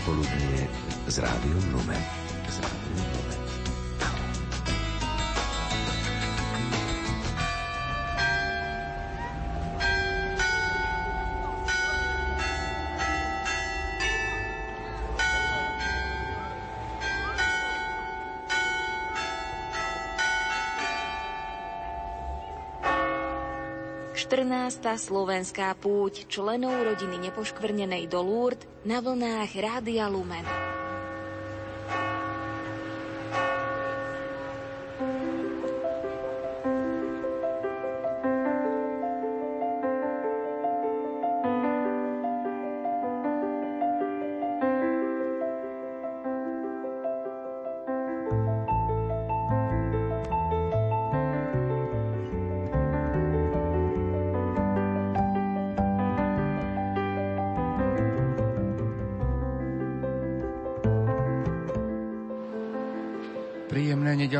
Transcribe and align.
predpoludnie 0.00 0.66
z 1.06 1.18
Rádiom 1.18 1.72
Lumen. 1.72 2.19
14. 24.80 25.12
slovenská 25.12 25.76
púť 25.76 26.24
členov 26.24 26.72
rodiny 26.72 27.28
nepoškvrnenej 27.28 28.08
do 28.08 28.24
Lourdes 28.24 28.64
na 28.88 29.04
vlnách 29.04 29.52
Rádia 29.60 30.08
Lumen. 30.08 30.69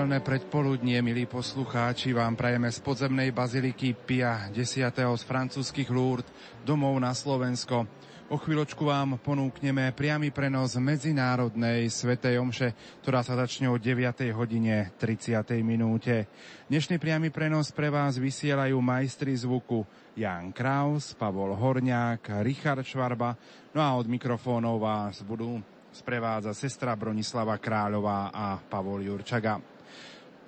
Nedelné 0.00 0.24
predpoludnie, 0.24 0.96
milí 1.04 1.28
poslucháči, 1.28 2.16
vám 2.16 2.32
prajeme 2.32 2.72
z 2.72 2.80
podzemnej 2.80 3.36
baziliky 3.36 3.92
Pia 3.92 4.48
10. 4.48 4.96
z 4.96 5.22
francúzskych 5.28 5.92
Lourdes 5.92 6.24
domov 6.64 6.96
na 6.96 7.12
Slovensko. 7.12 7.84
O 8.32 8.40
chvíľočku 8.40 8.88
vám 8.88 9.20
ponúkneme 9.20 9.92
priamy 9.92 10.32
prenos 10.32 10.80
medzinárodnej 10.80 11.92
svetej 11.92 12.40
omše, 12.40 12.72
ktorá 13.04 13.20
sa 13.20 13.36
začne 13.36 13.68
o 13.68 13.76
9. 13.76 14.24
hodine 14.32 14.88
30. 14.96 15.36
minúte. 15.60 16.32
Dnešný 16.72 16.96
priamy 16.96 17.28
prenos 17.28 17.68
pre 17.68 17.92
vás 17.92 18.16
vysielajú 18.16 18.80
majstri 18.80 19.36
zvuku 19.36 19.84
Jan 20.16 20.48
Kraus, 20.56 21.12
Pavol 21.12 21.52
Horňák, 21.52 22.40
Richard 22.40 22.88
Švarba, 22.88 23.36
no 23.76 23.84
a 23.84 23.92
od 24.00 24.08
mikrofónov 24.08 24.80
vás 24.80 25.20
budú 25.20 25.60
sprevádza 25.92 26.56
sestra 26.56 26.96
Bronislava 26.96 27.60
Kráľová 27.60 28.32
a 28.32 28.56
Pavol 28.56 29.04
Jurčaga. 29.04 29.69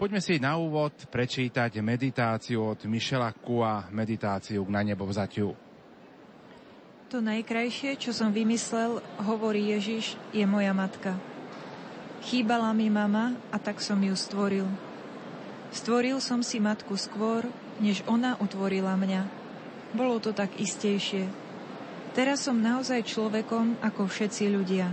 Poďme 0.03 0.19
si 0.19 0.43
na 0.43 0.59
úvod 0.59 0.99
prečítať 1.15 1.79
meditáciu 1.79 2.75
od 2.75 2.91
Mišela 2.91 3.31
Kua, 3.39 3.87
meditáciu 3.95 4.67
na 4.67 4.83
nebo 4.83 5.07
vzatiu. 5.07 5.55
To 7.07 7.23
najkrajšie, 7.23 7.95
čo 8.03 8.11
som 8.11 8.35
vymyslel, 8.35 8.99
hovorí 9.23 9.71
Ježiš, 9.71 10.19
je 10.35 10.43
moja 10.43 10.75
matka. 10.75 11.15
Chýbala 12.27 12.75
mi 12.75 12.91
mama 12.91 13.39
a 13.55 13.63
tak 13.63 13.79
som 13.79 14.03
ju 14.03 14.11
stvoril. 14.19 14.67
Stvoril 15.71 16.19
som 16.19 16.43
si 16.43 16.59
matku 16.59 16.99
skôr, 16.99 17.47
než 17.79 18.03
ona 18.11 18.35
utvorila 18.43 18.99
mňa. 18.99 19.31
Bolo 19.95 20.19
to 20.19 20.35
tak 20.35 20.51
istejšie. 20.59 21.31
Teraz 22.11 22.43
som 22.43 22.59
naozaj 22.59 23.07
človekom 23.07 23.79
ako 23.79 24.11
všetci 24.11 24.51
ľudia. 24.51 24.91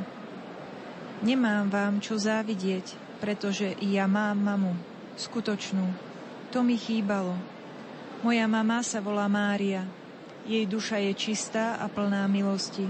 Nemám 1.26 1.66
vám 1.74 1.98
čo 1.98 2.14
závidieť, 2.14 3.18
pretože 3.18 3.74
ja 3.82 4.06
mám 4.06 4.38
mamu 4.38 4.89
skutočnú. 5.20 5.84
To 6.56 6.64
mi 6.64 6.80
chýbalo. 6.80 7.36
Moja 8.24 8.48
mama 8.48 8.80
sa 8.80 9.04
volá 9.04 9.28
Mária. 9.28 9.84
Jej 10.48 10.66
duša 10.66 11.04
je 11.04 11.14
čistá 11.14 11.76
a 11.76 11.92
plná 11.92 12.24
milosti. 12.32 12.88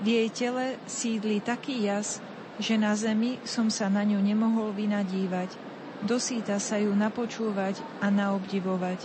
V 0.00 0.06
jej 0.06 0.28
tele 0.28 0.76
sídli 0.84 1.40
taký 1.40 1.88
jas, 1.88 2.20
že 2.60 2.76
na 2.76 2.92
zemi 2.92 3.40
som 3.48 3.72
sa 3.72 3.88
na 3.88 4.04
ňu 4.04 4.20
nemohol 4.20 4.76
vynadívať. 4.76 5.56
Dosýta 6.04 6.60
sa 6.60 6.80
ju 6.80 6.92
napočúvať 6.92 7.80
a 8.00 8.08
naobdivovať. 8.08 9.04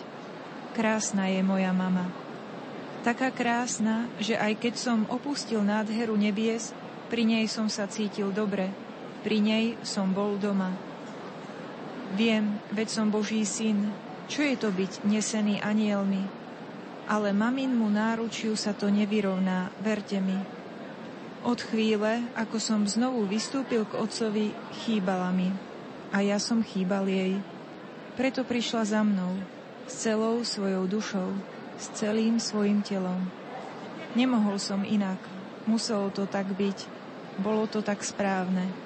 Krásna 0.75 1.31
je 1.31 1.40
moja 1.44 1.72
mama. 1.72 2.07
Taká 3.03 3.31
krásna, 3.31 4.07
že 4.19 4.35
aj 4.35 4.59
keď 4.59 4.73
som 4.75 5.00
opustil 5.12 5.63
nádheru 5.63 6.16
nebies, 6.19 6.72
pri 7.07 7.23
nej 7.28 7.46
som 7.47 7.67
sa 7.72 7.88
cítil 7.88 8.31
dobre. 8.31 8.72
Pri 9.22 9.44
nej 9.44 9.75
som 9.84 10.09
bol 10.09 10.40
doma. 10.40 10.84
Viem, 12.13 12.61
veď 12.69 12.88
som 12.93 13.09
Boží 13.09 13.41
syn, 13.49 13.89
čo 14.29 14.45
je 14.45 14.53
to 14.53 14.69
byť 14.69 15.09
nesený 15.09 15.57
anielmi? 15.57 16.21
Ale 17.09 17.33
maminmu 17.33 17.89
náručiu 17.89 18.53
sa 18.53 18.77
to 18.77 18.93
nevyrovná, 18.93 19.73
verte 19.81 20.21
mi. 20.21 20.38
Od 21.45 21.61
chvíle, 21.61 22.25
ako 22.33 22.57
som 22.57 22.81
znovu 22.85 23.25
vystúpil 23.29 23.85
k 23.85 23.97
otcovi, 23.97 24.49
chýbala 24.85 25.29
mi. 25.29 25.53
A 26.09 26.25
ja 26.25 26.41
som 26.41 26.66
chýbal 26.66 27.05
jej. 27.05 27.38
Preto 28.17 28.41
prišla 28.41 28.81
za 28.85 29.01
mnou, 29.05 29.37
s 29.85 29.93
celou 30.01 30.41
svojou 30.41 30.89
dušou, 30.89 31.29
s 31.77 31.85
celým 31.93 32.41
svojim 32.41 32.81
telom. 32.81 33.29
Nemohol 34.17 34.57
som 34.57 34.81
inak, 34.81 35.19
muselo 35.69 36.09
to 36.09 36.25
tak 36.25 36.49
byť, 36.49 36.87
bolo 37.37 37.67
to 37.69 37.83
tak 37.85 38.01
správne. 38.01 38.84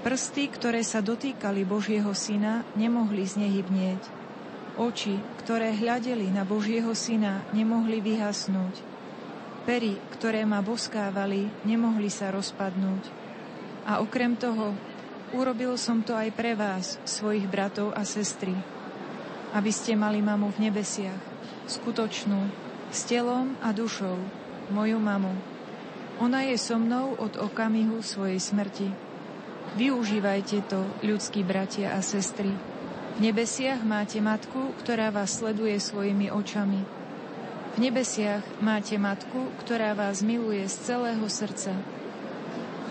Prsty, 0.00 0.48
ktoré 0.48 0.80
sa 0.80 1.04
dotýkali 1.04 1.68
Božieho 1.68 2.16
syna, 2.16 2.64
nemohli 2.72 3.20
znehybnieť. 3.28 4.00
Oči, 4.80 5.20
ktoré 5.44 5.76
hľadeli 5.76 6.24
na 6.32 6.40
Božieho 6.48 6.96
syna, 6.96 7.44
nemohli 7.52 8.00
vyhasnúť. 8.00 8.80
Pery, 9.68 10.00
ktoré 10.16 10.48
ma 10.48 10.64
boskávali, 10.64 11.52
nemohli 11.68 12.08
sa 12.08 12.32
rozpadnúť. 12.32 13.12
A 13.84 14.00
okrem 14.00 14.40
toho, 14.40 14.72
urobil 15.36 15.76
som 15.76 16.00
to 16.00 16.16
aj 16.16 16.32
pre 16.32 16.56
vás, 16.56 16.96
svojich 17.04 17.44
bratov 17.44 17.92
a 17.92 18.00
sestry, 18.08 18.56
aby 19.52 19.68
ste 19.68 20.00
mali 20.00 20.24
mamu 20.24 20.48
v 20.48 20.64
nebesiach, 20.64 21.20
skutočnú, 21.68 22.48
s 22.88 23.04
telom 23.04 23.52
a 23.60 23.68
dušou, 23.76 24.16
moju 24.72 24.96
mamu. 24.96 25.36
Ona 26.24 26.48
je 26.48 26.56
so 26.56 26.80
mnou 26.80 27.20
od 27.20 27.36
okamihu 27.36 28.00
svojej 28.00 28.40
smrti. 28.40 29.09
Využívajte 29.78 30.66
to, 30.66 30.82
ľudskí 31.06 31.46
bratia 31.46 31.94
a 31.94 32.02
sestry. 32.02 32.50
V 33.16 33.18
nebesiach 33.22 33.84
máte 33.86 34.18
matku, 34.18 34.74
ktorá 34.82 35.14
vás 35.14 35.38
sleduje 35.38 35.78
svojimi 35.78 36.32
očami. 36.32 36.82
V 37.74 37.78
nebesiach 37.78 38.42
máte 38.58 38.98
matku, 38.98 39.46
ktorá 39.62 39.94
vás 39.94 40.26
miluje 40.26 40.66
z 40.66 40.74
celého 40.90 41.22
srdca. 41.30 41.76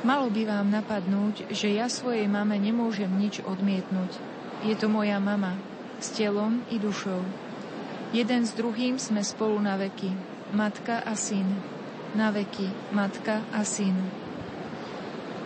Malo 0.07 0.31
by 0.31 0.47
vám 0.47 0.71
napadnúť, 0.71 1.51
že 1.51 1.75
ja 1.75 1.91
svojej 1.91 2.31
mame 2.31 2.55
nemôžem 2.55 3.11
nič 3.11 3.43
odmietnúť. 3.43 4.15
Je 4.63 4.71
to 4.79 4.87
moja 4.87 5.19
mama, 5.19 5.59
s 5.99 6.15
telom 6.15 6.63
i 6.71 6.79
dušou. 6.79 7.19
Jeden 8.15 8.47
s 8.47 8.55
druhým 8.55 8.95
sme 8.95 9.19
spolu 9.19 9.59
na 9.59 9.75
veky, 9.75 10.15
matka 10.55 11.03
a 11.03 11.13
syn. 11.19 11.45
Na 12.15 12.31
veky, 12.31 12.71
matka 12.95 13.43
a 13.51 13.67
syn. 13.67 13.93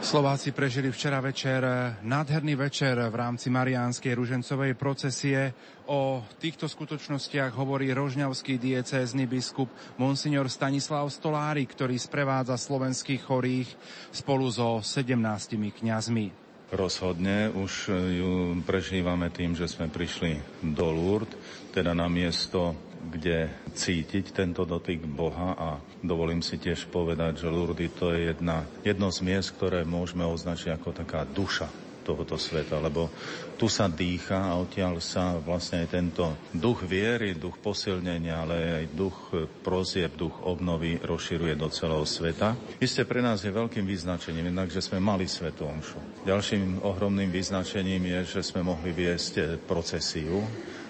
Slováci 0.03 0.51
prežili 0.51 0.91
včera 0.91 1.23
večer 1.23 1.63
nádherný 2.03 2.59
večer 2.59 2.99
v 3.07 3.15
rámci 3.15 3.47
Mariánskej 3.47 4.11
ružencovej 4.11 4.75
procesie. 4.75 5.55
O 5.87 6.19
týchto 6.43 6.67
skutočnostiach 6.67 7.55
hovorí 7.55 7.87
rožňavský 7.95 8.59
diecézny 8.59 9.23
biskup 9.31 9.71
Monsignor 9.95 10.51
Stanislav 10.51 11.07
Stolári, 11.07 11.63
ktorý 11.63 11.95
sprevádza 11.95 12.59
slovenských 12.59 13.23
chorých 13.23 13.71
spolu 14.11 14.51
so 14.51 14.83
17 14.83 15.15
kňazmi. 15.55 16.35
Rozhodne 16.75 17.47
už 17.55 17.95
ju 17.95 18.59
prežívame 18.67 19.31
tým, 19.31 19.55
že 19.55 19.71
sme 19.71 19.87
prišli 19.87 20.35
do 20.75 20.91
Lourdes, 20.91 21.39
teda 21.71 21.95
na 21.95 22.11
miesto 22.11 22.75
kde 23.03 23.51
cítiť 23.75 24.31
tento 24.31 24.63
dotyk 24.63 25.03
Boha 25.03 25.55
a 25.59 25.69
dovolím 26.03 26.43
si 26.43 26.59
tiež 26.59 26.91
povedať, 26.91 27.41
že 27.41 27.49
Lourdes 27.49 27.95
to 27.95 28.11
je 28.11 28.29
jedna, 28.35 28.67
jedno 28.83 29.09
z 29.09 29.19
miest, 29.23 29.55
ktoré 29.55 29.87
môžeme 29.87 30.27
označiť 30.27 30.75
ako 30.75 30.89
taká 30.91 31.23
duša 31.25 31.82
tohoto 32.03 32.35
sveta, 32.35 32.77
lebo 32.83 33.07
tu 33.55 33.71
sa 33.71 33.87
dýcha 33.87 34.51
a 34.51 34.59
odtiaľ 34.59 34.99
sa 34.99 35.39
vlastne 35.39 35.87
aj 35.87 35.89
tento 35.89 36.25
duch 36.51 36.83
viery, 36.83 37.39
duch 37.39 37.57
posilnenia, 37.63 38.43
ale 38.43 38.55
aj 38.83 38.85
duch 38.91 39.17
prozieb, 39.63 40.19
duch 40.19 40.43
obnovy 40.43 40.99
rozširuje 40.99 41.55
do 41.55 41.71
celého 41.71 42.03
sveta. 42.03 42.59
Isté 42.83 43.07
pre 43.07 43.23
nás 43.23 43.41
je 43.41 43.55
veľkým 43.55 43.87
vyznačením, 43.87 44.51
jednak, 44.51 44.67
že 44.67 44.83
sme 44.83 44.99
mali 44.99 45.25
svetu 45.25 45.63
omšu. 45.63 46.27
Ďalším 46.27 46.83
ohromným 46.83 47.31
vyznačením 47.31 48.03
je, 48.19 48.37
že 48.37 48.41
sme 48.43 48.67
mohli 48.67 48.91
viesť 48.91 49.63
procesiu 49.63 50.43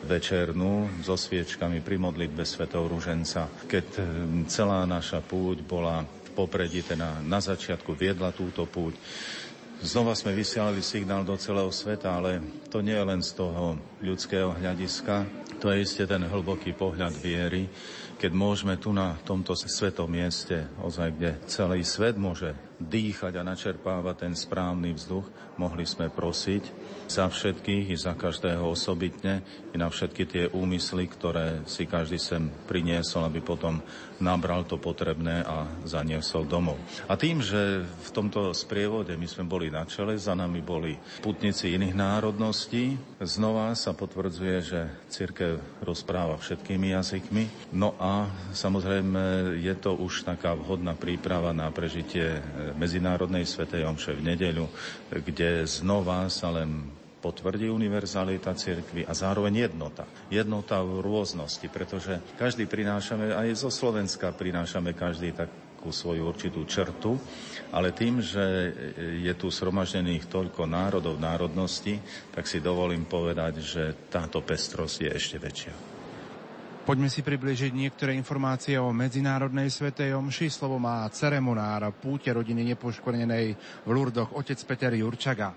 večernú 0.04 1.00
so 1.00 1.16
sviečkami 1.16 1.80
pri 1.80 1.96
modlitbe 1.96 2.44
svetov 2.44 2.92
Ruženca. 2.92 3.48
Keď 3.70 3.86
hm, 3.96 4.04
celá 4.52 4.84
naša 4.84 5.24
púť 5.24 5.64
bola 5.64 6.04
popredí, 6.34 6.82
teda 6.82 7.22
na 7.24 7.40
začiatku 7.40 7.94
viedla 7.94 8.34
túto 8.34 8.66
púť. 8.66 8.98
Znova 9.84 10.16
sme 10.16 10.32
vysielali 10.32 10.80
signál 10.80 11.28
do 11.28 11.36
celého 11.36 11.68
sveta, 11.68 12.16
ale 12.16 12.40
to 12.72 12.80
nie 12.80 12.96
je 12.96 13.04
len 13.04 13.20
z 13.20 13.36
toho 13.36 13.76
ľudského 14.00 14.56
hľadiska, 14.56 15.28
to 15.60 15.68
je 15.76 15.84
isté 15.84 16.08
ten 16.08 16.24
hlboký 16.24 16.72
pohľad 16.72 17.12
viery, 17.20 17.68
keď 18.16 18.32
môžeme 18.32 18.80
tu 18.80 18.96
na 18.96 19.20
tomto 19.28 19.52
svetom 19.60 20.08
mieste, 20.08 20.72
ozaj, 20.80 21.10
kde 21.20 21.32
celý 21.52 21.84
svet 21.84 22.16
môže 22.16 22.56
dýchať 22.82 23.38
a 23.40 23.48
načerpávať 23.48 24.28
ten 24.28 24.34
správny 24.34 24.94
vzduch, 24.98 25.26
mohli 25.58 25.86
sme 25.86 26.10
prosiť 26.10 26.64
za 27.08 27.30
všetkých 27.30 27.94
i 27.94 27.98
za 28.00 28.18
každého 28.18 28.64
osobitne 28.66 29.46
i 29.74 29.78
na 29.78 29.90
všetky 29.90 30.24
tie 30.26 30.44
úmysly, 30.50 31.06
ktoré 31.06 31.62
si 31.70 31.86
každý 31.86 32.18
sem 32.18 32.50
priniesol, 32.66 33.30
aby 33.30 33.44
potom 33.44 33.82
nabral 34.24 34.64
to 34.64 34.80
potrebné 34.80 35.44
a 35.44 35.68
zaniesol 35.84 36.48
domov. 36.48 36.80
A 37.12 37.20
tým, 37.20 37.44
že 37.44 37.84
v 37.84 38.10
tomto 38.16 38.56
sprievode 38.56 39.12
my 39.20 39.28
sme 39.28 39.44
boli 39.44 39.68
na 39.68 39.84
čele, 39.84 40.16
za 40.16 40.32
nami 40.34 40.64
boli 40.64 40.96
putníci 41.20 41.76
iných 41.76 41.94
národností, 41.98 42.96
znova 43.20 43.76
sa 43.76 43.92
potvrdzuje, 43.92 44.58
že 44.64 44.82
církev 45.12 45.84
rozpráva 45.84 46.40
všetkými 46.40 46.96
jazykmi. 46.96 47.76
No 47.76 48.00
a 48.00 48.32
samozrejme 48.56 49.56
je 49.60 49.76
to 49.76 49.98
už 50.00 50.24
taká 50.24 50.56
vhodná 50.56 50.96
príprava 50.96 51.52
na 51.52 51.68
prežitie 51.70 52.40
Medzinárodnej 52.72 53.44
svetej 53.44 53.84
omše 53.84 54.16
v 54.16 54.32
nedeľu, 54.32 54.66
kde 55.12 55.68
znova 55.68 56.32
sa 56.32 56.56
len 56.56 56.88
potvrdí 57.24 57.72
univerzalita 57.72 58.52
cirkvi 58.52 59.08
a 59.08 59.16
zároveň 59.16 59.72
jednota. 59.72 60.04
Jednota 60.28 60.84
v 60.84 61.00
rôznosti, 61.00 61.64
pretože 61.72 62.20
každý 62.36 62.68
prinášame, 62.68 63.32
aj 63.32 63.56
zo 63.56 63.72
Slovenska 63.72 64.36
prinášame 64.36 64.92
každý 64.92 65.32
takú 65.32 65.96
svoju 65.96 66.28
určitú 66.28 66.68
črtu, 66.68 67.16
ale 67.72 67.96
tým, 67.96 68.20
že 68.20 68.76
je 69.24 69.34
tu 69.40 69.48
sromaždených 69.48 70.28
toľko 70.28 70.68
národov, 70.68 71.16
národností, 71.16 72.04
tak 72.36 72.44
si 72.44 72.60
dovolím 72.60 73.08
povedať, 73.08 73.54
že 73.64 73.84
táto 74.12 74.44
pestrosť 74.44 75.08
je 75.08 75.12
ešte 75.16 75.38
väčšia. 75.40 75.93
Poďme 76.84 77.08
si 77.08 77.24
približiť 77.24 77.72
niektoré 77.72 78.12
informácie 78.12 78.76
o 78.76 78.92
Medzinárodnej 78.92 79.72
svetej 79.72 80.20
omši. 80.20 80.52
Slovo 80.52 80.84
má 80.84 81.08
ceremonár 81.16 81.96
púte 81.96 82.28
rodiny 82.28 82.76
nepoškvrnenej 82.76 83.46
v 83.88 83.90
Lurdoch, 83.90 84.36
otec 84.36 84.60
Peter 84.68 84.92
Jurčaga. 84.92 85.56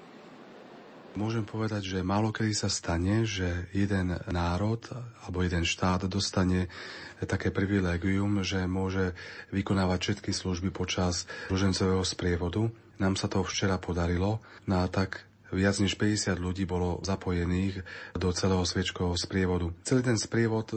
Môžem 1.18 1.42
povedať, 1.42 1.82
že 1.82 2.06
málo 2.06 2.30
kedy 2.30 2.54
sa 2.54 2.70
stane, 2.70 3.26
že 3.26 3.66
jeden 3.74 4.14
národ 4.30 4.78
alebo 5.26 5.42
jeden 5.42 5.66
štát 5.66 6.06
dostane 6.06 6.70
také 7.18 7.50
privilegium, 7.50 8.46
že 8.46 8.62
môže 8.70 9.10
vykonávať 9.50 9.98
všetky 9.98 10.30
služby 10.30 10.70
počas 10.70 11.26
ružencového 11.50 12.06
sprievodu. 12.06 12.70
Nám 13.02 13.18
sa 13.18 13.26
to 13.26 13.42
včera 13.42 13.82
podarilo, 13.82 14.38
no 14.70 14.78
a 14.78 14.86
tak 14.86 15.25
viac 15.54 15.76
než 15.78 15.94
50 15.94 16.38
ľudí 16.38 16.64
bolo 16.66 17.02
zapojených 17.06 17.82
do 18.16 18.28
celého 18.32 18.64
sviečkového 18.66 19.18
sprievodu. 19.18 19.70
Celý 19.86 20.02
ten 20.02 20.18
sprievod 20.18 20.72
e, 20.72 20.76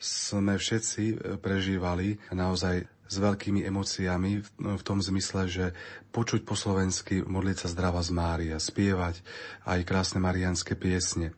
sme 0.00 0.56
všetci 0.56 1.36
prežívali 1.44 2.16
naozaj 2.32 2.88
s 3.10 3.16
veľkými 3.18 3.66
emóciami 3.66 4.32
v 4.78 4.82
tom 4.86 5.02
zmysle, 5.02 5.50
že 5.50 5.66
počuť 6.14 6.46
po 6.46 6.54
slovensky 6.54 7.26
modliť 7.26 7.66
sa 7.66 7.68
zdrava 7.68 7.98
z 8.06 8.14
Mária, 8.14 8.56
spievať 8.62 9.18
aj 9.66 9.82
krásne 9.82 10.22
marianské 10.22 10.78
piesne, 10.78 11.34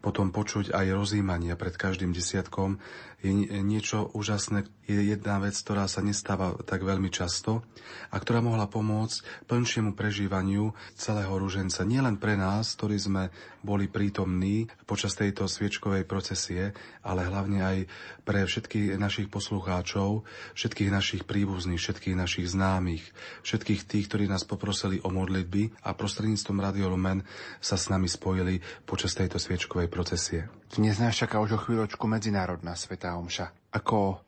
potom 0.00 0.32
počuť 0.32 0.72
aj 0.72 0.96
rozímania 0.96 1.60
pred 1.60 1.76
každým 1.76 2.16
desiatkom 2.16 2.80
je 3.20 3.60
niečo 3.60 4.08
úžasné. 4.16 4.64
Je 4.90 5.14
jedna 5.14 5.38
vec, 5.38 5.54
ktorá 5.54 5.86
sa 5.86 6.02
nestáva 6.02 6.56
tak 6.66 6.82
veľmi 6.82 7.12
často 7.14 7.62
a 8.10 8.16
ktorá 8.18 8.42
mohla 8.42 8.66
pomôcť 8.66 9.46
plnšiemu 9.46 9.94
prežívaniu 9.94 10.74
celého 10.98 11.30
rúženca. 11.30 11.86
Nielen 11.86 12.18
pre 12.18 12.34
nás, 12.34 12.74
ktorí 12.74 12.98
sme 12.98 13.30
boli 13.60 13.86
prítomní 13.86 14.66
počas 14.88 15.14
tejto 15.14 15.46
sviečkovej 15.46 16.08
procesie, 16.08 16.72
ale 17.04 17.28
hlavne 17.28 17.60
aj 17.60 17.78
pre 18.24 18.42
všetkých 18.42 18.96
našich 18.96 19.28
poslucháčov, 19.28 20.26
všetkých 20.58 20.90
našich 20.90 21.22
príbuzných, 21.28 21.78
všetkých 21.78 22.16
našich 22.16 22.50
známych, 22.50 23.04
všetkých 23.46 23.84
tých, 23.86 24.08
ktorí 24.10 24.24
nás 24.26 24.42
poprosili 24.42 24.98
o 25.06 25.12
modlitby 25.12 25.86
a 25.86 25.94
prostredníctvom 25.94 26.58
Radio 26.58 26.90
Lumen 26.90 27.22
sa 27.62 27.76
s 27.78 27.92
nami 27.92 28.10
spojili 28.10 28.58
počas 28.88 29.14
tejto 29.14 29.38
sviečkovej 29.38 29.86
procesie. 29.86 30.50
Dnes 30.70 31.02
nás 31.02 31.18
čaká 31.18 31.42
už 31.42 31.58
o 31.58 31.62
chvíľočku 31.62 32.06
Medzinárodná 32.06 32.78
Omša. 33.18 33.74
Ako 33.74 34.22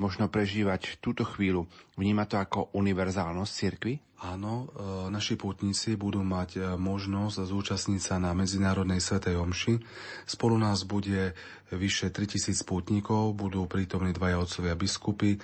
možno 0.00 0.28
prežívať 0.32 1.02
túto 1.02 1.26
chvíľu? 1.26 1.68
Vníma 2.00 2.24
to 2.24 2.40
ako 2.40 2.72
univerzálnosť 2.72 3.52
cirkvi? 3.52 3.94
Áno, 4.22 4.70
e, 4.70 5.10
naši 5.10 5.34
pútnici 5.34 5.98
budú 5.98 6.22
mať 6.22 6.50
e, 6.54 6.60
možnosť 6.78 7.42
zúčastniť 7.42 8.00
sa 8.00 8.22
na 8.22 8.30
Medzinárodnej 8.38 9.02
Svetej 9.02 9.34
Omši. 9.34 9.82
Spolu 10.30 10.62
nás 10.62 10.86
bude 10.86 11.34
vyše 11.74 12.14
3000 12.14 12.54
pútnikov, 12.62 13.34
budú 13.34 13.66
prítomní 13.66 14.14
dvaja 14.14 14.38
otcovia 14.38 14.78
biskupy, 14.78 15.42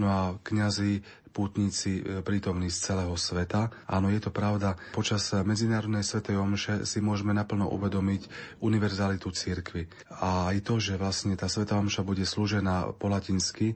no 0.00 0.08
a 0.08 0.20
kňazi 0.40 1.04
pútnici 1.34 1.98
e, 1.98 2.22
prítomní 2.22 2.70
z 2.70 2.94
celého 2.94 3.18
sveta. 3.18 3.74
Áno, 3.90 4.06
je 4.06 4.22
to 4.22 4.30
pravda. 4.30 4.78
Počas 4.94 5.34
Medzinárodnej 5.42 6.06
svetej 6.06 6.38
omše 6.38 6.86
si 6.86 7.02
môžeme 7.02 7.34
naplno 7.34 7.66
uvedomiť 7.74 8.30
univerzalitu 8.62 9.34
cirkvy. 9.34 9.90
A 10.22 10.54
aj 10.54 10.62
to, 10.62 10.78
že 10.78 10.94
vlastne 10.94 11.34
tá 11.34 11.50
svetá 11.50 11.74
omša 11.74 12.06
bude 12.06 12.22
slúžená 12.22 12.94
po 12.94 13.10
latinsky, 13.10 13.74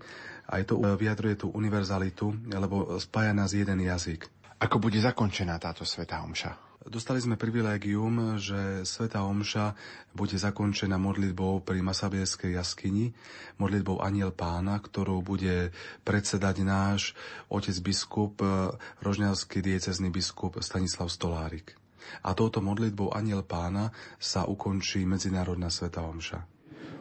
aj 0.49 0.71
to 0.71 0.81
vyjadruje 0.81 1.45
tú 1.45 1.53
univerzalitu, 1.53 2.33
lebo 2.49 2.97
spája 3.03 3.35
nás 3.35 3.53
jeden 3.53 3.83
jazyk. 3.85 4.25
Ako 4.63 4.79
bude 4.79 5.03
zakončená 5.03 5.59
táto 5.59 5.83
svetá 5.83 6.23
omša? 6.25 6.68
Dostali 6.89 7.21
sme 7.21 7.37
privilégium, 7.37 8.41
že 8.41 8.81
Sveta 8.89 9.21
Omša 9.21 9.77
bude 10.17 10.41
zakončená 10.41 10.97
modlitbou 10.97 11.61
pri 11.61 11.85
Masabieskej 11.85 12.57
jaskyni, 12.57 13.13
modlitbou 13.61 14.01
Aniel 14.01 14.33
Pána, 14.33 14.81
ktorú 14.81 15.21
bude 15.21 15.69
predsedať 16.09 16.65
náš 16.65 17.13
otec 17.53 17.77
biskup, 17.85 18.41
rožňavský 19.05 19.61
diecezný 19.61 20.09
biskup 20.09 20.65
Stanislav 20.65 21.13
Stolárik. 21.13 21.77
A 22.25 22.33
touto 22.33 22.65
modlitbou 22.65 23.13
Aniel 23.13 23.45
Pána 23.45 23.93
sa 24.17 24.49
ukončí 24.49 25.05
Medzinárodná 25.05 25.69
Sveta 25.69 26.01
Omša. 26.01 26.58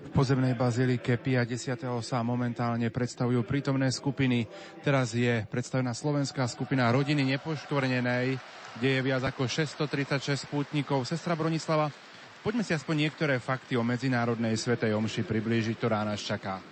V 0.07 0.15
pozemnej 0.15 0.55
bazilike 0.55 1.19
Pia 1.19 1.43
10. 1.43 1.83
sa 1.99 2.23
momentálne 2.23 2.87
predstavujú 2.87 3.43
prítomné 3.43 3.91
skupiny. 3.91 4.47
Teraz 4.79 5.11
je 5.11 5.43
predstavená 5.51 5.91
slovenská 5.91 6.47
skupina 6.47 6.87
rodiny 6.95 7.27
nepoškvrnenej, 7.35 8.39
kde 8.79 8.87
je 8.87 9.01
viac 9.03 9.27
ako 9.27 9.51
636 9.51 10.47
spútnikov. 10.47 11.03
Sestra 11.03 11.35
Bronislava, 11.35 11.91
poďme 12.39 12.63
si 12.63 12.71
aspoň 12.71 12.95
niektoré 13.03 13.35
fakty 13.43 13.75
o 13.75 13.83
Medzinárodnej 13.83 14.55
Svetej 14.55 14.95
Omši 14.95 15.27
priblížiť, 15.27 15.75
ktorá 15.75 16.07
nás 16.07 16.23
čaká. 16.23 16.63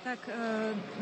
Tak 0.00 0.24
e, 0.24 0.32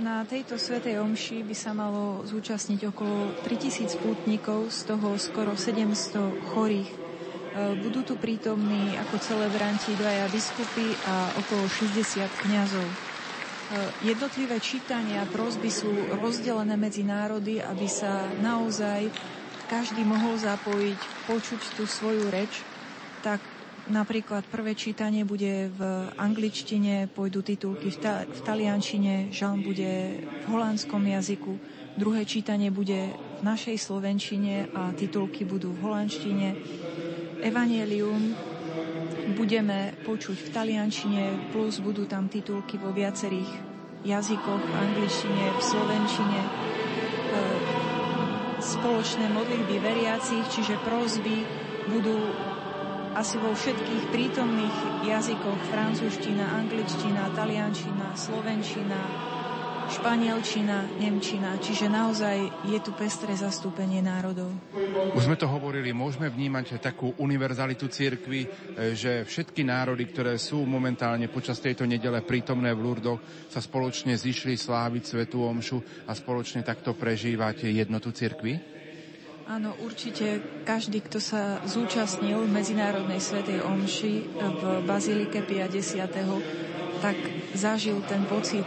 na 0.02 0.26
tejto 0.26 0.58
Svetej 0.58 0.98
Omši 0.98 1.46
by 1.46 1.54
sa 1.54 1.70
malo 1.70 2.26
zúčastniť 2.26 2.90
okolo 2.90 3.38
3000 3.46 4.02
pútnikov, 4.02 4.66
z 4.75 4.90
toho 4.90 5.14
skoro 5.14 5.54
700 5.54 6.42
chorých 6.50 7.12
budú 7.52 8.00
tu 8.00 8.14
prítomní 8.16 8.97
ako 8.97 9.21
celebranti 9.21 9.92
dvaja 9.92 10.28
biskupy 10.32 10.97
a 11.04 11.37
okolo 11.37 11.68
60 11.68 12.25
kňazov. 12.49 12.88
E, 12.88 12.97
jednotlivé 14.04 14.56
čítania 14.61 15.25
a 15.25 15.30
prosby 15.30 15.68
sú 15.68 15.88
rozdelené 16.21 16.76
medzi 16.76 17.04
národy, 17.04 17.61
aby 17.61 17.88
sa 17.88 18.28
naozaj 18.40 19.09
každý 19.68 20.04
mohol 20.04 20.37
zapojiť, 20.37 21.00
počuť 21.28 21.61
tú 21.80 21.85
svoju 21.88 22.28
reč. 22.28 22.61
Tak 23.25 23.40
napríklad 23.88 24.44
prvé 24.49 24.76
čítanie 24.76 25.25
bude 25.25 25.73
v 25.73 25.80
angličtine, 26.21 27.09
pôjdu 27.09 27.40
titulky 27.40 27.88
v, 27.88 27.99
ta- 27.99 28.25
v 28.28 28.40
taliančine, 28.44 29.32
žalm 29.32 29.64
bude 29.64 30.21
v 30.21 30.44
holandskom 30.52 31.00
jazyku, 31.02 31.56
druhé 31.97 32.28
čítanie 32.28 32.68
bude 32.68 33.12
našej 33.42 33.76
slovenčine 33.78 34.70
a 34.70 34.94
titulky 34.94 35.42
budú 35.42 35.75
v 35.75 35.82
holandštine. 35.82 36.49
Evangelium 37.42 38.38
budeme 39.34 39.99
počuť 40.06 40.38
v 40.38 40.49
taliančine, 40.54 41.22
plus 41.50 41.82
budú 41.82 42.06
tam 42.06 42.30
titulky 42.30 42.78
vo 42.78 42.94
viacerých 42.94 43.50
jazykoch, 44.06 44.62
v 44.62 44.75
angličtine, 44.75 45.44
v 45.54 45.61
slovenčine, 45.62 46.40
e, 46.42 46.50
spoločné 48.62 49.26
modlitby 49.30 49.76
veriacich, 49.78 50.46
čiže 50.50 50.78
prozby 50.87 51.42
budú 51.90 52.18
asi 53.12 53.37
vo 53.37 53.52
všetkých 53.52 54.08
prítomných 54.08 55.06
jazykoch 55.06 55.61
francúzština, 55.68 56.64
angličtina, 56.64 57.28
taliančina, 57.37 58.16
slovenčina, 58.16 59.31
španielčina, 59.92 60.96
nemčina, 60.96 61.61
čiže 61.61 61.92
naozaj 61.92 62.64
je 62.64 62.78
tu 62.80 62.96
pestré 62.96 63.37
zastúpenie 63.37 64.00
národov. 64.00 64.49
Už 65.12 65.28
sme 65.28 65.37
to 65.37 65.44
hovorili, 65.44 65.92
môžeme 65.92 66.32
vnímať 66.32 66.80
takú 66.80 67.12
univerzalitu 67.20 67.92
cirkvy, 67.92 68.40
e, 68.42 68.49
že 68.96 69.28
všetky 69.28 69.61
národy, 69.61 70.08
ktoré 70.08 70.40
sú 70.40 70.64
momentálne 70.64 71.28
počas 71.28 71.61
tejto 71.61 71.84
nedele 71.84 72.25
prítomné 72.25 72.72
v 72.72 72.80
Lurdoch, 72.80 73.20
sa 73.52 73.61
spoločne 73.61 74.16
zišli 74.16 74.56
sláviť 74.56 75.02
Svetú 75.04 75.44
Omšu 75.44 76.08
a 76.08 76.16
spoločne 76.16 76.64
takto 76.64 76.96
prežívať 76.96 77.68
jednotu 77.68 78.16
cirkvy? 78.16 78.72
Áno, 79.52 79.76
určite 79.84 80.40
každý, 80.64 81.04
kto 81.04 81.20
sa 81.20 81.61
zúčastnil 81.68 82.49
Medzinárodnej 82.49 83.20
svetej 83.20 83.61
omši 83.61 84.14
v 84.40 84.62
Bazilike 84.88 85.44
Pia 85.44 85.68
X, 85.68 85.99
tak 87.02 87.18
zažil 87.52 88.00
ten 88.06 88.22
pocit 88.30 88.64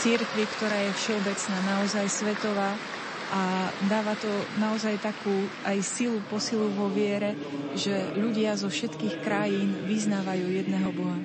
církvy, 0.00 0.48
ktorá 0.56 0.80
je 0.88 0.92
všeobecná, 0.96 1.56
naozaj 1.76 2.08
svetová 2.08 2.72
a 3.30 3.70
dáva 3.86 4.18
to 4.18 4.28
naozaj 4.58 4.98
takú 4.98 5.32
aj 5.62 5.78
silu, 5.86 6.18
posilu 6.26 6.66
vo 6.74 6.90
viere, 6.90 7.38
že 7.78 8.10
ľudia 8.18 8.58
zo 8.58 8.66
všetkých 8.66 9.22
krajín 9.22 9.86
vyznávajú 9.86 10.46
jedného 10.50 10.90
Boha. 10.90 11.18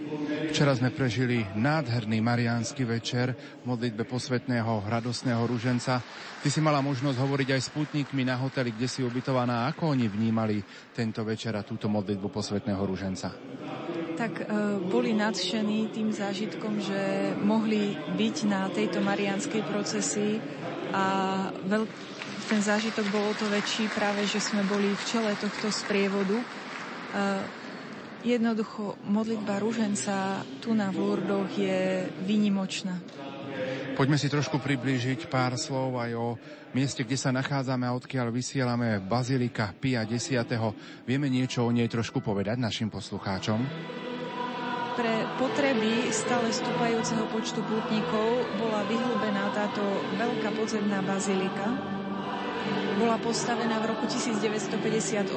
Včera 0.54 0.78
sme 0.78 0.94
prežili 0.94 1.42
nádherný 1.58 2.22
mariánsky 2.22 2.86
večer 2.86 3.34
v 3.34 3.74
modlitbe 3.74 4.06
posvetného 4.06 4.86
radosného 4.86 5.42
ruženca. 5.50 6.00
Ty 6.46 6.48
si 6.54 6.62
mala 6.62 6.86
možnosť 6.86 7.18
hovoriť 7.18 7.50
aj 7.58 7.62
s 7.66 7.74
putníkmi 7.74 8.22
na 8.22 8.38
hoteli, 8.38 8.70
kde 8.70 8.86
si 8.86 9.02
ubytovaná. 9.02 9.66
Ako 9.74 9.98
oni 9.98 10.06
vnímali 10.06 10.62
tento 10.94 11.26
večer 11.26 11.58
a 11.58 11.66
túto 11.66 11.90
modlitbu 11.90 12.30
posvetného 12.30 12.82
ruženca? 12.86 13.34
tak 14.16 14.42
e, 14.42 14.46
boli 14.80 15.12
nadšení 15.12 15.92
tým 15.92 16.10
zážitkom, 16.16 16.80
že 16.80 17.36
mohli 17.44 18.00
byť 18.16 18.36
na 18.48 18.72
tejto 18.72 19.04
marianskej 19.04 19.62
procesii 19.68 20.40
a 20.96 21.04
veľ, 21.68 21.84
ten 22.48 22.62
zážitok 22.64 23.12
bol 23.12 23.36
to 23.36 23.52
väčší 23.52 23.92
práve, 23.92 24.24
že 24.24 24.40
sme 24.40 24.64
boli 24.64 24.96
v 24.96 25.04
čele 25.04 25.36
tohto 25.36 25.68
sprievodu. 25.68 26.40
Uh, 26.40 27.44
jednoducho 28.24 28.96
modlitba 29.04 29.60
rúženca 29.60 30.40
tu 30.64 30.72
na 30.72 30.90
Lurdoch 30.96 31.52
je 31.52 32.08
výnimočná. 32.24 32.96
Poďme 33.96 34.20
si 34.20 34.28
trošku 34.28 34.60
priblížiť 34.60 35.32
pár 35.32 35.56
slov 35.56 35.96
aj 35.96 36.12
o 36.20 36.36
mieste, 36.76 37.08
kde 37.08 37.16
sa 37.16 37.32
nachádzame 37.32 37.88
a 37.88 37.96
odkiaľ 37.96 38.28
vysielame 38.28 39.00
Bazilika 39.00 39.72
Pia 39.72 40.04
10. 40.04 40.44
Vieme 41.08 41.32
niečo 41.32 41.64
o 41.64 41.72
nej 41.72 41.88
trošku 41.88 42.20
povedať 42.20 42.60
našim 42.60 42.92
poslucháčom? 42.92 44.05
Potreby 45.36 46.16
stále 46.16 46.48
stúpajúceho 46.48 47.28
počtu 47.28 47.60
pútnikov 47.60 48.48
bola 48.56 48.88
vyhlbená 48.88 49.52
táto 49.52 49.84
veľká 50.16 50.56
podzemná 50.56 51.04
bazilika. 51.04 51.76
Bola 52.96 53.20
postavená 53.20 53.84
v 53.84 53.92
roku 53.92 54.08
1958 54.08 55.28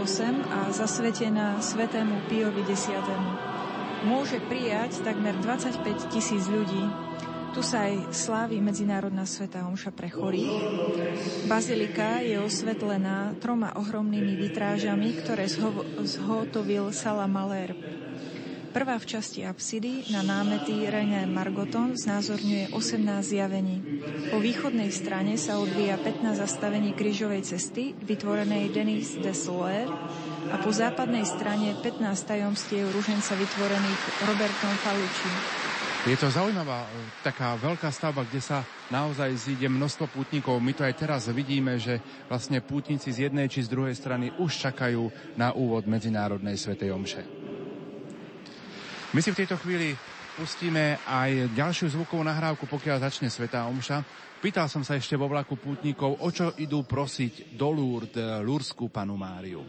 a 0.55 0.71
zasvetená 0.71 1.59
svetému 1.59 2.31
Piovi 2.31 2.63
X. 2.71 2.95
Môže 4.07 4.39
prijať 4.47 5.03
takmer 5.03 5.35
25 5.43 5.83
tisíc 6.15 6.47
ľudí. 6.47 6.87
Tu 7.51 7.67
sa 7.67 7.91
aj 7.91 8.15
slávi 8.15 8.63
Medzinárodná 8.63 9.27
sveta 9.27 9.67
omša 9.67 9.91
pre 9.91 10.15
chorých. 10.15 10.63
Bazilika 11.51 12.23
je 12.23 12.39
osvetlená 12.39 13.35
troma 13.43 13.75
ohromnými 13.75 14.39
vitrážami, 14.47 15.19
ktoré 15.19 15.51
zhotovil 16.07 16.95
Sala 16.95 17.27
Maler. 17.27 17.75
Prvá 18.69 19.01
v 19.01 19.09
časti 19.09 19.49
apsidy 19.49 20.13
na 20.13 20.21
námety 20.21 20.85
René 20.85 21.25
Margoton 21.25 21.97
znázorňuje 21.97 22.77
18 22.77 23.01
zjavení. 23.25 23.77
Po 24.29 24.37
východnej 24.37 24.93
strane 24.93 25.41
sa 25.41 25.57
odvíja 25.57 25.97
15 25.97 26.37
zastavení 26.37 26.93
krížovej 26.93 27.49
cesty, 27.49 27.97
vytvorenej 27.97 28.69
Denis 28.69 29.17
de 29.17 29.33
Soler, 29.33 29.89
a 30.49 30.57
po 30.61 30.73
západnej 30.73 31.25
strane 31.25 31.77
15 31.81 32.05
tajomstiev 32.29 32.89
ruženca 32.93 33.37
vytvorených 33.37 34.03
Robertom 34.25 34.75
Falucci. 34.85 35.31
Je 36.09 36.17
to 36.17 36.33
zaujímavá 36.33 36.89
e, 36.89 36.89
taká 37.21 37.59
veľká 37.61 37.93
stavba, 37.93 38.25
kde 38.25 38.41
sa 38.41 38.65
naozaj 38.89 39.29
zíde 39.37 39.69
množstvo 39.69 40.09
pútnikov. 40.09 40.57
My 40.57 40.73
to 40.73 40.87
aj 40.87 40.95
teraz 40.97 41.29
vidíme, 41.29 41.77
že 41.77 42.01
vlastne 42.33 42.65
pútnici 42.65 43.13
z 43.13 43.29
jednej 43.29 43.51
či 43.53 43.67
z 43.67 43.73
druhej 43.73 43.93
strany 43.93 44.33
už 44.41 44.57
čakajú 44.57 45.13
na 45.37 45.53
úvod 45.53 45.85
Medzinárodnej 45.85 46.57
svetej 46.57 46.97
omše. 46.97 47.38
My 49.17 49.25
si 49.25 49.33
v 49.33 49.41
tejto 49.41 49.57
chvíli 49.57 49.97
pustíme 50.37 51.01
aj 51.09 51.57
ďalšiu 51.57 51.97
zvukovú 51.97 52.21
nahrávku, 52.21 52.69
pokiaľ 52.69 53.09
začne 53.09 53.33
Sveta 53.33 53.65
Omša. 53.65 54.05
Pýtal 54.45 54.69
som 54.69 54.85
sa 54.85 55.01
ešte 55.01 55.17
vo 55.17 55.33
vlaku 55.33 55.57
pútnikov, 55.57 56.21
o 56.21 56.29
čo 56.29 56.53
idú 56.61 56.85
prosiť 56.85 57.57
do 57.57 57.73
Lourdes 57.73 58.45
Lúrskú 58.45 58.93
panu 58.93 59.17
Máriu. 59.17 59.65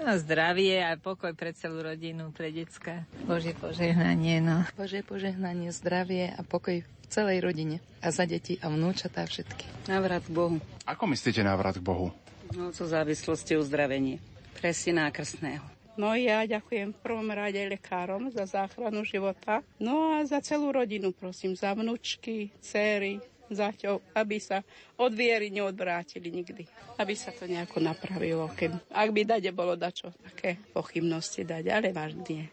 No, 0.00 0.08
zdravie 0.16 0.80
a 0.80 0.96
pokoj 0.96 1.36
pre 1.36 1.52
celú 1.52 1.84
rodinu, 1.84 2.32
pre 2.32 2.48
decka. 2.48 3.04
Bože 3.28 3.52
požehnanie, 3.54 4.40
no. 4.40 4.64
Bože 4.72 5.04
požehnanie, 5.04 5.68
zdravie 5.68 6.32
a 6.32 6.40
pokoj 6.40 6.80
v 6.80 7.06
celej 7.12 7.44
rodine. 7.44 7.84
A 8.00 8.08
za 8.08 8.24
deti 8.24 8.56
a 8.58 8.72
vnúčatá 8.72 9.22
všetky. 9.28 9.92
Návrat 9.92 10.24
k 10.24 10.32
Bohu. 10.32 10.56
Ako 10.88 11.04
myslíte 11.12 11.44
návrat 11.44 11.76
k 11.76 11.84
Bohu? 11.84 12.08
No, 12.56 12.72
co 12.72 12.88
závislosti 12.88 13.52
uzdravenie. 13.60 14.16
Pre 14.56 14.72
syna 14.72 15.12
krstného. 15.12 15.81
No 15.92 16.16
ja 16.16 16.48
ďakujem 16.48 16.96
v 16.96 17.02
prvom 17.04 17.28
rade 17.28 17.60
lekárom 17.68 18.32
za 18.32 18.48
záchranu 18.48 19.04
života. 19.04 19.60
No 19.76 20.16
a 20.16 20.24
za 20.24 20.40
celú 20.40 20.72
rodinu 20.72 21.12
prosím, 21.12 21.52
za 21.52 21.76
vnúčky, 21.76 22.48
céry, 22.64 23.20
zaťov, 23.54 24.02
aby 24.16 24.36
sa 24.40 24.64
od 24.98 25.12
viery 25.12 25.50
neodvrátili 25.50 26.28
nikdy. 26.30 26.62
Aby 26.96 27.14
sa 27.18 27.34
to 27.34 27.48
nejako 27.48 27.82
napravilo. 27.82 28.46
Keď, 28.52 28.92
ak 28.92 29.08
by 29.10 29.22
dade 29.26 29.50
bolo 29.50 29.74
dačo, 29.74 30.12
také 30.22 30.60
pochybnosti 30.70 31.42
dať, 31.42 31.64
ale 31.72 31.88
vážne 31.90 32.22
nie. 32.28 32.44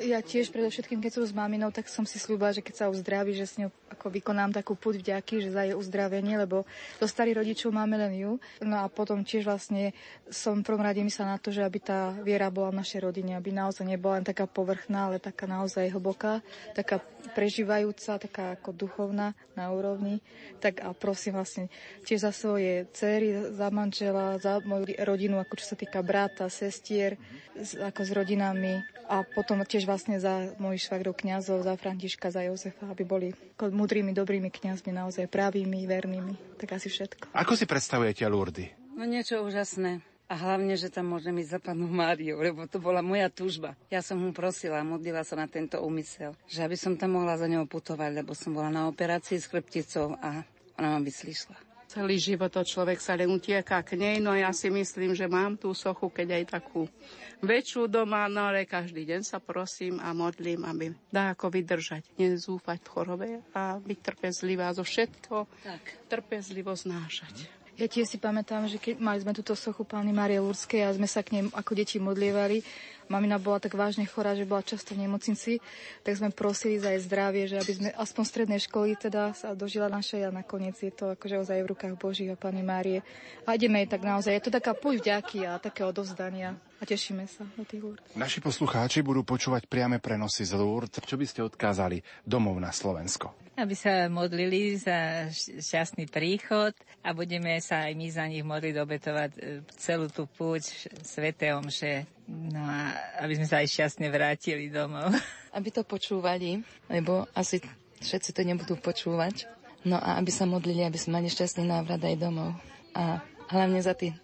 Ja 0.00 0.24
tiež 0.24 0.48
predovšetkým, 0.48 1.04
keď 1.04 1.20
som 1.20 1.24
s 1.28 1.36
maminou, 1.36 1.68
tak 1.68 1.90
som 1.92 2.08
si 2.08 2.16
slúbila, 2.16 2.56
že 2.56 2.64
keď 2.64 2.74
sa 2.74 2.86
uzdraví, 2.88 3.36
že 3.36 3.44
s 3.44 3.60
ňou 3.60 3.68
ako 3.92 4.08
vykonám 4.08 4.56
takú 4.56 4.72
púť 4.72 5.04
vďaky, 5.04 5.44
že 5.44 5.52
za 5.52 5.68
jej 5.68 5.76
uzdravenie, 5.76 6.40
lebo 6.40 6.64
do 6.96 7.06
starých 7.06 7.44
rodičov 7.44 7.76
máme 7.76 8.00
len 8.00 8.16
ju. 8.16 8.32
No 8.64 8.80
a 8.80 8.88
potom 8.88 9.20
tiež 9.20 9.44
vlastne 9.44 9.92
som 10.32 10.64
v 10.64 10.66
prvom 10.66 10.80
rade 10.80 11.04
myslela 11.04 11.36
na 11.36 11.38
to, 11.38 11.52
že 11.52 11.60
aby 11.60 11.78
tá 11.78 12.16
viera 12.24 12.48
bola 12.48 12.72
v 12.72 12.80
našej 12.80 13.04
rodine, 13.04 13.36
aby 13.36 13.52
naozaj 13.52 13.84
nebola 13.84 14.18
len 14.18 14.26
taká 14.26 14.48
povrchná, 14.48 15.12
ale 15.12 15.20
taká 15.20 15.44
naozaj 15.44 15.92
hlboká, 15.92 16.40
taká 16.72 17.04
prežívajúca, 17.36 18.16
taká 18.16 18.56
ako 18.56 18.72
duchovná 18.72 19.36
na 19.52 19.68
úrovni. 19.70 20.24
Tak 20.62 20.84
a 20.84 20.94
prosím 20.94 21.34
vlastne 21.38 21.66
tiež 22.06 22.22
za 22.22 22.32
svoje 22.32 22.86
céry, 22.94 23.50
za 23.50 23.68
manžela, 23.74 24.38
za 24.38 24.62
moju 24.62 24.94
rodinu, 25.02 25.42
ako 25.42 25.58
čo 25.58 25.74
sa 25.74 25.76
týka 25.76 26.00
brata, 26.06 26.46
sestier, 26.46 27.18
ako 27.58 28.00
s 28.06 28.10
rodinami 28.14 28.80
a 29.10 29.26
potom 29.26 29.60
tiež 29.60 29.84
vlastne 29.84 30.22
za 30.22 30.54
mojich 30.56 30.86
švagrov 30.86 31.18
kňazov, 31.18 31.66
za 31.66 31.74
Františka, 31.74 32.30
za 32.30 32.46
Jozefa, 32.46 32.88
aby 32.88 33.02
boli 33.02 33.28
múdrymi, 33.58 34.14
dobrými 34.14 34.48
kňazmi, 34.48 34.94
naozaj 34.94 35.26
pravými, 35.26 35.84
vernými. 35.84 36.58
Tak 36.62 36.78
asi 36.78 36.88
všetko. 36.88 37.34
Ako 37.34 37.58
si 37.58 37.66
predstavujete 37.66 38.22
Lurdy? 38.30 38.70
No 38.94 39.02
niečo 39.02 39.42
úžasné. 39.42 40.11
A 40.32 40.34
hlavne, 40.40 40.72
že 40.80 40.88
tam 40.88 41.12
môžem 41.12 41.36
ísť 41.44 41.52
za 41.52 41.60
panu 41.60 41.84
Máriou, 41.92 42.40
lebo 42.40 42.64
to 42.64 42.80
bola 42.80 43.04
moja 43.04 43.28
túžba. 43.28 43.76
Ja 43.92 44.00
som 44.00 44.16
mu 44.16 44.32
prosila, 44.32 44.80
modlila 44.80 45.28
sa 45.28 45.36
na 45.36 45.44
tento 45.44 45.76
úmysel, 45.84 46.32
že 46.48 46.64
aby 46.64 46.72
som 46.72 46.96
tam 46.96 47.20
mohla 47.20 47.36
za 47.36 47.44
ňou 47.44 47.68
putovať, 47.68 48.24
lebo 48.24 48.32
som 48.32 48.56
bola 48.56 48.72
na 48.72 48.88
operácii 48.88 49.36
s 49.36 49.44
chrbticou 49.52 50.16
a 50.16 50.40
ona 50.80 50.88
ma 50.96 51.00
vyslyšla. 51.04 51.52
Celý 51.92 52.16
život 52.16 52.48
to 52.48 52.64
človek 52.64 52.96
sa 52.96 53.12
len 53.12 53.28
utieka 53.28 53.76
k 53.84 54.00
nej, 54.00 54.16
no 54.24 54.32
ja 54.32 54.48
si 54.56 54.72
myslím, 54.72 55.12
že 55.12 55.28
mám 55.28 55.60
tú 55.60 55.76
sochu, 55.76 56.08
keď 56.08 56.40
aj 56.40 56.44
takú 56.48 56.88
väčšiu 57.44 57.84
doma, 57.84 58.24
no 58.32 58.48
ale 58.48 58.64
každý 58.64 59.04
deň 59.04 59.28
sa 59.28 59.36
prosím 59.36 60.00
a 60.00 60.16
modlím, 60.16 60.64
aby 60.64 60.96
dá 61.12 61.36
ako 61.36 61.52
vydržať, 61.52 62.08
nezúfať 62.16 62.80
v 62.80 62.88
chorobe 62.88 63.28
a 63.52 63.76
byť 63.76 63.98
trpezlivá 64.00 64.72
zo 64.72 64.80
všetko, 64.80 65.44
tak. 65.60 66.08
trpezlivo 66.08 66.72
znášať. 66.72 67.61
Ja 67.80 67.88
tiež 67.88 68.04
si 68.04 68.18
pamätám, 68.20 68.68
že 68.68 68.76
keď 68.76 69.00
mali 69.00 69.24
sme 69.24 69.32
túto 69.32 69.56
sochu 69.56 69.88
Pány 69.88 70.12
Marie 70.12 70.36
Lurskej 70.36 70.84
a 70.84 70.92
sme 70.92 71.08
sa 71.08 71.24
k 71.24 71.40
nej 71.40 71.44
ako 71.48 71.72
deti 71.72 71.96
modlievali, 71.96 72.60
mamina 73.12 73.36
bola 73.36 73.60
tak 73.60 73.76
vážne 73.76 74.08
chorá, 74.08 74.32
že 74.32 74.48
bola 74.48 74.64
často 74.64 74.96
v 74.96 75.04
nemocnici, 75.04 75.60
tak 76.00 76.16
sme 76.16 76.32
prosili 76.32 76.80
za 76.80 76.96
jej 76.96 77.04
zdravie, 77.04 77.44
že 77.44 77.60
aby 77.60 77.72
sme 77.76 77.88
aspoň 77.92 78.24
strednej 78.24 78.60
školy 78.64 78.96
teda 78.96 79.36
sa 79.36 79.52
dožila 79.52 79.92
našej 79.92 80.24
a 80.24 80.30
nakoniec 80.32 80.80
je 80.80 80.88
to 80.88 81.12
akože 81.12 81.44
ozaj 81.44 81.60
v 81.60 81.70
rukách 81.76 82.00
Božích 82.00 82.32
a 82.32 82.40
Pány 82.40 82.64
Márie. 82.64 83.04
A 83.44 83.52
ideme 83.52 83.84
jej 83.84 83.92
tak 83.92 84.00
naozaj, 84.00 84.32
je 84.32 84.44
to 84.48 84.56
taká 84.56 84.72
púť 84.72 85.04
vďaky 85.04 85.44
a 85.44 85.60
také 85.60 85.84
odovzdania 85.84 86.56
a 86.82 86.82
tešíme 86.82 87.22
sa 87.30 87.46
do 87.54 87.62
tých 87.62 87.78
Lourdes. 87.78 88.10
Naši 88.18 88.42
poslucháči 88.42 89.06
budú 89.06 89.22
počúvať 89.22 89.70
priame 89.70 90.02
prenosy 90.02 90.42
z 90.42 90.58
Lourdes. 90.58 90.98
Čo 90.98 91.14
by 91.14 91.26
ste 91.30 91.46
odkázali 91.46 92.02
domov 92.26 92.58
na 92.58 92.74
Slovensko? 92.74 93.38
Aby 93.54 93.78
sa 93.78 94.10
modlili 94.10 94.74
za 94.74 95.30
šťastný 95.30 96.10
príchod 96.10 96.74
a 97.06 97.14
budeme 97.14 97.54
sa 97.62 97.86
aj 97.86 97.92
my 97.94 98.06
za 98.10 98.24
nich 98.26 98.42
modliť, 98.42 98.74
obetovať 98.74 99.30
e, 99.36 99.40
celú 99.78 100.10
tú 100.10 100.26
púť 100.26 100.90
Svete 101.06 101.54
Omše. 101.54 102.08
No 102.28 102.62
a 102.62 102.94
aby 103.24 103.34
sme 103.36 103.46
sa 103.50 103.60
aj 103.60 103.68
šťastne 103.70 104.06
vrátili 104.08 104.70
domov. 104.70 105.10
Aby 105.56 105.68
to 105.68 105.82
počúvali, 105.84 106.64
lebo 106.88 107.28
asi 107.36 107.60
všetci 108.00 108.32
to 108.32 108.40
nebudú 108.40 108.80
počúvať 108.80 109.44
No 109.82 109.98
a 109.98 110.22
aby 110.22 110.30
sa 110.30 110.46
modlili, 110.46 110.86
aby 110.86 110.94
sme 110.94 111.18
mali 111.18 111.26
šťastný 111.26 111.66
návrat 111.66 111.98
aj 112.06 112.14
domov. 112.14 112.54
A 112.94 113.18
hlavne 113.50 113.82
za 113.82 113.98
tých 113.98 114.14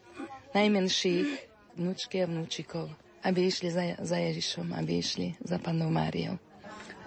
najmenších 0.54 1.26
vnúčky 1.74 2.22
a 2.22 2.30
vnúčikov, 2.30 2.86
aby 3.26 3.50
išli 3.50 3.74
za, 3.74 3.98
za 3.98 4.22
Ježišom, 4.22 4.70
aby 4.78 5.02
išli 5.02 5.34
za 5.42 5.58
Pannou 5.58 5.90
Máriou. 5.90 6.38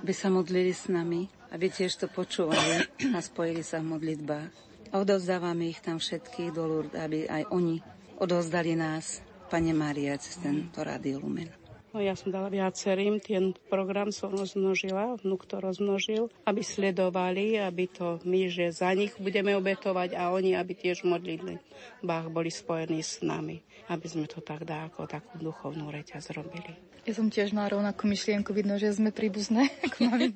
Aby 0.04 0.12
sa 0.12 0.28
modlili 0.28 0.76
s 0.76 0.92
nami, 0.92 1.32
aby 1.56 1.72
tiež 1.72 1.96
to 1.96 2.12
počúvali 2.12 2.92
a 3.16 3.24
spojili 3.24 3.64
sa 3.64 3.80
v 3.80 3.96
modlitbách. 3.96 4.50
A 4.92 5.00
odovzdávame 5.00 5.72
ich 5.72 5.80
tam 5.80 6.04
všetkých 6.04 6.52
do 6.52 6.68
Lourdes, 6.68 7.00
aby 7.00 7.32
aj 7.32 7.48
oni 7.56 7.80
odovzdali 8.20 8.76
nás, 8.76 9.24
Pane 9.52 9.76
Mária, 9.76 10.16
cez 10.16 10.40
tento 10.40 10.80
rádio 10.80 11.20
Lumen. 11.20 11.52
No, 11.92 12.00
ja 12.00 12.16
som 12.16 12.32
dala 12.32 12.48
viacerým, 12.48 13.20
ten 13.20 13.52
program 13.68 14.08
som 14.16 14.32
rozmnožila, 14.32 15.20
vnúk 15.20 15.44
to 15.44 15.60
rozmnožil, 15.60 16.32
aby 16.48 16.64
sledovali, 16.64 17.60
aby 17.60 17.92
to 17.92 18.24
my, 18.24 18.48
že 18.48 18.72
za 18.72 18.96
nich 18.96 19.12
budeme 19.20 19.52
obetovať 19.60 20.16
a 20.16 20.32
oni, 20.32 20.56
aby 20.56 20.72
tiež 20.72 21.04
modlili. 21.04 21.60
Bách 22.00 22.32
boli 22.32 22.48
spojení 22.48 23.04
s 23.04 23.20
nami, 23.20 23.60
aby 23.92 24.08
sme 24.08 24.24
to 24.24 24.40
tak 24.40 24.64
dá, 24.64 24.88
ako 24.88 25.04
takú 25.04 25.36
duchovnú 25.36 25.92
reťaz 25.92 26.32
robili. 26.32 26.72
Ja 27.02 27.18
som 27.18 27.34
tiež 27.34 27.58
na 27.58 27.66
rovnakú 27.66 28.06
myšlienku, 28.06 28.54
vidno, 28.54 28.78
že 28.78 28.94
sme 28.94 29.10
príbuzné, 29.10 29.74
ako 29.90 30.32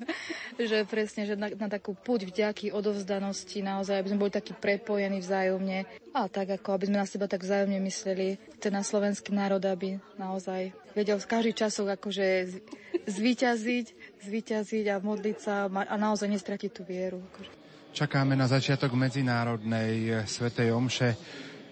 že 0.58 0.82
presne, 0.82 1.22
že 1.22 1.38
na, 1.38 1.46
na 1.54 1.70
takú 1.70 1.94
púť 1.94 2.26
vďaky, 2.26 2.74
odovzdanosti, 2.74 3.62
naozaj, 3.62 4.02
aby 4.02 4.08
sme 4.10 4.22
boli 4.26 4.32
takí 4.34 4.50
prepojení 4.50 5.22
vzájomne. 5.22 5.86
A 6.10 6.26
tak, 6.26 6.58
ako 6.58 6.74
aby 6.74 6.90
sme 6.90 6.98
na 6.98 7.06
seba 7.06 7.30
tak 7.30 7.46
vzájomne 7.46 7.78
mysleli, 7.86 8.34
ten 8.56 8.74
slovenský 8.76 9.32
národ, 9.32 9.60
aby 9.62 10.00
naozaj 10.16 10.72
vedel 10.96 11.20
v 11.20 11.30
každý 11.30 11.52
časok 11.52 12.00
akože 12.00 12.26
zvíťaziť, 13.06 13.86
zvíťaziť 14.24 14.84
a 14.92 14.96
modliť 14.98 15.36
sa 15.38 15.68
a 15.68 15.94
naozaj 15.94 16.28
nestratiť 16.32 16.70
tú 16.72 16.82
vieru. 16.82 17.20
Akože. 17.32 17.52
Čakáme 17.96 18.36
na 18.36 18.44
začiatok 18.44 18.92
medzinárodnej 18.92 20.24
svetej 20.28 20.72
omše 20.76 21.16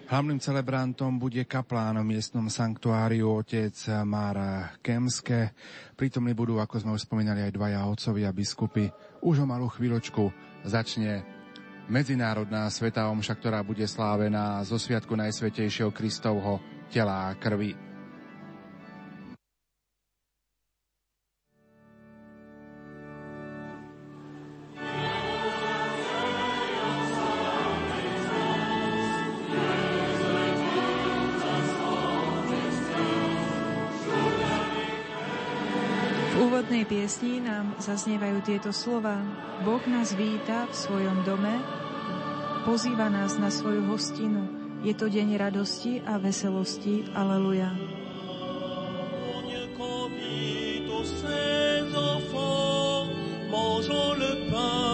Hlavným 0.05 0.37
celebrantom 0.37 1.17
bude 1.17 1.41
kaplán 1.49 1.97
v 1.97 2.13
miestnom 2.13 2.45
sanktuáriu 2.45 3.41
otec 3.41 3.73
Mára 4.05 4.77
Kemske. 4.77 5.49
Prítomní 5.97 6.37
budú, 6.37 6.61
ako 6.61 6.77
sme 6.77 6.93
už 6.93 7.09
spomínali, 7.09 7.41
aj 7.41 7.57
dvaja 7.57 7.89
otcovia 7.89 8.29
biskupy. 8.29 8.93
Už 9.25 9.41
o 9.41 9.49
malú 9.49 9.65
chvíľočku 9.65 10.29
začne 10.61 11.25
medzinárodná 11.89 12.69
sveta 12.69 13.09
omša, 13.09 13.33
ktorá 13.33 13.65
bude 13.65 13.81
slávená 13.89 14.61
zo 14.61 14.77
Sviatku 14.77 15.17
Najsvetejšieho 15.17 15.89
Kristovho 15.89 16.61
tela 16.89 17.29
a 17.29 17.37
krvi. 17.37 17.85
piesni 36.85 37.41
nám 37.41 37.73
zaznievajú 37.81 38.45
tieto 38.45 38.69
slova. 38.69 39.17
Boh 39.65 39.81
nás 39.89 40.13
víta 40.13 40.69
v 40.69 40.73
svojom 40.73 41.25
dome, 41.25 41.53
pozýva 42.63 43.09
nás 43.09 43.41
na 43.41 43.49
svoju 43.49 43.89
hostinu. 43.89 44.54
Je 44.83 44.93
to 44.93 45.07
deň 45.07 45.37
radosti 45.37 46.01
a 46.03 46.17
veselosti. 46.17 47.07
Aleluja. 47.15 47.71
Mangeons 53.51 54.15
le 54.19 54.51
pain 54.51 54.84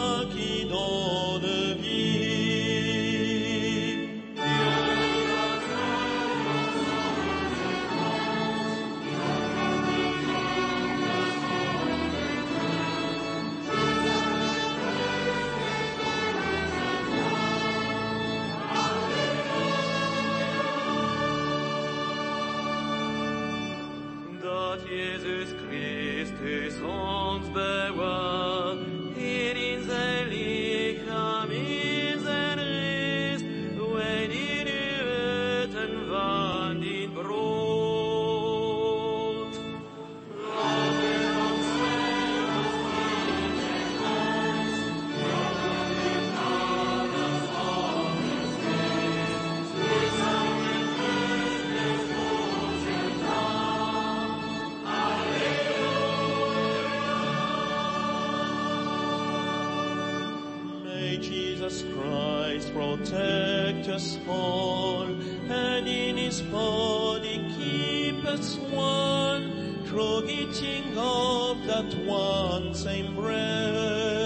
of 70.98 71.66
that 71.66 71.94
one 72.06 72.74
same 72.74 73.16
breath. 73.16 74.21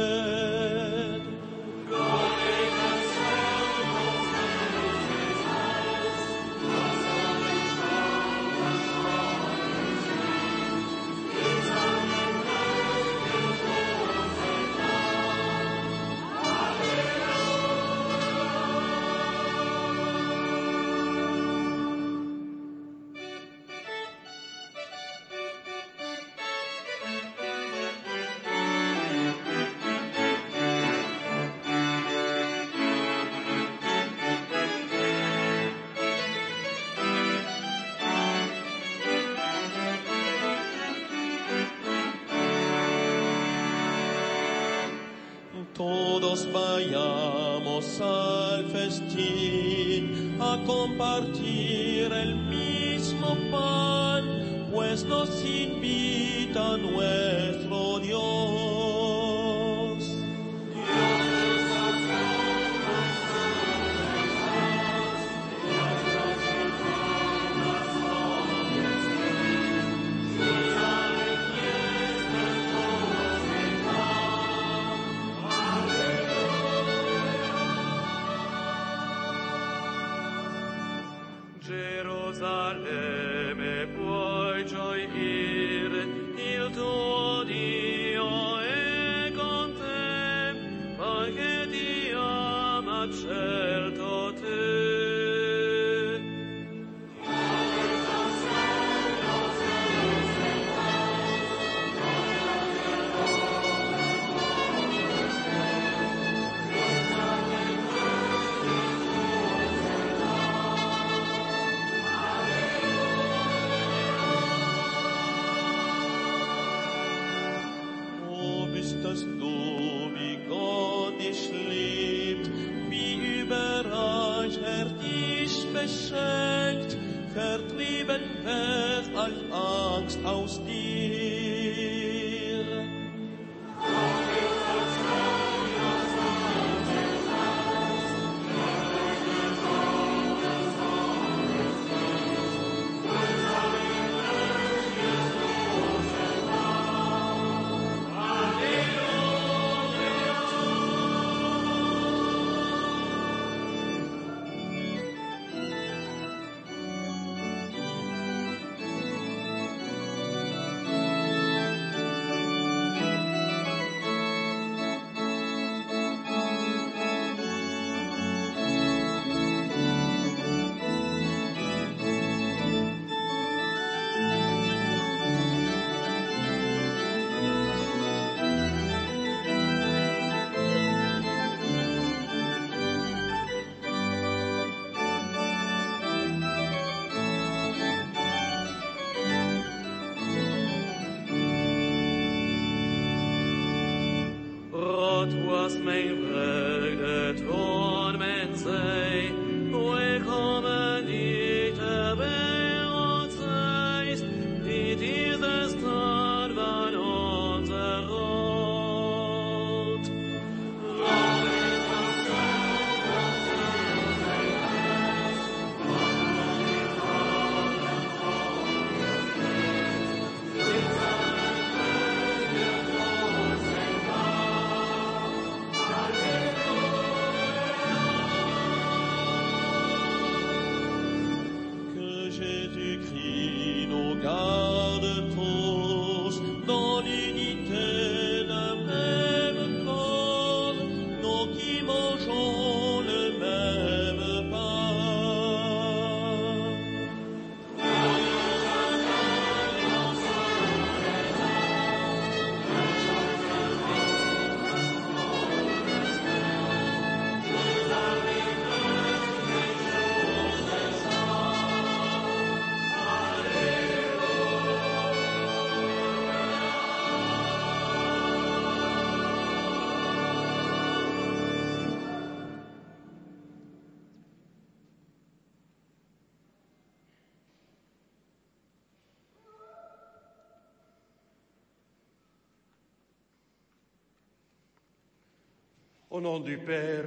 Au 286.15 286.21
nom 286.21 286.39
du 286.39 286.57
Père 286.57 287.03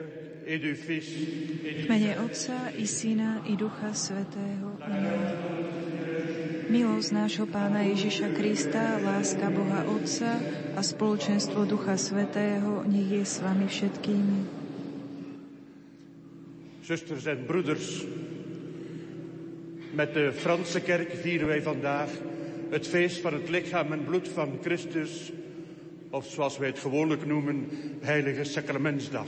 et 0.46 0.58
du 0.58 0.74
Fils 0.74 1.08
et 1.64 1.80
du 1.80 1.88
mene 1.88 2.12
Otca 2.20 2.76
i 2.76 2.84
Syna 2.84 3.40
i 3.48 3.56
Ducha 3.56 3.94
Svetého. 3.96 4.76
Amen. 4.84 6.68
Milosť 6.68 7.16
nášho 7.16 7.48
Pána 7.48 7.88
Ježiša 7.88 8.36
Krista, 8.36 9.00
láska 9.00 9.48
Boha 9.48 9.88
Otca 9.88 10.36
a 10.76 10.84
spoločenstvo 10.84 11.64
Ducha 11.64 11.96
Svetého 11.96 12.84
nech 12.84 13.08
je 13.08 13.24
s 13.24 13.40
vami 13.40 13.64
všetkými. 13.64 14.38
Zusters 16.84 17.24
en 17.32 17.48
broeders, 17.48 18.04
met 19.96 20.12
de 20.12 20.36
Franse 20.36 20.84
kerk 20.84 21.16
vieren 21.16 21.48
wij 21.48 21.64
vandaag 21.64 22.12
het 22.68 22.84
feest 22.84 23.24
van 23.24 23.40
het 23.40 23.48
lichaam 23.48 23.88
en 23.96 24.04
bloed 24.04 24.28
van 24.28 24.60
Christus, 24.60 25.32
of 26.10 26.26
zoals 26.26 26.58
wij 26.58 26.68
het 26.68 26.78
gewoonlijk 26.78 27.26
noemen, 27.26 27.68
Heilige 28.00 28.44
Sacramentsdag. 28.44 29.26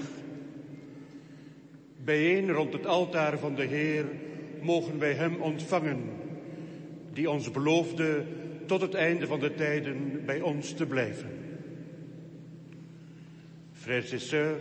Bijeen 2.04 2.50
rond 2.50 2.72
het 2.72 2.86
altaar 2.86 3.38
van 3.38 3.54
de 3.54 3.64
Heer 3.64 4.04
mogen 4.62 4.98
wij 4.98 5.12
Hem 5.12 5.34
ontvangen, 5.34 6.02
die 7.12 7.30
ons 7.30 7.50
beloofde 7.50 8.24
tot 8.66 8.80
het 8.80 8.94
einde 8.94 9.26
van 9.26 9.40
de 9.40 9.54
tijden 9.54 10.22
bij 10.26 10.40
ons 10.40 10.72
te 10.72 10.86
blijven. 10.86 11.28
Frères 13.72 14.12
et 14.12 14.20
sœurs, 14.20 14.60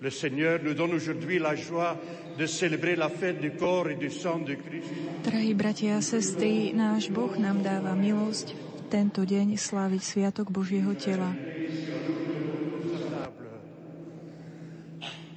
le 0.00 0.10
Seigneur 0.10 0.62
nous 0.62 0.76
donne 0.76 0.94
aujourd'hui 0.94 1.38
la 1.38 1.54
joie 1.54 1.96
de 2.38 2.46
célébrer 2.46 2.96
la 2.96 3.08
fête 3.08 3.40
du 3.40 3.50
corps 3.50 3.90
et 3.90 3.98
du 3.98 4.10
sang 4.10 4.46
de 4.46 4.56
Christ. 4.56 4.90
Drahí 5.22 5.54
bratia 5.54 5.96
a 5.96 6.00
sestry, 6.00 6.72
náš 6.74 7.10
Boh 7.12 7.36
nám 7.36 7.62
dáva 7.62 7.94
tento 8.88 9.24
deň 9.24 9.56
sláviť 9.56 10.02
Sviatok 10.02 10.48
Božieho 10.52 10.92
tela. 10.94 11.32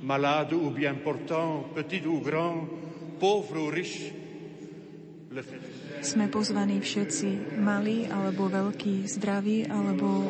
Malade 0.04 0.56
ou 0.56 0.72
bien 0.72 0.96
portant, 1.04 1.68
petit 1.76 2.06
ou 2.08 2.24
grand, 2.24 2.64
pauvre 3.20 3.60
ou 3.60 3.68
riche, 3.68 4.14
le 5.32 5.44
fait 5.44 5.60
Sme 5.98 6.30
pozvaní 6.30 6.78
všetci, 6.78 7.58
malí 7.58 8.06
alebo 8.06 8.48
veľkí, 8.48 9.10
zdraví 9.10 9.66
alebo 9.66 10.30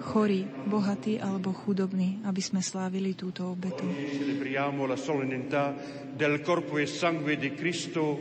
chorí, 0.00 0.48
bohatí 0.66 1.20
alebo 1.20 1.52
chudobní, 1.52 2.24
aby 2.24 2.40
sme 2.40 2.64
slávili 2.64 3.12
túto 3.12 3.52
obetu. 3.52 3.84
celebriamo 3.84 4.88
la 4.88 4.96
solennità 4.96 5.76
del 6.16 6.40
corpo 6.40 6.80
e 6.80 6.88
sangue 6.88 7.36
di 7.36 7.52
Cristo. 7.52 8.18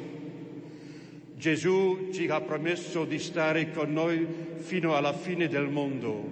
Gesù 1.43 2.07
ci 2.13 2.27
ha 2.27 2.39
promesso 2.39 3.03
di 3.03 3.19
stare 3.19 3.69
con 3.71 3.91
noi 3.91 4.25
fino 4.59 4.95
alla 4.95 5.11
fine 5.11 5.49
del 5.49 5.67
mondo. 5.67 6.25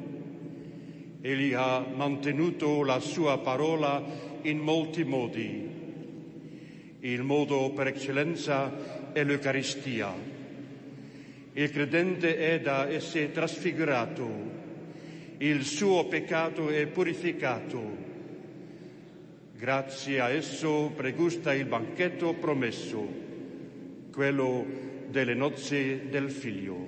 Egli 1.20 1.52
ha 1.52 1.86
mantenuto 1.94 2.86
la 2.86 3.02
sua 3.02 3.38
parola 3.40 4.02
in 4.44 4.60
molti 4.60 5.04
modi. 5.04 5.70
Il 7.02 7.24
modo 7.24 7.72
per 7.72 7.88
eccellenza 7.88 9.12
è 9.12 9.22
l'Eucaristia. 9.26 10.14
Il 11.52 11.70
credente 11.72 12.38
è 12.38 12.62
da 12.62 12.90
esse 12.90 13.34
trasfigurato. 13.34 14.30
Il 15.40 15.66
suo 15.66 16.06
peccato 16.06 16.70
è 16.70 16.88
purificato. 16.88 17.98
Grazie 19.58 20.22
a 20.22 20.30
esso 20.30 20.90
pregusta 20.96 21.54
il 21.54 21.66
banchetto 21.66 22.32
promesso, 22.32 23.06
quello 24.14 24.90
delle 25.12 25.36
nozze 25.36 26.08
del 26.10 26.32
figlio. 26.32 26.88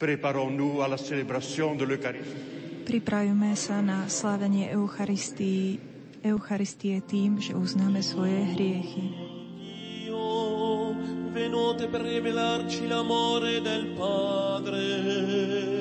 Preparons-nous 0.00 0.80
à 0.80 0.88
la 0.88 0.96
célébration 0.96 1.76
de 1.76 1.84
l'Eucharistie. 1.84 2.58
Pripravíme 2.88 3.52
sa 3.54 3.84
na 3.84 4.08
slávenie 4.08 4.72
Eucharistii, 4.72 5.78
Eucharistie 6.24 7.04
tým, 7.04 7.36
že 7.36 7.52
uznáme 7.52 8.00
svoje 8.00 8.56
hriechy. 8.56 9.12
Venite 11.30 11.86
per 11.86 12.02
revelarci 12.02 12.88
l'amore 12.88 13.60
del 13.62 13.94
Padre. 13.94 15.79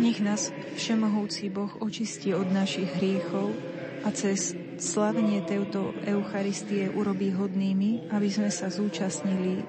Nech 0.00 0.18
nás 0.24 0.50
Všemohúci 0.74 1.52
Boh 1.52 1.70
očistí 1.84 2.32
od 2.32 2.48
našich 2.48 2.88
hriechov 2.98 3.52
a 4.02 4.10
cez 4.10 4.56
slavenie 4.82 5.44
tejto 5.46 5.94
Eucharistie 6.02 6.90
urobí 6.90 7.30
hodnými, 7.30 8.10
aby 8.10 8.28
sme 8.32 8.50
sa 8.50 8.66
zúčastnili 8.66 9.62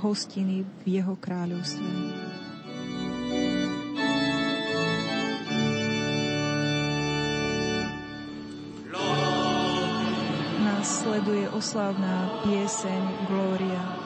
hostiny 0.00 0.64
v 0.64 0.82
Jeho 0.86 1.18
kráľovstve. 1.18 1.90
Nasleduje 10.64 11.44
oslavná 11.52 12.40
pieseň 12.48 13.02
Glória. 13.28 13.99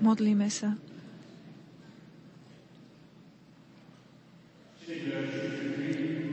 Modlíme 0.00 0.48
sa. 0.48 0.78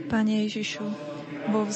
Pane 0.08 0.47
Ježišu, 0.47 0.88
vo 1.52 1.67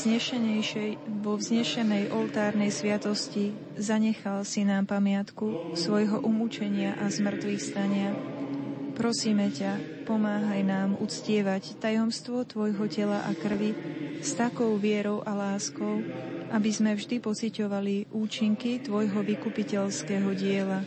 vo 1.21 1.33
vznešenej 1.35 2.15
oltárnej 2.15 2.71
sviatosti 2.71 3.51
zanechal 3.75 4.47
si 4.47 4.63
nám 4.63 4.87
pamiatku 4.87 5.75
svojho 5.75 6.23
umúčenia 6.23 6.95
a 6.95 7.11
zmrtvých 7.11 7.61
stania. 7.61 8.15
Prosíme 8.95 9.51
ťa, 9.51 10.03
pomáhaj 10.07 10.61
nám 10.63 10.95
uctievať 10.99 11.79
tajomstvo 11.79 12.47
Tvojho 12.47 12.87
tela 12.87 13.23
a 13.23 13.31
krvi 13.35 13.75
s 14.23 14.31
takou 14.37 14.79
vierou 14.79 15.23
a 15.23 15.31
láskou, 15.35 16.03
aby 16.51 16.69
sme 16.69 16.91
vždy 16.99 17.23
pociťovali 17.23 18.11
účinky 18.11 18.83
Tvojho 18.83 19.23
vykupiteľského 19.23 20.35
diela. 20.35 20.83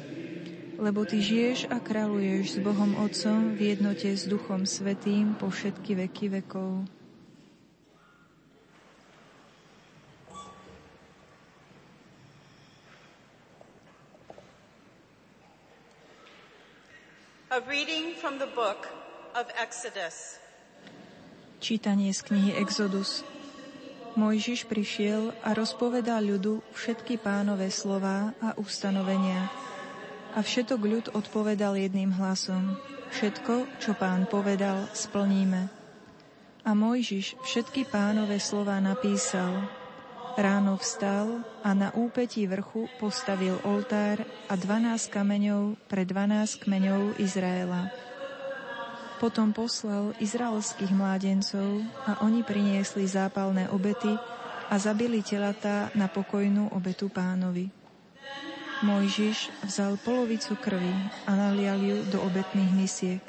Lebo 0.76 1.08
Ty 1.08 1.18
žiješ 1.24 1.72
a 1.72 1.80
kráľuješ 1.80 2.54
s 2.54 2.58
Bohom 2.60 2.92
Otcom 3.00 3.56
v 3.56 3.72
jednote 3.72 4.12
s 4.12 4.28
Duchom 4.28 4.68
Svetým 4.68 5.32
po 5.40 5.48
všetky 5.48 5.96
veky 6.04 6.44
vekov. 6.44 6.84
A 17.54 17.62
reading 17.70 18.18
from 18.18 18.42
the 18.42 18.50
book 18.52 18.90
of 19.38 19.46
Exodus. 19.54 20.42
Čítanie 21.62 22.10
z 22.10 22.20
knihy 22.26 22.52
Exodus. 22.58 23.33
Mojžiš 24.14 24.70
prišiel 24.70 25.34
a 25.42 25.58
rozpovedal 25.58 26.22
ľudu 26.22 26.62
všetky 26.70 27.18
pánové 27.18 27.74
slová 27.74 28.30
a 28.38 28.54
ustanovenia. 28.54 29.50
A 30.34 30.42
všetok 30.42 30.80
ľud 30.80 31.06
odpovedal 31.18 31.74
jedným 31.74 32.14
hlasom. 32.14 32.78
Všetko, 33.10 33.82
čo 33.82 33.98
pán 33.98 34.30
povedal, 34.30 34.86
splníme. 34.94 35.66
A 36.62 36.70
Mojžiš 36.72 37.42
všetky 37.42 37.90
pánové 37.90 38.38
slová 38.38 38.78
napísal 38.78 39.66
Ráno 40.34 40.74
vstal 40.82 41.46
a 41.62 41.70
na 41.78 41.94
úpetí 41.94 42.42
vrchu 42.50 42.90
postavil 42.98 43.54
oltár 43.62 44.18
a 44.50 44.58
12 44.58 45.06
kameňov 45.06 45.78
pre 45.86 46.02
12 46.02 46.58
kmeňov 46.66 47.22
Izraela. 47.22 47.94
Potom 49.22 49.54
poslal 49.54 50.12
izraelských 50.18 50.90
mládencov 50.90 51.86
a 52.04 52.20
oni 52.26 52.42
priniesli 52.42 53.06
zápalné 53.06 53.70
obety 53.70 54.10
a 54.68 54.74
zabili 54.76 55.22
telatá 55.22 55.94
na 55.94 56.10
pokojnú 56.10 56.74
obetu 56.74 57.06
pánovi. 57.06 57.70
Mojžiš 58.84 59.48
vzal 59.64 59.96
polovicu 60.02 60.58
krvi 60.58 60.92
a 61.24 61.32
nalial 61.32 61.78
ju 61.78 61.98
do 62.10 62.18
obetných 62.20 62.74
misiek. 62.74 63.22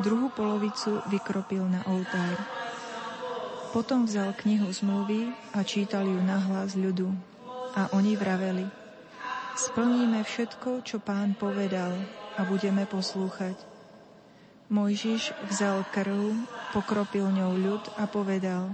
Druhú 0.00 0.32
polovicu 0.32 1.04
vykropil 1.12 1.62
na 1.68 1.84
oltár. 1.86 2.40
Potom 3.70 4.02
vzal 4.08 4.34
knihu 4.42 4.66
zmluvy 4.66 5.30
a 5.54 5.62
čítal 5.62 6.08
ju 6.08 6.18
nahlas 6.18 6.74
ľudu. 6.74 7.12
A 7.78 7.86
oni 7.94 8.18
vraveli, 8.18 8.66
splníme 9.54 10.26
všetko, 10.26 10.82
čo 10.82 10.98
pán 10.98 11.38
povedal 11.38 11.94
a 12.34 12.42
budeme 12.42 12.82
poslúchať. 12.82 13.69
Mojžiš 14.70 15.34
vzal 15.50 15.82
krv, 15.90 16.30
pokropil 16.70 17.26
ňou 17.26 17.58
ľud 17.58 17.90
a 17.98 18.06
povedal, 18.06 18.70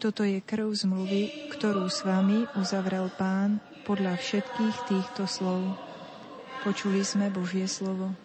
toto 0.00 0.24
je 0.24 0.40
krv 0.40 0.72
zmluvy, 0.72 1.52
ktorú 1.52 1.84
s 1.92 2.00
vami 2.00 2.48
uzavrel 2.56 3.12
pán 3.12 3.60
podľa 3.84 4.16
všetkých 4.16 4.76
týchto 4.88 5.28
slov. 5.28 5.76
Počuli 6.64 7.04
sme 7.04 7.28
Božie 7.28 7.68
slovo. 7.68 8.16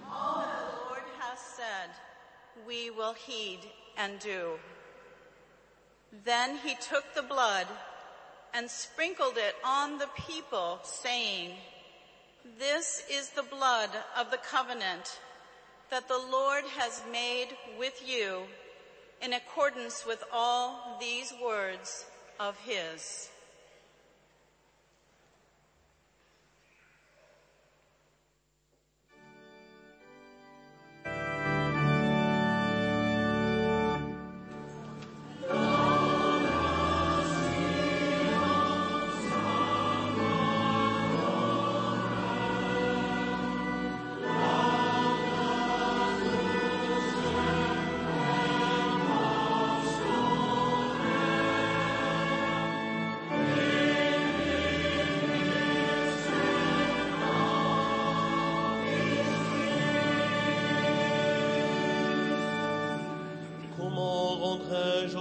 We 2.63 2.87
will. 2.87 3.19
Then 6.23 6.49
he 6.63 6.79
took 6.79 7.03
the 7.19 7.27
blood 7.27 7.67
and 8.55 8.71
sprinkled 8.71 9.35
it 9.35 9.59
on 9.59 9.99
the 9.99 10.07
people, 10.15 10.79
saying, 10.87 11.51
This 12.47 13.03
is 13.11 13.35
the 13.35 13.43
blood 13.43 13.91
of 14.15 14.31
the 14.31 14.39
covenant 14.39 15.19
that 15.89 16.07
the 16.07 16.21
Lord 16.31 16.63
has 16.77 17.01
made 17.11 17.49
with 17.77 18.01
you 18.05 18.43
in 19.21 19.33
accordance 19.33 20.05
with 20.05 20.23
all 20.31 20.97
these 20.99 21.33
words 21.41 22.05
of 22.39 22.57
his. 22.59 23.29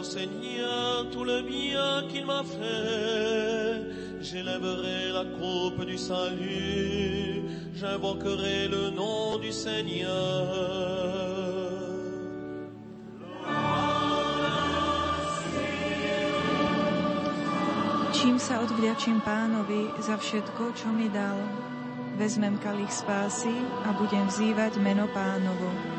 Seigneur 0.03 1.11
tout 1.11 1.25
le 1.25 1.43
bien 1.43 2.07
qu'il 2.09 2.27
m'a 2.27 2.43
fait. 2.43 3.83
J'élèverai 4.21 5.13
la 5.13 5.25
coupe 5.25 5.85
du 5.85 5.99
salut, 5.99 7.43
j'invoquerai 7.75 8.69
le 8.69 8.91
nom 8.91 9.39
du 9.39 9.51
Seigneur. 9.51 10.13
Čím 18.13 18.39
sa 18.39 18.63
odvďačím 18.63 19.19
pánovi 19.27 19.91
za 19.99 20.15
všetko, 20.15 20.79
čo 20.79 20.95
mi 20.95 21.11
dal. 21.11 21.35
Vezmem 22.15 22.55
kalich 22.63 22.95
spásy 22.95 23.51
a 23.83 23.91
budem 23.99 24.31
vzývať 24.31 24.79
meno 24.79 25.11
pánovo. 25.11 25.92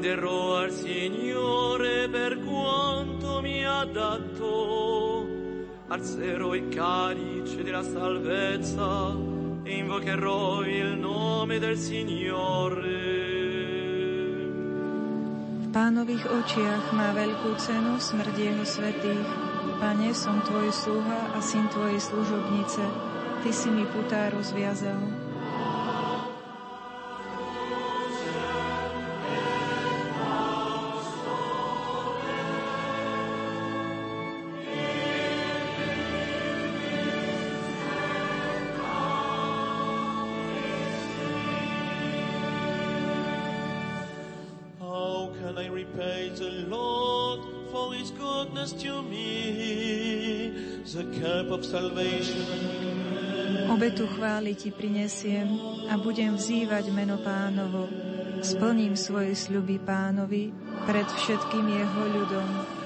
Renderò 0.00 0.56
al 0.56 0.70
Signore 0.70 2.08
per 2.08 2.38
quanto 2.40 3.42
mi 3.42 3.66
ha 3.66 3.84
dato. 3.84 5.28
Alzerò 5.88 6.54
il 6.54 6.68
calice 6.68 7.62
della 7.62 7.82
salvezza 7.82 9.14
e 9.62 9.76
invocherò 9.76 10.62
il 10.62 10.96
nome 10.96 11.58
del 11.58 11.76
Signore. 11.76 13.18
V 15.60 15.66
pánových 15.68 16.24
očiach 16.32 16.96
má 16.96 17.12
veľkú 17.12 17.60
cenu 17.60 18.00
smrť 18.00 18.34
jeho 18.40 18.64
svetých. 18.64 19.28
Pane, 19.84 20.16
som 20.16 20.40
tvoj 20.48 20.72
sluha 20.72 21.36
a 21.36 21.44
syn 21.44 21.68
tvojej 21.68 22.00
služobnice. 22.00 22.82
Ty 23.44 23.50
si 23.52 23.68
mi 23.68 23.84
putá 23.84 24.32
rozviazal. 24.32 25.19
Ti 54.60 54.68
prinesiem 54.68 55.48
a 55.88 55.96
budem 55.96 56.36
vzývať 56.36 56.92
meno 56.92 57.16
pánovo. 57.24 57.88
Splním 58.44 58.92
svoje 58.92 59.32
sľuby 59.32 59.80
pánovi 59.80 60.52
pred 60.84 61.08
všetkým 61.08 61.64
jeho 61.64 62.02
ľudom. 62.12 62.79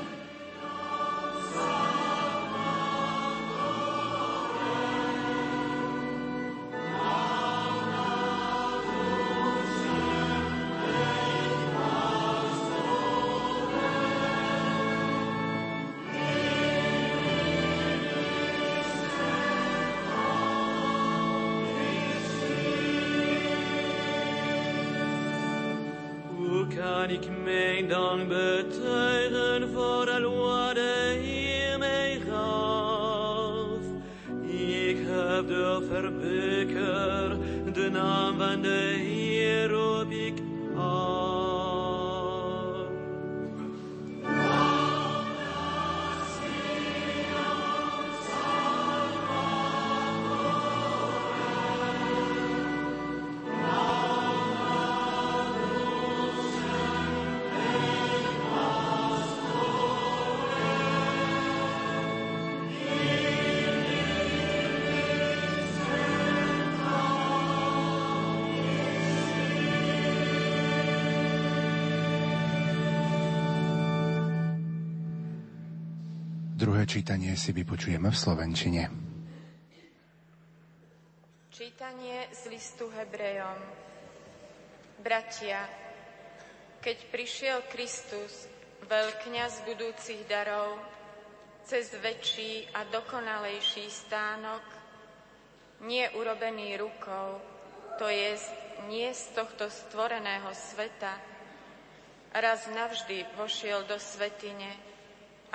Druhé 76.74 76.90
čítanie 76.90 77.38
si 77.38 77.54
vypočujeme 77.54 78.10
v 78.10 78.18
Slovenčine. 78.18 78.82
Čítanie 81.54 82.26
z 82.34 82.50
listu 82.50 82.90
Hebrejom. 82.90 83.62
Bratia, 84.98 85.70
keď 86.82 86.98
prišiel 87.14 87.62
Kristus, 87.70 88.50
veľkňaz 88.90 89.70
budúcich 89.70 90.26
darov, 90.26 90.82
cez 91.62 91.94
väčší 91.94 92.66
a 92.74 92.90
dokonalejší 92.90 93.86
stánok, 93.86 94.66
nie 95.86 96.10
urobený 96.18 96.74
rukou, 96.74 97.38
to 98.02 98.10
je 98.10 98.34
nie 98.90 99.14
z 99.14 99.30
tohto 99.30 99.70
stvoreného 99.70 100.50
sveta, 100.50 101.22
raz 102.34 102.66
navždy 102.66 103.30
vošiel 103.38 103.86
do 103.86 103.94
svetine, 103.94 104.93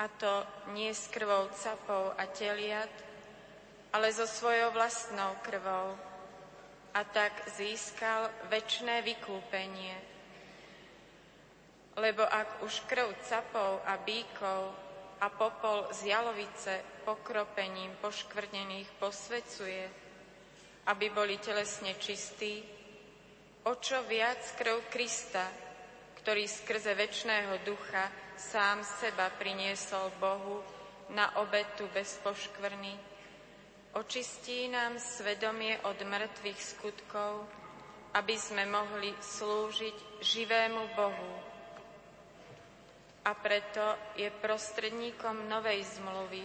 a 0.00 0.08
to 0.08 0.48
nie 0.72 0.88
s 0.96 1.12
krvou 1.12 1.52
capov 1.52 2.16
a 2.16 2.24
teliat, 2.32 2.88
ale 3.92 4.08
so 4.08 4.24
svojou 4.24 4.72
vlastnou 4.72 5.36
krvou 5.44 5.92
a 6.96 7.00
tak 7.04 7.36
získal 7.52 8.32
väčšné 8.48 9.04
vykúpenie. 9.04 9.96
Lebo 12.00 12.24
ak 12.24 12.64
už 12.64 12.88
krv 12.88 13.12
capov 13.28 13.84
a 13.84 14.00
bíkov 14.00 14.72
a 15.20 15.28
popol 15.28 15.84
z 15.92 16.16
jalovice 16.16 16.80
pokropením 17.04 17.92
poškvrnených 18.00 18.88
posvecuje, 18.96 19.84
aby 20.88 21.06
boli 21.12 21.36
telesne 21.36 21.92
čistí, 22.00 22.64
o 23.68 23.76
čo 23.76 24.00
viac 24.08 24.40
krv 24.56 24.88
Krista, 24.88 25.44
ktorý 26.24 26.48
skrze 26.48 26.96
väčšného 26.96 27.68
ducha 27.68 28.29
sám 28.40 28.80
seba 28.80 29.28
priniesol 29.36 30.08
Bohu 30.16 30.64
na 31.12 31.36
obetu 31.44 31.84
bez 31.92 32.16
poškvrny, 32.24 32.96
očistí 33.92 34.64
nám 34.72 34.96
svedomie 34.96 35.76
od 35.84 36.00
mŕtvych 36.00 36.60
skutkov, 36.64 37.44
aby 38.16 38.34
sme 38.40 38.64
mohli 38.64 39.12
slúžiť 39.12 40.24
živému 40.24 40.82
Bohu. 40.96 41.32
A 43.28 43.36
preto 43.36 44.16
je 44.16 44.32
prostredníkom 44.32 45.44
novej 45.44 45.84
zmluvy, 46.00 46.44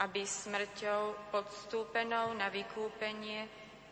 aby 0.00 0.24
smrťou 0.24 1.28
podstúpenou 1.28 2.32
na 2.32 2.48
vykúpenie 2.48 3.44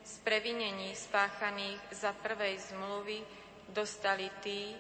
z 0.07 0.13
previnení 0.25 0.97
spáchaných 0.97 1.83
za 1.93 2.17
prvej 2.17 2.57
zmluvy 2.73 3.21
dostali 3.69 4.31
tí, 4.41 4.73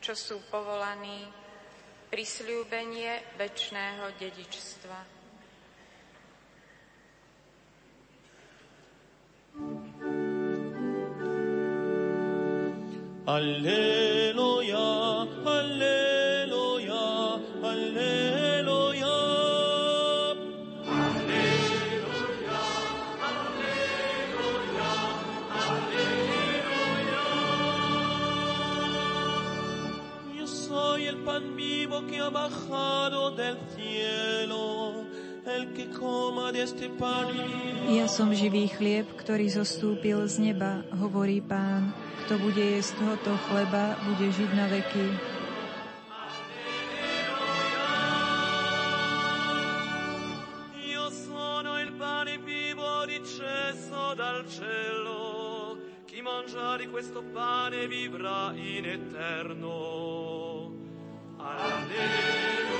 čo 0.00 0.14
sú 0.14 0.40
povolaní 0.48 1.41
prisľúbenie 2.12 3.40
väčšného 3.40 4.04
dedičstva. 4.20 5.00
Alleluja, 13.32 14.51
Ja 37.92 38.06
som 38.08 38.32
živý 38.32 38.72
chlieb, 38.72 39.04
ktorý 39.20 39.52
zostúpil 39.52 40.24
z 40.24 40.40
neba, 40.40 40.80
hovorí 40.96 41.44
pán. 41.44 41.92
Kto 42.24 42.40
bude 42.40 42.64
jesť 42.64 42.96
tohoto 42.96 43.36
chleba, 43.52 44.00
bude 44.08 44.32
žiť 44.32 44.50
na 44.56 44.66
veky. 44.72 45.08
Chi 56.12 56.20
mangia 56.20 56.76
di 56.76 56.86
questo 56.92 57.24
pane 57.32 57.88
vivrà 57.88 58.52
in 58.52 58.84
eterno. 58.84 60.31
Alleluia. 61.44 62.71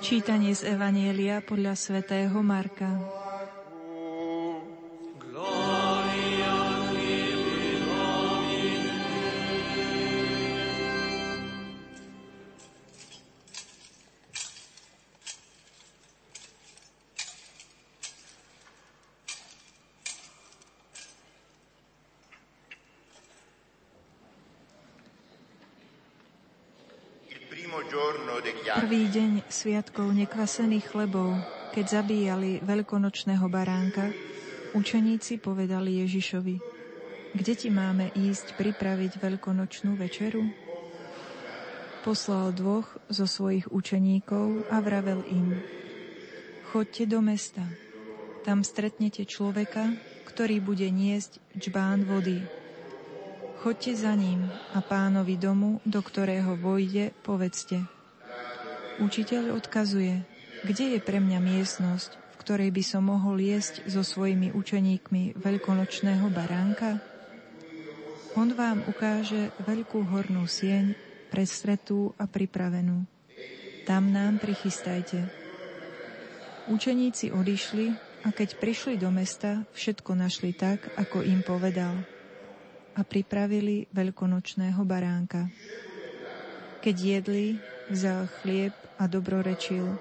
Čítanie 0.00 0.58
z 0.58 0.62
Evanielia 0.74 1.38
podľa 1.38 1.78
svätého 1.78 2.34
Marka. 2.42 3.19
Prvý 28.90 29.06
deň 29.06 29.46
sviatkov 29.46 30.10
nekvasených 30.18 30.90
chlebov, 30.90 31.38
keď 31.70 32.02
zabíjali 32.02 32.58
veľkonočného 32.58 33.46
baránka, 33.46 34.10
učeníci 34.74 35.38
povedali 35.38 36.02
Ježišovi, 36.02 36.58
kde 37.30 37.54
ti 37.54 37.70
máme 37.70 38.10
ísť 38.18 38.58
pripraviť 38.58 39.22
veľkonočnú 39.22 39.94
večeru? 39.94 40.42
Poslal 42.02 42.50
dvoch 42.50 42.98
zo 43.06 43.30
svojich 43.30 43.70
učeníkov 43.70 44.66
a 44.74 44.82
vravel 44.82 45.22
im, 45.30 45.54
Chodte 46.74 47.06
do 47.06 47.22
mesta. 47.22 47.62
Tam 48.42 48.66
stretnete 48.66 49.22
človeka, 49.22 49.86
ktorý 50.26 50.58
bude 50.58 50.90
niesť 50.90 51.38
čbán 51.54 52.10
vody. 52.10 52.42
Chodte 53.62 53.94
za 53.94 54.18
ním 54.18 54.50
a 54.74 54.82
pánovi 54.82 55.38
domu, 55.38 55.78
do 55.86 56.02
ktorého 56.02 56.58
vojde, 56.58 57.14
povedzte. 57.22 57.99
Učiteľ 59.00 59.56
odkazuje, 59.56 60.20
kde 60.68 60.96
je 60.96 61.00
pre 61.00 61.18
mňa 61.18 61.40
miestnosť, 61.40 62.10
v 62.14 62.34
ktorej 62.44 62.70
by 62.70 62.82
som 62.84 63.08
mohol 63.08 63.40
jesť 63.40 63.88
so 63.88 64.04
svojimi 64.04 64.52
učeníkmi 64.52 65.40
veľkonočného 65.40 66.28
baránka? 66.28 67.00
On 68.38 68.46
vám 68.52 68.84
ukáže 68.86 69.50
veľkú 69.64 70.04
hornú 70.06 70.44
sieň, 70.44 70.94
predstretú 71.32 72.12
a 72.20 72.28
pripravenú. 72.28 73.08
Tam 73.88 74.12
nám 74.12 74.38
prichystajte. 74.38 75.26
Učeníci 76.68 77.32
odišli 77.32 77.90
a 78.22 78.30
keď 78.30 78.60
prišli 78.60 78.94
do 79.00 79.08
mesta, 79.08 79.64
všetko 79.72 80.12
našli 80.14 80.52
tak, 80.52 80.92
ako 81.00 81.24
im 81.24 81.40
povedal– 81.40 81.96
a 82.96 83.00
pripravili 83.06 83.86
veľkonočného 83.96 84.82
baránka. 84.82 85.46
Keď 86.84 86.96
jedli, 86.96 87.56
vzal 87.90 88.30
chlieb 88.40 88.72
a 88.96 89.10
dobrorečil, 89.10 89.98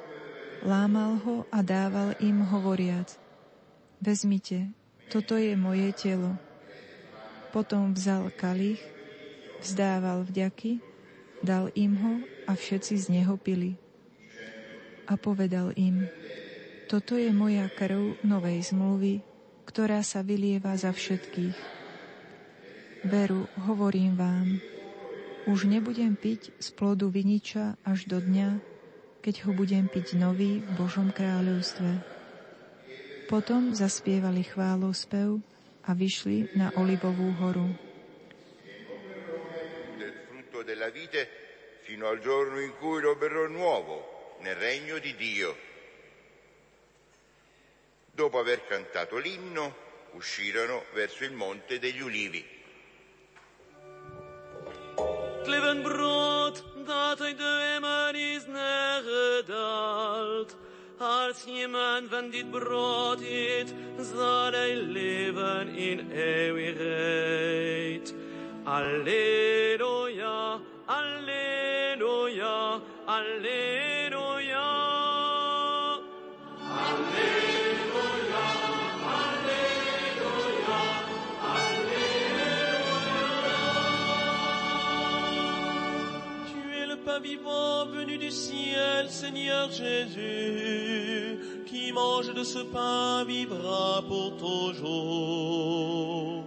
lámal 0.64 1.18
ho 1.26 1.36
a 1.50 1.66
dával 1.66 2.14
im 2.22 2.46
hovoriac, 2.46 3.18
vezmite, 4.00 4.70
toto 5.10 5.36
je 5.36 5.58
moje 5.58 5.90
telo. 5.98 6.38
Potom 7.50 7.98
vzal 7.98 8.30
kalich, 8.38 8.80
vzdával 9.66 10.24
vďaky, 10.30 10.80
dal 11.42 11.74
im 11.74 11.98
ho 11.98 12.14
a 12.46 12.54
všetci 12.54 12.94
z 12.96 13.06
neho 13.10 13.36
pili. 13.42 13.74
A 15.10 15.18
povedal 15.18 15.74
im, 15.74 16.06
toto 16.86 17.18
je 17.18 17.34
moja 17.34 17.66
krv 17.74 18.22
novej 18.22 18.70
zmluvy, 18.70 19.26
ktorá 19.66 20.06
sa 20.06 20.22
vylieva 20.22 20.78
za 20.78 20.94
všetkých 20.94 21.80
Veru, 23.08 23.48
hovorím 23.64 24.20
vám, 24.20 24.60
už 25.50 25.66
nebudem 25.66 26.14
piť 26.14 26.54
z 26.62 26.70
plodu 26.78 27.10
viniča 27.10 27.82
až 27.82 28.06
do 28.06 28.22
dňa, 28.22 28.62
keď 29.26 29.50
ho 29.50 29.52
budem 29.58 29.90
piť 29.90 30.14
nový 30.14 30.62
v 30.62 30.72
Božom 30.78 31.10
kráľovstve. 31.10 31.90
Potom 33.26 33.74
zaspievali 33.74 34.46
chválospev 34.46 35.42
a 35.90 35.92
vyšli 35.98 36.54
na 36.54 36.70
Olivovú 36.78 37.34
horu. 37.42 37.66
Fino 41.90 42.06
al 42.06 42.22
giorno 42.22 42.62
in 42.62 42.78
cui 42.78 43.02
lo 43.02 43.18
berrò 43.18 43.50
nuovo 43.50 44.38
nel 44.46 44.54
regno 44.54 45.02
di 45.02 45.18
Dio. 45.18 45.58
Dopo 48.14 48.38
aver 48.38 48.70
cantato 48.70 49.18
l'inno, 49.18 49.74
uscirono 50.14 50.86
verso 50.94 51.26
il 51.26 51.34
monte 51.34 51.82
degli 51.82 52.02
ulivi. 52.02 52.59
Leven 55.60 55.82
brood 55.82 56.64
dat 56.86 57.22
uit 57.22 57.38
de 57.38 57.72
emmer 57.76 58.16
is 58.16 58.46
neergedaald. 58.48 60.58
Als 60.98 61.46
iemand 61.46 62.10
van 62.10 62.30
dit 62.30 62.52
brood 62.52 63.22
eet, 63.22 63.74
zal 64.14 64.52
hij 64.52 64.76
leven 64.76 65.68
in 65.68 66.12
eeuwigheid. 66.12 68.14
Alleluia, 68.64 70.60
alleluia, 70.86 72.80
alleluia. 73.06 74.39
Vivant 87.20 87.86
venu 87.86 88.18
du 88.18 88.32
ciel, 88.32 89.10
Seigneur 89.10 89.70
Jésus, 89.72 91.40
qui 91.66 91.92
mange 91.92 92.34
de 92.34 92.44
ce 92.44 92.60
pain 92.60 93.24
vivra 93.26 94.02
pour 94.08 94.38
toujours. 94.38 96.44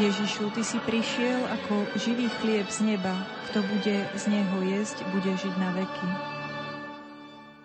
Ježišu, 0.00 0.50
Ty 0.50 0.62
si 0.66 0.78
prišiel 0.82 1.46
ako 1.46 1.94
živý 1.94 2.26
chlieb 2.42 2.66
z 2.66 2.82
neba. 2.82 3.14
Kto 3.50 3.62
bude 3.62 4.02
z 4.18 4.24
neho 4.26 4.58
jesť, 4.66 4.98
bude 5.14 5.30
žiť 5.30 5.54
na 5.62 5.70
veky. 5.78 6.10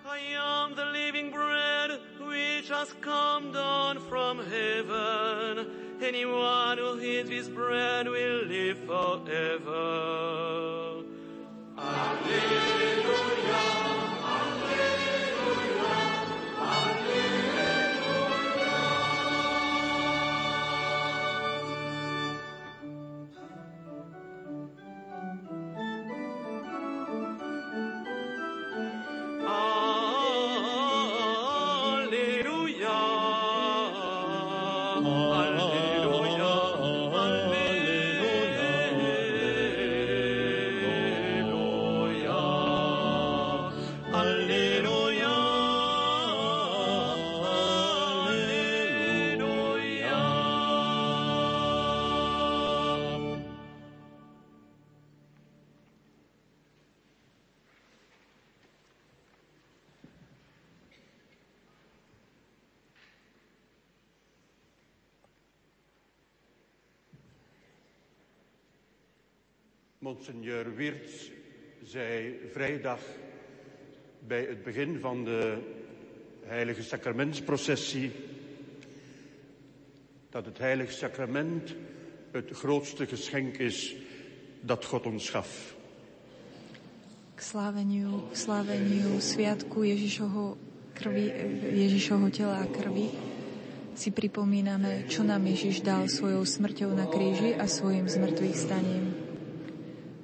I 0.05 0.37
am 0.37 0.77
the 0.77 0.85
living 0.93 1.33
bread 1.33 1.97
which 2.21 2.69
has 2.69 2.93
come 3.01 3.49
down 3.49 3.97
from 4.05 4.37
heaven. 4.37 5.86
Anyone 6.07 6.77
who 6.77 7.01
eats 7.01 7.27
this 7.27 7.49
bread 7.49 8.07
will 8.07 8.45
live 8.45 8.77
forever. 8.85 9.73
Alleluia. 11.77 12.76
Monseigneur 70.27 70.75
Wirtz 70.75 71.29
zei 71.83 72.35
vrijdag 72.51 72.99
bij 74.27 74.45
het 74.49 74.63
begin 74.63 74.99
van 74.99 75.23
de 75.23 75.57
heilige 76.45 76.83
sacramentsprocessie 76.83 78.11
dat 80.29 80.45
het 80.45 80.57
heilige 80.57 80.91
sacrament 80.91 81.75
het 82.31 82.49
grootste 82.51 83.05
geschenk 83.05 83.57
is 83.57 83.95
dat 84.59 84.85
God 84.85 85.05
ons 85.05 85.29
gaf. 85.29 85.75
K 87.35 87.41
sláveniu, 87.41 88.27
sláveniu 88.31 89.21
sviatku 89.23 89.87
Ježišoho, 89.87 90.57
krvi, 90.93 91.31
Ježišoho 91.71 92.27
tela 92.29 92.59
a 92.59 92.67
krvi 92.67 93.07
si 93.95 94.11
pripomíname, 94.11 95.07
čo 95.07 95.23
nám 95.23 95.47
Ježiš 95.47 95.87
dal 95.87 96.11
svojou 96.11 96.43
smrťou 96.43 96.91
na 96.91 97.07
kríži 97.07 97.55
a 97.55 97.63
svojim 97.63 98.11
zmrtvých 98.11 98.59
staním. 98.59 99.26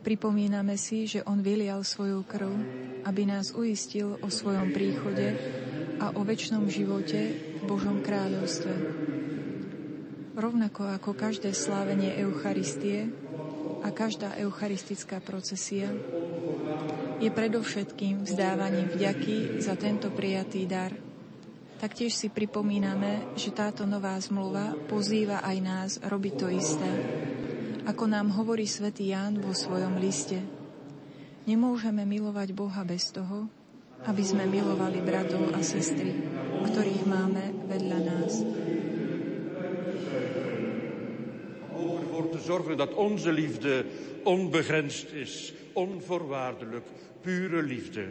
Pripomíname 0.04 0.76
si, 0.76 1.08
že 1.08 1.24
On 1.24 1.40
vylial 1.40 1.80
svoju 1.88 2.28
krv, 2.28 2.52
aby 3.08 3.24
nás 3.24 3.56
uistil 3.56 4.20
o 4.20 4.28
svojom 4.28 4.76
príchode 4.76 5.32
a 6.04 6.12
o 6.20 6.28
väčšnom 6.28 6.68
živote 6.68 7.20
v 7.32 7.62
Božom 7.64 8.04
kráľovstve. 8.04 8.76
Rovnako 10.36 10.92
ako 11.00 11.16
každé 11.16 11.56
slávenie 11.56 12.20
Eucharistie 12.20 13.16
a 13.80 13.96
každá 13.96 14.36
eucharistická 14.44 15.24
procesia 15.24 15.88
je 17.24 17.32
predovšetkým 17.32 18.28
vzdávaním 18.28 18.92
vďaky 18.92 19.64
za 19.64 19.80
tento 19.80 20.12
prijatý 20.12 20.68
dar. 20.68 20.92
Taktiež 21.80 22.12
si 22.12 22.28
pripomíname, 22.28 23.40
že 23.40 23.56
táto 23.56 23.88
nová 23.88 24.20
zmluva 24.20 24.76
pozýva 24.92 25.40
aj 25.48 25.58
nás 25.64 25.92
robiť 26.04 26.34
to 26.36 26.48
isté 26.52 26.92
ako 27.84 28.08
nám 28.08 28.32
hovorí 28.40 28.64
svätý 28.64 29.12
Ján 29.12 29.44
vo 29.44 29.52
svojom 29.52 30.00
liste. 30.00 30.40
Nemôžeme 31.44 32.08
milovať 32.08 32.56
Boha 32.56 32.88
bez 32.88 33.12
toho, 33.12 33.52
aby 34.08 34.24
sme 34.24 34.48
milovali 34.48 35.04
bratov 35.04 35.52
a 35.52 35.60
sestry, 35.60 36.16
ktorých 36.64 37.04
máme 37.04 37.44
vedľa 37.68 38.00
nás. 38.00 38.34
Ervoor 42.14 42.30
te 42.30 42.40
zorgen 42.46 42.78
dat 42.78 42.94
onze 42.94 43.34
liefde 43.34 43.84
onbegrensd 44.24 45.12
is, 45.18 45.50
onvoorwaardelijk, 45.74 46.86
pure 47.26 47.60
liefde. 47.66 48.06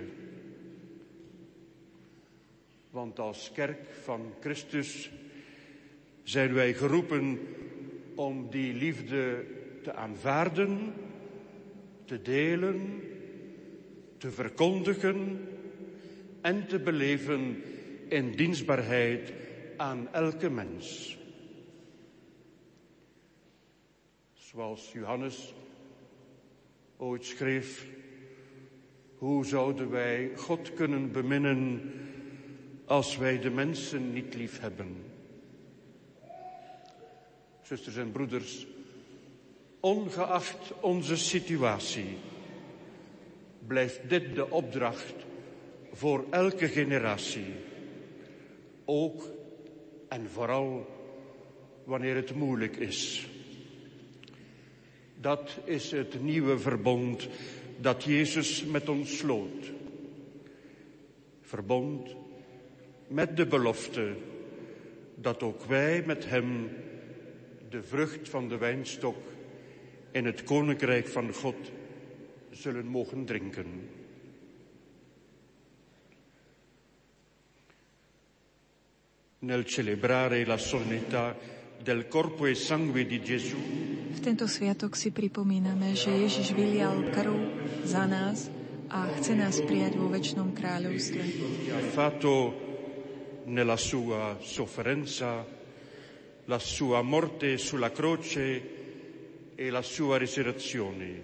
Want 2.91 3.19
als 3.23 3.49
kerk 3.55 3.89
van 4.05 4.35
Christus 4.43 5.11
zijn 6.23 6.53
wij 6.53 6.75
geroepen 6.75 7.39
om 8.15 8.51
die 8.51 8.75
liefde 8.75 9.45
te 9.83 9.95
aanvaarden, 9.95 10.93
te 12.05 12.23
delen, 12.23 13.03
te 14.19 14.31
verkondigen 14.31 15.49
en 16.41 16.67
te 16.67 16.79
beleven 16.79 17.63
in 18.09 18.33
dienstbaarheid 18.37 19.33
aan 19.77 20.09
elke 20.13 20.51
mens. 20.51 21.19
Zoals 24.33 24.93
Johannes 24.93 25.55
ooit 26.97 27.25
schreef, 27.25 27.87
hoe 29.17 29.47
zouden 29.47 29.91
wij 29.91 30.33
God 30.37 30.75
kunnen 30.75 31.13
beminnen 31.13 31.93
als 32.85 33.17
wij 33.17 33.41
de 33.41 33.51
mensen 33.51 34.13
niet 34.13 34.35
lief 34.35 34.61
hebben? 34.61 34.97
Zusters 37.63 37.97
en 37.97 38.13
broeders, 38.13 38.67
ongeacht 39.83 40.73
onze 40.81 41.17
situatie, 41.17 42.17
blijft 43.67 44.09
dit 44.09 44.35
de 44.35 44.51
opdracht 44.51 45.15
voor 45.93 46.25
elke 46.31 46.69
generatie. 46.69 47.55
Ook 48.85 49.31
en 50.09 50.31
vooral 50.31 50.87
wanneer 51.85 52.15
het 52.15 52.35
moeilijk 52.35 52.77
is. 52.77 53.29
Dat 55.21 55.59
is 55.65 55.91
het 55.91 56.23
nieuwe 56.23 56.59
verbond 56.59 57.29
dat 57.81 58.05
Jezus 58.05 58.65
met 58.65 58.89
ons 58.89 59.19
sloot. 59.19 59.73
Verbond 61.41 62.15
met 63.07 63.37
de 63.37 63.47
belofte 63.47 64.15
dat 65.15 65.43
ook 65.43 65.65
wij 65.65 66.03
met 66.07 66.29
Hem 66.29 66.71
de 67.69 67.83
vrucht 67.83 68.29
van 68.29 68.49
de 68.49 68.57
wijnstok 68.57 69.17
in 70.13 70.25
het 70.25 70.45
koninkrijk 70.45 71.09
van 71.09 71.33
God 71.33 71.57
zullen 72.51 72.87
mogen 72.87 73.25
drinken. 73.25 73.89
E. 79.43 79.63
V 84.13 84.21
tento 84.23 84.47
sviatok 84.47 84.95
si 84.95 85.11
pripomíname, 85.11 85.99
že 85.99 86.15
Ježiš 86.15 86.55
vylial 86.55 87.11
krv 87.11 87.35
za 87.83 88.07
nás 88.07 88.47
a 88.87 89.11
chce 89.19 89.35
nás 89.35 89.59
prijať 89.65 89.99
vo 89.99 90.07
väčšnom 90.13 90.55
kráľovstve. 90.55 91.23
Fatto 91.91 92.55
nella 93.51 93.75
sua 93.75 94.39
sofferenza, 94.39 95.43
la 96.47 96.61
sua 96.63 97.03
morte 97.03 97.59
sulla 97.59 97.91
croce 97.91 98.82
e 99.55 99.71
la 99.71 99.83
sua 99.83 100.19
risurrezione. 100.19 101.23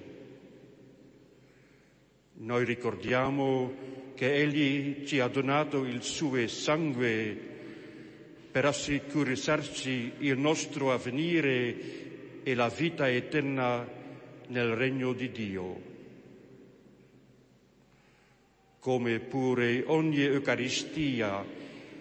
Noi 2.40 2.64
ricordiamo 2.64 3.72
che 4.14 4.34
Egli 4.34 5.04
ci 5.06 5.20
ha 5.20 5.28
donato 5.28 5.84
il 5.84 6.02
suo 6.02 6.46
sangue 6.46 7.36
per 8.50 8.64
assicurarci 8.64 10.12
il 10.18 10.38
nostro 10.38 10.92
avvenire 10.92 12.42
e 12.42 12.54
la 12.54 12.68
vita 12.68 13.10
eterna 13.10 13.86
nel 14.48 14.74
regno 14.74 15.12
di 15.12 15.30
Dio. 15.30 15.82
Come 18.78 19.18
pure 19.18 19.82
ogni 19.86 20.22
Eucaristia 20.22 21.44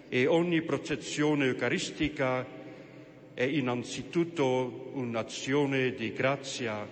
e 0.10 0.26
ogni 0.26 0.62
protezione 0.62 1.46
eucaristica 1.48 2.46
è 3.38 3.44
innanzitutto 3.44 4.90
un'azione 4.94 5.94
di 5.94 6.12
grazia 6.12 6.90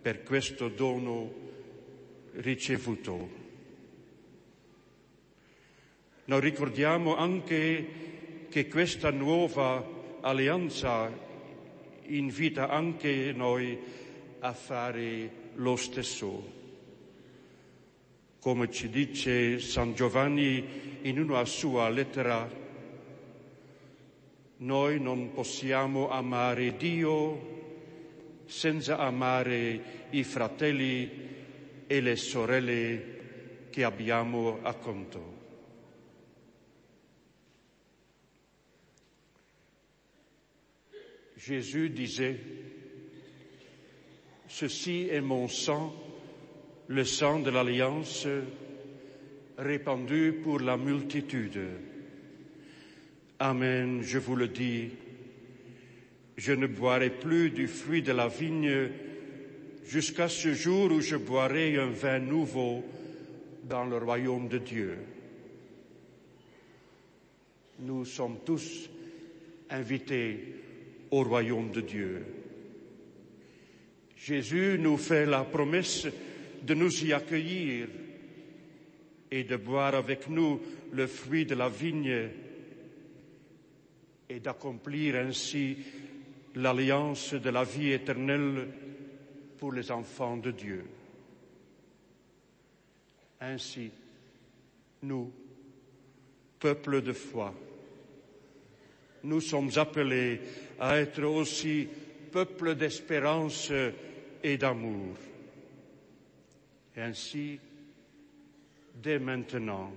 per 0.00 0.22
questo 0.22 0.68
dono 0.68 1.32
ricevuto. 2.34 3.28
Noi 6.26 6.40
ricordiamo 6.40 7.16
anche 7.16 8.46
che 8.48 8.68
questa 8.68 9.10
nuova 9.10 9.84
alleanza 10.20 11.10
invita 12.04 12.68
anche 12.68 13.32
noi 13.34 13.76
a 14.38 14.52
fare 14.52 15.30
lo 15.54 15.74
stesso. 15.74 16.52
Come 18.38 18.70
ci 18.70 18.88
dice 18.88 19.58
San 19.58 19.94
Giovanni 19.94 21.00
in 21.02 21.18
una 21.18 21.44
sua 21.44 21.88
lettera, 21.88 22.59
noi 24.60 25.00
non 25.00 25.32
possiamo 25.32 26.10
amare 26.10 26.76
Dio 26.76 27.58
senza 28.44 28.98
amare 28.98 30.08
i 30.10 30.24
fratelli 30.24 31.28
e 31.86 32.00
le 32.00 32.16
sorelle 32.16 33.18
che 33.70 33.84
abbiamo 33.84 34.58
accanto. 34.62 35.38
Jésus 41.36 41.88
disait, 41.88 42.38
Ceci 44.46 45.08
est 45.08 45.22
mon 45.22 45.48
sang, 45.48 45.90
le 46.88 47.04
sang 47.04 47.42
de 47.42 47.50
l'alliance, 47.50 48.28
répandu 49.56 50.40
pour 50.42 50.60
la 50.60 50.76
multitude. 50.76 51.89
Amen, 53.42 54.02
je 54.02 54.18
vous 54.18 54.36
le 54.36 54.48
dis, 54.48 54.90
je 56.36 56.52
ne 56.52 56.66
boirai 56.66 57.08
plus 57.08 57.48
du 57.48 57.68
fruit 57.68 58.02
de 58.02 58.12
la 58.12 58.28
vigne 58.28 58.90
jusqu'à 59.86 60.28
ce 60.28 60.52
jour 60.52 60.92
où 60.92 61.00
je 61.00 61.16
boirai 61.16 61.78
un 61.78 61.88
vin 61.88 62.18
nouveau 62.18 62.84
dans 63.64 63.86
le 63.86 63.96
royaume 63.96 64.46
de 64.48 64.58
Dieu. 64.58 64.98
Nous 67.78 68.04
sommes 68.04 68.40
tous 68.44 68.90
invités 69.70 70.56
au 71.10 71.22
royaume 71.22 71.70
de 71.70 71.80
Dieu. 71.80 72.22
Jésus 74.18 74.76
nous 74.78 74.98
fait 74.98 75.24
la 75.24 75.44
promesse 75.44 76.06
de 76.62 76.74
nous 76.74 77.06
y 77.06 77.14
accueillir 77.14 77.88
et 79.30 79.44
de 79.44 79.56
boire 79.56 79.94
avec 79.94 80.28
nous 80.28 80.60
le 80.92 81.06
fruit 81.06 81.46
de 81.46 81.54
la 81.54 81.70
vigne 81.70 82.28
et 84.30 84.38
d'accomplir 84.38 85.16
ainsi 85.16 85.76
l'alliance 86.54 87.34
de 87.34 87.50
la 87.50 87.64
vie 87.64 87.90
éternelle 87.90 88.68
pour 89.58 89.72
les 89.72 89.90
enfants 89.90 90.36
de 90.36 90.52
Dieu. 90.52 90.84
Ainsi, 93.40 93.90
nous, 95.02 95.32
peuple 96.60 97.02
de 97.02 97.12
foi, 97.12 97.52
nous 99.24 99.40
sommes 99.40 99.70
appelés 99.76 100.40
à 100.78 100.98
être 100.98 101.24
aussi 101.24 101.88
peuple 102.30 102.76
d'espérance 102.76 103.72
et 104.42 104.56
d'amour. 104.56 105.16
Ainsi, 106.96 107.58
dès 108.94 109.18
maintenant, 109.18 109.92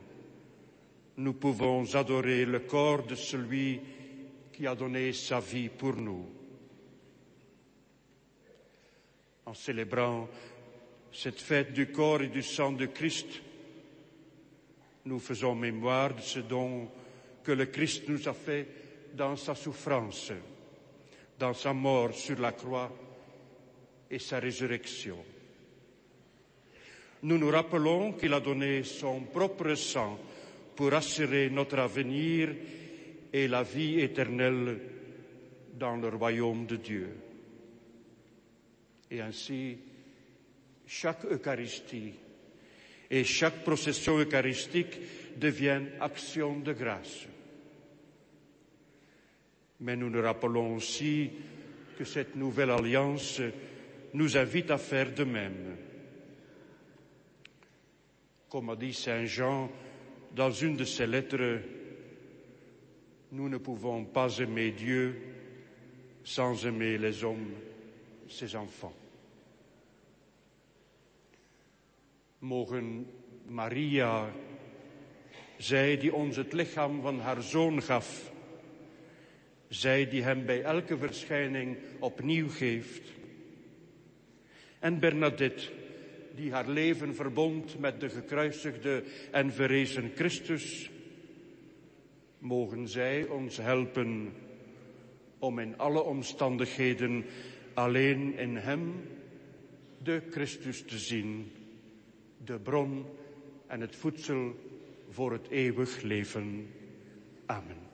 nous 1.17 1.34
pouvons 1.34 1.93
adorer 1.95 2.45
le 2.45 2.59
corps 2.61 3.05
de 3.05 3.15
celui 3.15 3.79
qui 4.53 4.67
a 4.67 4.75
donné 4.75 5.11
sa 5.13 5.39
vie 5.39 5.69
pour 5.69 5.95
nous. 5.95 6.29
En 9.45 9.53
célébrant 9.53 10.29
cette 11.11 11.41
fête 11.41 11.73
du 11.73 11.87
corps 11.91 12.21
et 12.21 12.27
du 12.27 12.43
sang 12.43 12.71
de 12.71 12.85
Christ, 12.85 13.41
nous 15.05 15.19
faisons 15.19 15.55
mémoire 15.55 16.13
de 16.13 16.21
ce 16.21 16.39
don 16.39 16.87
que 17.43 17.51
le 17.51 17.65
Christ 17.65 18.07
nous 18.07 18.27
a 18.27 18.33
fait 18.33 18.67
dans 19.13 19.35
sa 19.35 19.53
souffrance, 19.53 20.31
dans 21.37 21.53
sa 21.53 21.73
mort 21.73 22.13
sur 22.13 22.39
la 22.39 22.53
croix 22.53 22.91
et 24.09 24.19
sa 24.19 24.39
résurrection. 24.39 25.17
Nous 27.23 27.37
nous 27.37 27.49
rappelons 27.49 28.13
qu'il 28.13 28.33
a 28.33 28.39
donné 28.39 28.83
son 28.83 29.21
propre 29.21 29.75
sang 29.75 30.17
pour 30.75 30.93
assurer 30.93 31.49
notre 31.49 31.79
avenir 31.79 32.49
et 33.34 33.47
la 33.47 33.63
vie 33.63 33.99
éternelle 33.99 34.79
dans 35.73 35.97
le 35.97 36.07
royaume 36.09 36.67
de 36.67 36.75
Dieu. 36.75 37.09
Et 39.09 39.19
ainsi, 39.21 39.77
chaque 40.86 41.25
Eucharistie 41.25 42.13
et 43.09 43.23
chaque 43.23 43.63
procession 43.63 44.17
eucharistique 44.17 44.99
deviennent 45.38 45.89
action 45.99 46.59
de 46.59 46.73
grâce. 46.73 47.27
Mais 49.81 49.95
nous 49.95 50.09
nous 50.09 50.21
rappelons 50.21 50.75
aussi 50.75 51.29
que 51.97 52.05
cette 52.05 52.36
nouvelle 52.36 52.71
alliance 52.71 53.41
nous 54.13 54.38
invite 54.38 54.71
à 54.71 54.77
faire 54.77 55.13
de 55.13 55.23
même. 55.23 55.77
Comme 58.49 58.69
a 58.69 58.75
dit 58.75 58.93
Saint 58.93 59.25
Jean 59.25 59.69
dans 60.36 60.51
une 60.51 60.77
de 60.77 60.86
ses 60.86 61.07
lettres, 61.07 61.59
nous 63.34 63.49
ne 63.49 63.57
pouvons 63.57 64.05
pas 64.05 64.38
aimer 64.39 64.71
Dieu 64.71 65.15
sans 66.23 66.65
aimer 66.67 66.99
les 66.99 67.23
hommes, 67.23 67.51
ses 68.27 68.55
enfants. 68.55 68.93
Mogen 72.39 73.07
Maria, 73.47 74.29
zij 75.57 75.97
die 75.97 76.13
ons 76.13 76.36
het 76.36 76.53
lichaam 76.53 77.01
van 77.01 77.19
haar 77.19 77.41
zoon 77.41 77.81
gaf, 77.81 78.31
zij 79.67 80.09
die 80.09 80.23
hem 80.23 80.45
bij 80.45 80.63
elke 80.63 80.97
verschijning 80.97 81.77
opnieuw 81.99 82.49
geeft, 82.49 83.11
en 84.79 84.99
Bernadette, 84.99 85.71
die 86.36 86.51
haar 86.51 86.69
leven 86.69 87.15
verbond 87.15 87.79
met 87.79 87.99
de 87.99 88.09
gekruisigde 88.09 89.03
en 89.31 89.53
verrezen 89.53 90.11
Christus, 90.15 90.91
mogen 92.43 92.87
zij 92.87 93.27
ons 93.27 93.57
helpen 93.57 94.33
om 95.39 95.59
in 95.59 95.77
alle 95.77 96.01
omstandigheden 96.01 97.25
alleen 97.73 98.37
in 98.37 98.55
Hem 98.55 98.93
de 99.97 100.21
Christus 100.29 100.81
te 100.81 100.97
zien, 100.97 101.51
de 102.37 102.59
bron 102.59 103.05
en 103.67 103.81
het 103.81 103.95
voedsel 103.95 104.55
voor 105.09 105.31
het 105.31 105.49
eeuwig 105.49 106.01
leven. 106.01 106.67
Amen. 107.45 107.92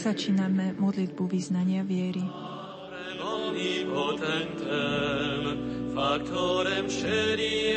Začíname 0.00 0.80
modlitbu 0.80 1.28
vyznania 1.28 1.84
viery. 1.84 2.24
Omnipotentem, 3.20 5.44
factorem 5.92 6.88
celi 6.88 7.76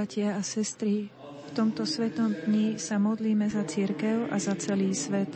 Bratia 0.00 0.32
a 0.32 0.40
sestry, 0.40 1.12
v 1.12 1.50
tomto 1.52 1.84
svetom 1.84 2.32
dni 2.32 2.80
sa 2.80 2.96
modlíme 2.96 3.44
za 3.52 3.68
církev 3.68 4.32
a 4.32 4.40
za 4.40 4.56
celý 4.56 4.96
svet. 4.96 5.28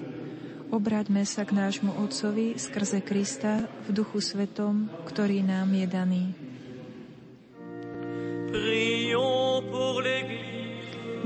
Obráťme 0.72 1.20
sa 1.28 1.44
k 1.44 1.52
nášmu 1.52 2.00
Otcovi 2.00 2.56
skrze 2.56 3.04
Krista 3.04 3.68
v 3.84 3.88
duchu 3.92 4.24
svetom, 4.24 4.88
ktorý 5.04 5.44
nám 5.44 5.68
je 5.68 5.84
daný. 5.84 6.24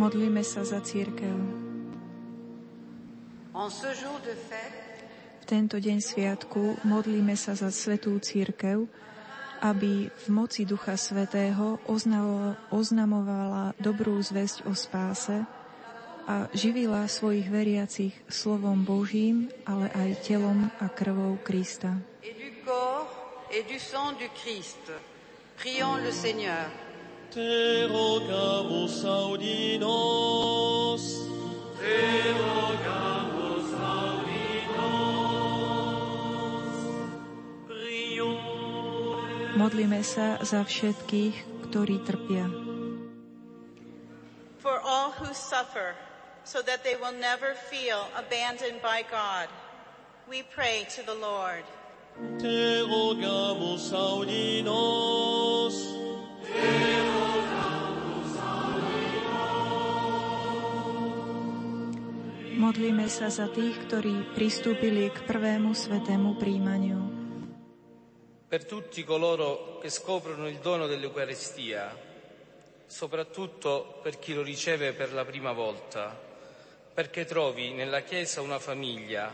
Modlíme 0.02 0.42
sa 0.42 0.66
za 0.66 0.82
církev. 0.82 1.38
V 5.38 5.44
tento 5.46 5.78
deň 5.78 5.98
sviatku 6.02 6.82
modlíme 6.82 7.38
sa 7.38 7.54
za 7.54 7.70
svetú 7.70 8.18
církev, 8.18 8.90
aby 9.62 10.10
v 10.10 10.26
moci 10.30 10.64
Ducha 10.64 10.96
Svetého 10.96 11.78
oznamovala 12.70 13.74
dobrú 13.78 14.18
zväzť 14.22 14.66
o 14.66 14.72
spáse 14.74 15.44
a 16.28 16.44
živila 16.52 17.08
svojich 17.08 17.48
veriacich 17.48 18.12
slovom 18.28 18.84
Božím, 18.84 19.48
ale 19.64 19.88
aj 19.96 20.28
telom 20.28 20.68
a 20.76 20.92
krvou 20.92 21.40
Krista. 21.40 21.96
Et 22.20 22.36
du 22.36 22.52
corps 22.62 23.08
et 23.48 23.64
du 23.64 23.80
sang 23.80 24.12
du 24.20 24.28
Christ. 24.36 24.92
Prions 25.56 25.96
le 26.04 26.12
Seigneur. 26.12 26.68
Te 27.32 27.88
rogamus 27.88 29.04
audinos. 29.04 31.02
Te 31.80 32.32
rogamus 32.32 32.57
Modlíme 39.68 40.00
sa 40.00 40.40
za 40.40 40.64
všetkých, 40.64 41.68
ktorí 41.68 42.00
trpia. 42.00 42.48
For 44.64 44.80
all 44.80 45.12
who 45.20 45.28
suffer, 45.36 45.92
so 46.40 46.64
that 46.64 46.80
they 46.88 46.96
will 46.96 47.12
never 47.12 47.52
feel 47.68 48.08
abandoned 48.16 48.80
by 48.80 49.04
God, 49.12 49.52
we 50.24 50.40
pray 50.40 50.88
to 50.96 51.04
the 51.04 51.12
Lord. 51.12 51.68
Te 52.40 52.80
rogamus 52.80 53.92
audinos. 53.92 55.76
Te 56.48 56.72
rogamus 57.04 58.32
Modlíme 62.56 63.04
sa 63.12 63.28
za 63.28 63.52
tých, 63.52 63.76
ktorí 63.84 64.32
pristúpili 64.32 65.12
k 65.12 65.28
prvému 65.28 65.76
svetému 65.76 66.40
príjmaniu 66.40 67.17
per 68.48 68.64
tutti 68.64 69.04
coloro 69.04 69.78
che 69.78 69.90
scoprono 69.90 70.48
il 70.48 70.56
dono 70.56 70.86
dell'Eucaristia, 70.86 71.94
soprattutto 72.86 74.00
per 74.02 74.18
chi 74.18 74.32
lo 74.32 74.40
riceve 74.40 74.94
per 74.94 75.12
la 75.12 75.26
prima 75.26 75.52
volta, 75.52 76.18
perché 76.94 77.26
trovi 77.26 77.72
nella 77.72 78.00
Chiesa 78.00 78.40
una 78.40 78.58
famiglia 78.58 79.30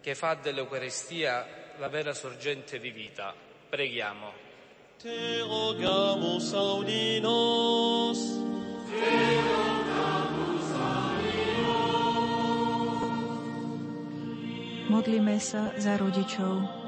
che 0.00 0.16
fa 0.16 0.34
dell'Eucaristia 0.34 1.74
la 1.78 1.88
vera 1.88 2.12
sorgente 2.12 2.80
di 2.80 2.90
vita. 2.90 3.32
Preghiamo. 3.68 4.32
Te 5.00 5.38
rogamus 5.40 6.52
audinos. 6.52 8.18
Te 8.90 9.34
rogamus 9.46 10.70
audinos. 10.74 11.62
Modlíme 14.88 15.38
sa 15.38 15.72
za 15.78 15.96
rodičov. 15.96 16.81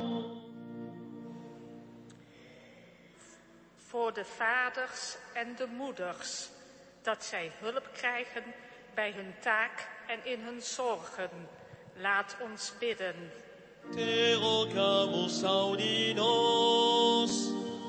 Voor 3.94 4.12
de 4.12 4.24
vaders 4.24 5.16
en 5.32 5.54
de 5.56 5.66
moeders, 5.66 6.48
dat 7.02 7.24
zij 7.24 7.52
hulp 7.58 7.88
krijgen 7.92 8.42
bij 8.94 9.12
hun 9.12 9.34
taak 9.40 9.88
en 10.06 10.24
in 10.24 10.40
hun 10.40 10.62
zorgen. 10.62 11.30
Laat 11.96 12.36
ons 12.40 12.72
bidden. 12.78 13.32
Te 13.90 14.34
rogamus 14.34 15.42
audinos. 15.42 17.30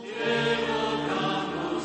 Te 0.03 0.65
rogamus 0.67 1.83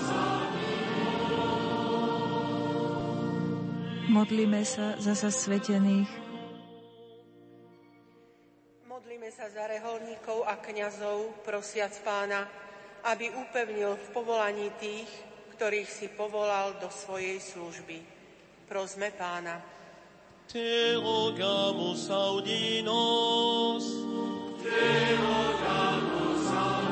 Modlíme 4.08 4.64
sa 4.64 5.00
za 5.00 5.14
zasvetených. 5.14 6.10
Modlíme 8.84 9.30
sa 9.32 9.48
za 9.48 9.66
reholníkov 9.66 10.44
a 10.44 10.56
kňazov, 10.60 11.40
prosiac 11.46 12.02
pána, 12.04 12.68
aby 13.04 13.30
upevnil 13.32 13.96
v 13.96 14.06
povolaní 14.12 14.70
tých, 14.76 15.08
ktorých 15.56 15.88
si 15.88 16.08
povolal 16.12 16.80
do 16.80 16.88
svojej 16.88 17.36
služby. 17.40 18.00
Prosme 18.64 19.12
pána. 19.12 19.60
Te 20.50 20.96
rogamus 20.98 22.10
audinos. 22.10 23.84
Te 24.64 24.82
rogamus 25.20 26.44
audinos. 26.48 26.90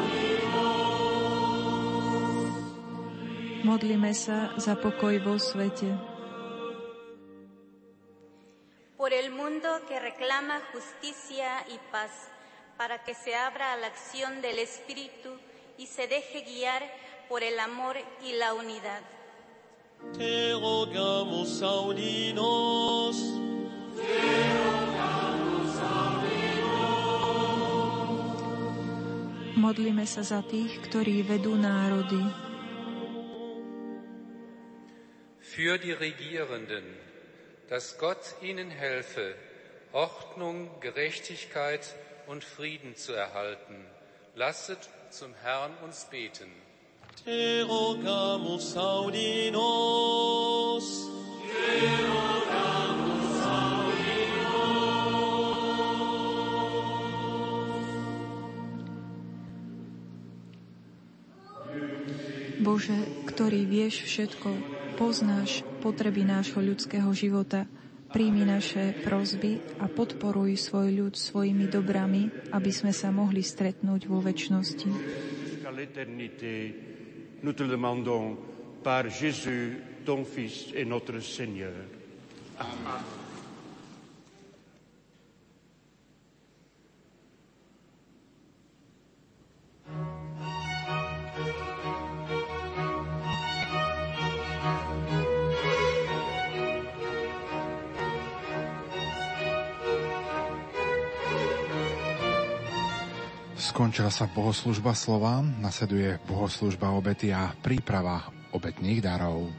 Modlíme 3.67 4.13
sa 4.15 4.55
za 4.61 4.79
pokoj 4.79 5.17
vo 5.25 5.41
svete. 5.41 5.91
Por 8.99 9.11
el 9.15 9.31
mundo 9.33 9.71
que 9.89 9.97
reclama 9.97 10.61
justicia 10.75 11.65
y 11.73 11.79
paz, 11.91 12.11
para 12.77 13.03
que 13.03 13.15
se 13.15 13.35
abra 13.35 13.73
a 13.73 13.77
la 13.77 13.87
acción 13.89 14.43
del 14.43 14.59
Espíritu 14.59 15.35
y 15.79 15.87
se 15.87 16.07
deje 16.07 16.43
guiar 16.43 16.83
por 17.29 17.43
el 17.43 17.59
amor 17.59 17.97
y 18.23 18.33
la 18.33 18.53
unidad. 18.55 19.01
Te 20.17 20.53
rogamos 20.53 21.63
audinos. 21.63 23.17
Te 23.97 24.19
rogamos 24.59 25.79
audinos. 25.79 26.69
Modlíme 29.57 30.07
sa 30.07 30.23
za 30.23 30.43
tých, 30.43 30.79
ktorí 30.91 31.23
vedú 31.23 31.55
národy. 31.59 32.23
Für 35.43 35.79
die 35.79 35.91
Regierenden, 35.91 36.87
dass 37.67 37.99
Gott 37.99 38.39
ihnen 38.41 38.71
helfe, 38.71 39.35
Ordnung, 39.93 40.79
Gerechtigkeit 40.79 41.83
und 42.29 42.45
Frieden 42.45 42.95
zu 42.95 43.13
erhalten. 43.13 43.83
Lasset 44.37 44.79
zum 45.11 45.35
Herrn 45.43 45.73
uns 45.85 46.07
beten. 46.11 46.49
Te 47.25 47.63
rogamus 47.65 48.77
audinos. 48.77 49.57
Te 51.49 51.81
rogamus 52.07 53.39
Bože, 62.59 62.99
ktorý 63.25 63.65
vieš 63.65 64.03
všetko, 64.05 64.51
poznáš 65.01 65.63
potreby 65.81 66.27
nášho 66.27 66.61
ľudského 66.61 67.09
života, 67.15 67.65
Príjmi 68.09 68.49
naše 68.49 68.97
prozby 69.05 69.61
a 69.79 69.87
podporuj 69.87 70.57
svoj 70.57 70.89
ľud 70.97 71.15
svojimi 71.15 71.69
dobrami, 71.69 72.33
aby 72.57 72.71
sme 72.73 72.93
sa 72.97 73.13
mohli 73.13 73.45
stretnúť 73.45 74.09
vo 74.09 74.25
väčšnosti. 74.25 74.89
Nous 77.39 77.55
te 77.55 77.65
demandons 77.71 78.35
par 78.83 79.07
Jésus, 79.07 79.79
ton 80.03 80.25
Fils 80.25 80.75
et 80.75 80.85
notre 80.85 81.21
Seigneur. 81.23 81.71
Amen. 82.59 83.28
Skončila 103.99 104.15
sa 104.15 104.31
bohoslužba 104.31 104.95
slova, 104.95 105.43
nasleduje 105.43 106.23
bohoslužba 106.31 106.95
obety 106.95 107.35
a 107.35 107.51
príprava 107.51 108.31
obetných 108.55 109.03
darov. 109.03 109.51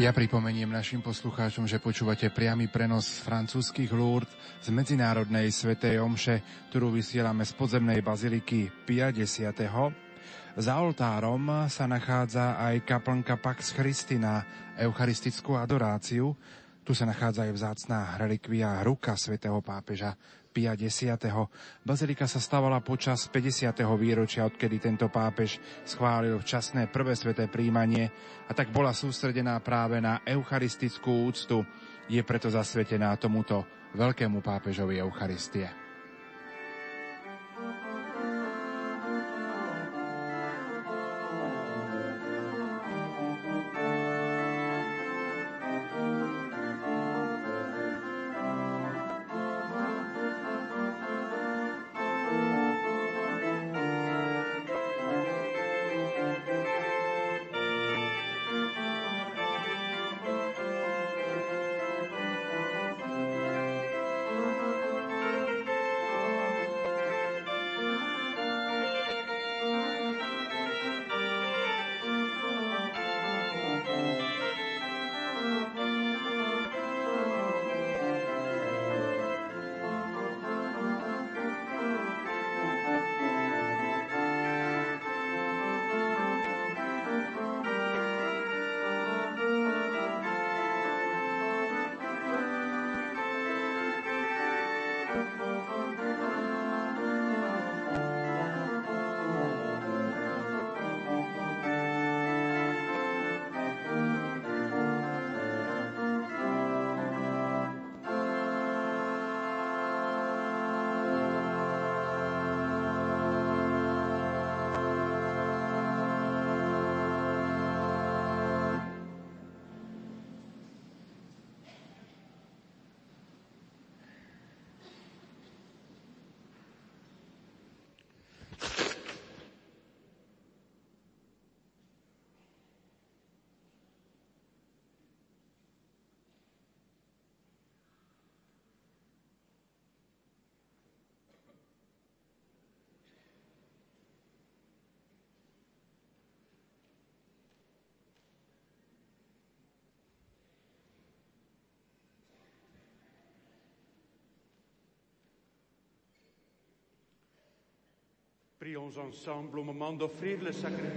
Ja 0.00 0.16
pripomeniem 0.16 0.72
našim 0.72 1.04
poslucháčom, 1.04 1.68
že 1.68 1.76
počúvate 1.76 2.32
priamy 2.32 2.72
prenos 2.72 3.04
z 3.04 3.20
francúzskych 3.20 3.92
Lourdes 3.92 4.32
z 4.64 4.72
Medzinárodnej 4.72 5.52
svetej 5.52 6.00
omše, 6.00 6.40
ktorú 6.72 6.88
vysielame 6.88 7.44
z 7.44 7.52
podzemnej 7.52 8.00
baziliky 8.00 8.72
Pia 8.88 9.12
X. 9.12 9.44
Za 10.56 10.74
oltárom 10.80 11.68
sa 11.68 11.84
nachádza 11.84 12.56
aj 12.56 12.80
kaplnka 12.88 13.36
Pax 13.44 13.76
Christi 13.76 14.16
na 14.16 14.40
eucharistickú 14.80 15.60
adoráciu. 15.60 16.32
Tu 16.90 16.98
sa 16.98 17.06
nachádza 17.06 17.46
aj 17.46 17.54
vzácná 17.54 18.18
relikvia 18.18 18.82
ruka 18.82 19.14
svätého 19.14 19.62
pápeža 19.62 20.18
Pia 20.50 20.74
X. 20.74 21.06
Bazilika 21.86 22.26
sa 22.26 22.42
stavala 22.42 22.82
počas 22.82 23.30
50. 23.30 23.78
výročia, 23.94 24.42
odkedy 24.42 24.82
tento 24.82 25.06
pápež 25.06 25.62
schválil 25.86 26.34
včasné 26.42 26.90
prvé 26.90 27.14
sveté 27.14 27.46
príjmanie 27.46 28.10
a 28.50 28.58
tak 28.58 28.74
bola 28.74 28.90
sústredená 28.90 29.62
práve 29.62 30.02
na 30.02 30.18
eucharistickú 30.26 31.30
úctu. 31.30 31.62
Je 32.10 32.18
preto 32.26 32.50
zasvetená 32.50 33.14
tomuto 33.22 33.62
veľkému 33.94 34.42
pápežovi 34.42 34.98
Eucharistie. 34.98 35.89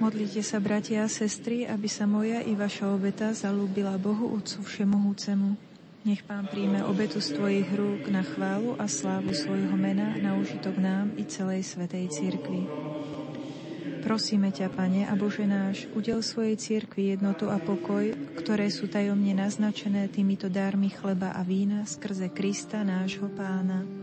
Modlite 0.03 0.43
sa, 0.43 0.59
bratia 0.59 1.07
a 1.07 1.07
sestry, 1.07 1.63
aby 1.63 1.87
sa 1.87 2.03
moja 2.03 2.43
i 2.43 2.59
vaša 2.59 2.91
obeta 2.91 3.31
zalúbila 3.31 3.95
Bohu 3.95 4.35
Otcu 4.35 4.67
Všemohúcemu. 4.67 5.55
Nech 6.03 6.27
Pán 6.27 6.51
príjme 6.51 6.83
obetu 6.83 7.23
z 7.23 7.39
Tvojich 7.39 7.71
rúk 7.71 8.11
na 8.11 8.19
chválu 8.19 8.75
a 8.75 8.91
slávu 8.91 9.31
svojho 9.31 9.79
mena 9.79 10.11
na 10.19 10.35
užitok 10.35 10.75
nám 10.75 11.15
i 11.15 11.23
celej 11.23 11.63
Svetej 11.63 12.11
Církvi. 12.11 12.67
Prosíme 14.03 14.51
ťa, 14.51 14.67
Pane 14.67 15.07
a 15.07 15.15
Bože 15.15 15.47
náš, 15.47 15.87
udel 15.95 16.19
svojej 16.19 16.59
církvi 16.59 17.15
jednotu 17.15 17.47
a 17.47 17.63
pokoj, 17.63 18.11
ktoré 18.43 18.67
sú 18.67 18.91
tajomne 18.91 19.31
naznačené 19.31 20.11
týmito 20.11 20.51
dármi 20.51 20.91
chleba 20.91 21.31
a 21.31 21.39
vína 21.47 21.87
skrze 21.87 22.27
Krista, 22.27 22.83
nášho 22.83 23.31
Pána. 23.31 24.02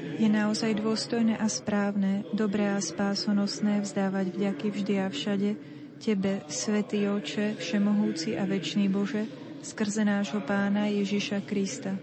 Je 0.19 0.27
naozaj 0.27 0.75
dôstojné 0.75 1.39
a 1.39 1.47
správne, 1.47 2.27
dobré 2.35 2.67
a 2.67 2.83
spásonosné 2.83 3.79
vzdávať 3.79 4.35
vďaky 4.35 4.67
vždy 4.73 4.93
a 4.99 5.07
všade 5.07 5.49
Tebe, 6.01 6.43
Svetý 6.51 7.07
Oče, 7.07 7.55
Všemohúci 7.55 8.35
a 8.35 8.43
Večný 8.43 8.91
Bože, 8.91 9.29
skrze 9.61 10.01
nášho 10.01 10.41
pána 10.43 10.89
Ježiša 10.89 11.45
Krista. 11.47 11.95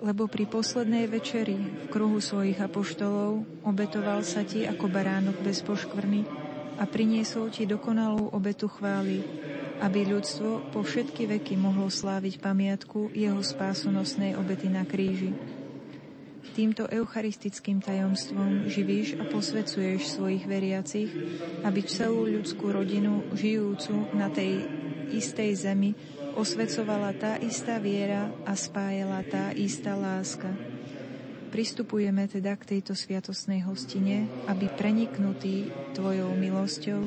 Lebo 0.00 0.26
pri 0.26 0.48
poslednej 0.48 1.06
večeri 1.06 1.58
v 1.58 1.86
kruhu 1.90 2.18
svojich 2.18 2.58
apoštolov 2.58 3.46
obetoval 3.66 4.24
sa 4.24 4.46
ti 4.46 4.64
ako 4.64 4.88
baránok 4.88 5.38
bez 5.44 5.60
poškvrny 5.62 6.22
a 6.78 6.86
priniesol 6.86 7.50
ti 7.50 7.66
dokonalú 7.66 8.30
obetu 8.30 8.70
chvály, 8.70 9.22
aby 9.82 10.06
ľudstvo 10.06 10.74
po 10.74 10.82
všetky 10.82 11.26
veky 11.26 11.54
mohlo 11.58 11.90
sláviť 11.90 12.38
pamiatku 12.42 13.14
jeho 13.14 13.42
spásonosnej 13.42 14.38
obety 14.38 14.70
na 14.70 14.86
kríži. 14.86 15.57
Týmto 16.52 16.86
eucharistickým 16.90 17.80
tajomstvom 17.80 18.66
živíš 18.66 19.18
a 19.20 19.24
posvecuješ 19.26 20.18
svojich 20.18 20.44
veriacich, 20.44 21.10
aby 21.62 21.80
celú 21.86 22.26
ľudskú 22.26 22.72
rodinu 22.74 23.26
žijúcu 23.34 24.12
na 24.16 24.28
tej 24.28 24.66
istej 25.14 25.50
zemi 25.56 25.96
osvecovala 26.38 27.16
tá 27.16 27.40
istá 27.40 27.80
viera 27.82 28.30
a 28.44 28.54
spájala 28.54 29.24
tá 29.26 29.50
istá 29.56 29.96
láska. 29.98 30.52
Pristupujeme 31.48 32.28
teda 32.28 32.52
k 32.60 32.76
tejto 32.76 32.92
sviatosnej 32.92 33.64
hostine, 33.64 34.28
aby 34.44 34.68
preniknutí 34.68 35.72
Tvojou 35.96 36.36
milosťou 36.36 37.00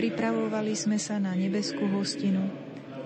pripravovali 0.00 0.72
sme 0.72 0.96
sa 0.96 1.20
na 1.20 1.36
nebeskú 1.36 1.84
hostinu 1.92 2.48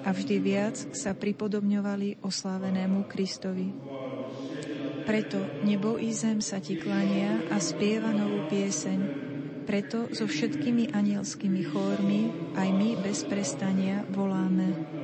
a 0.06 0.14
vždy 0.14 0.36
viac 0.38 0.76
sa 0.94 1.10
pripodobňovali 1.10 2.22
oslávenému 2.22 3.10
Kristovi. 3.10 3.74
Preto 5.04 5.36
nebo 5.60 6.00
i 6.00 6.16
zem 6.16 6.40
sa 6.40 6.64
Ti 6.64 6.80
klania 6.80 7.44
a 7.52 7.60
spieva 7.60 8.08
novú 8.08 8.48
pieseň. 8.48 8.98
Preto 9.68 10.08
so 10.16 10.24
všetkými 10.24 10.96
anielskými 10.96 11.62
chórmi 11.68 12.32
aj 12.56 12.68
my 12.72 12.90
bez 13.04 13.24
prestania 13.28 14.04
voláme. 14.08 15.03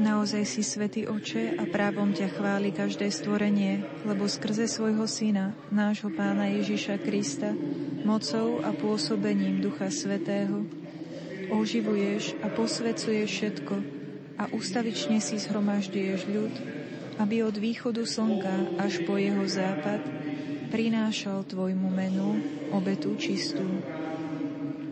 Naozaj 0.00 0.42
si 0.48 0.64
svätý 0.64 1.04
oče 1.04 1.60
a 1.60 1.68
právom 1.68 2.16
ťa 2.16 2.32
chváli 2.32 2.72
každé 2.72 3.12
stvorenie, 3.12 3.84
lebo 4.08 4.24
skrze 4.24 4.64
svojho 4.64 5.04
syna, 5.04 5.52
nášho 5.68 6.08
pána 6.08 6.48
Ježiša 6.56 7.04
Krista, 7.04 7.52
mocou 8.08 8.64
a 8.64 8.72
pôsobením 8.72 9.60
Ducha 9.60 9.92
Svetého, 9.92 10.64
oživuješ 11.52 12.40
a 12.40 12.48
posvecuješ 12.48 13.28
všetko 13.28 13.76
a 14.40 14.48
ustavične 14.56 15.20
si 15.20 15.36
zhromažďuješ 15.44 16.20
ľud, 16.32 16.54
aby 17.20 17.44
od 17.44 17.56
východu 17.56 18.04
slnka 18.04 18.80
až 18.80 19.04
po 19.04 19.20
jeho 19.20 19.44
západ 19.44 20.00
prinášal 20.72 21.44
tvojmu 21.44 21.88
menu 21.92 22.40
obetu 22.72 23.12
čistú. 23.20 23.64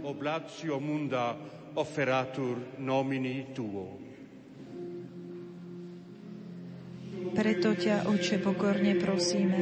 Oblatio 0.04 0.76
munda 0.76 1.36
offeratur 1.74 2.78
nomini 2.78 3.50
tuo. 3.50 3.98
Preto 7.34 7.74
ťa, 7.74 8.06
Oče, 8.06 8.38
pokorne 8.38 8.94
prosíme, 8.94 9.60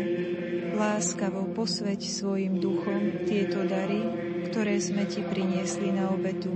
láskavo 0.76 1.48
posveď 1.56 2.00
svojim 2.04 2.60
duchom 2.60 3.24
tieto 3.24 3.64
dary, 3.64 4.04
ktoré 4.52 4.76
sme 4.76 5.08
Ti 5.08 5.24
priniesli 5.24 5.88
na 5.88 6.12
obetu. 6.12 6.52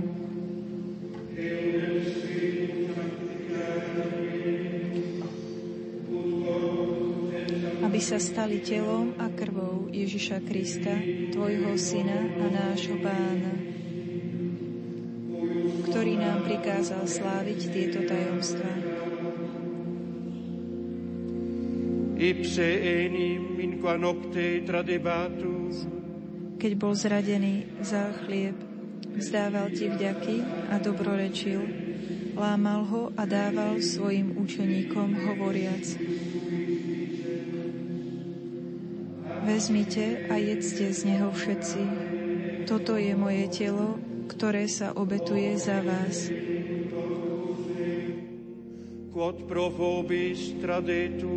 aby 7.87 8.03
sa 8.03 8.21
stali 8.21 8.61
telom 8.61 9.15
a 9.17 9.31
krvou 9.31 9.89
Ježiša 9.89 10.43
Krista, 10.45 10.93
Tvojho 11.33 11.73
Syna 11.79 12.19
a 12.29 12.45
nášho 12.45 12.99
Pána 13.01 13.66
prikázal 16.77 17.09
sláviť 17.09 17.59
tieto 17.73 18.05
tajomstvá. 18.05 18.73
Ipse 22.21 22.69
enim 22.85 23.57
in 23.57 23.81
qua 23.81 23.97
nocte 23.97 24.61
tradebatus. 24.61 25.89
Keď 26.61 26.71
bol 26.77 26.93
zradený 26.93 27.81
za 27.81 28.13
chlieb, 28.21 28.53
vzdával 29.09 29.73
ti 29.73 29.89
vďaky 29.89 30.37
a 30.69 30.77
dobrorečil, 30.77 31.65
lámal 32.37 32.85
ho 32.85 33.09
a 33.17 33.25
dával 33.25 33.81
svojim 33.81 34.37
učeníkom 34.37 35.17
hovoriac. 35.17 35.81
Vezmite 39.49 40.29
a 40.29 40.37
jedzte 40.37 40.93
z 40.93 41.09
neho 41.09 41.33
všetci. 41.33 41.81
Toto 42.69 43.01
je 43.01 43.17
moje 43.17 43.49
telo, 43.49 43.97
ktoré 44.29 44.69
sa 44.69 44.93
obetuje 44.93 45.57
za 45.57 45.81
vás. 45.81 46.36
Quod 49.37 49.47
pro 49.47 49.69
vobis 49.69 50.49
tradetur 50.61 51.36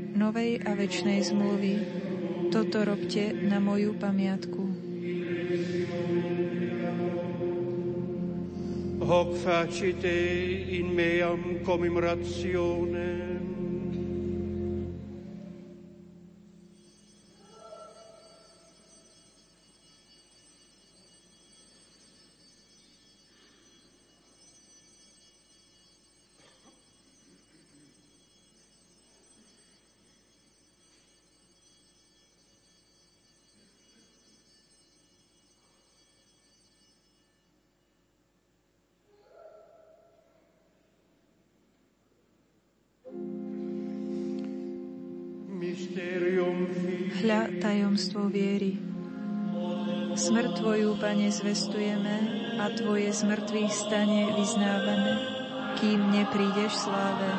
novej 0.15 0.61
a 0.67 0.75
väčšnej 0.75 1.19
zmluvy. 1.23 1.73
Toto 2.51 2.83
robte 2.83 3.31
na 3.31 3.63
moju 3.63 3.95
pamiatku. 3.95 4.61
Hoc 9.01 9.29
facite 9.43 10.15
in 10.71 10.93
meam 10.95 11.63
commemorationem 11.65 12.90
Tajomstvo 48.01 48.33
viery. 48.33 48.81
Smrť 50.17 50.57
Tvoju, 50.57 50.97
Pane, 50.97 51.29
zvestujeme 51.29 52.17
a 52.57 52.73
Tvoje 52.73 53.13
zmrtvých 53.13 53.69
stane 53.69 54.33
vyznávame, 54.41 55.21
kým 55.77 56.09
neprídeš 56.09 56.89
sláve. 56.89 57.29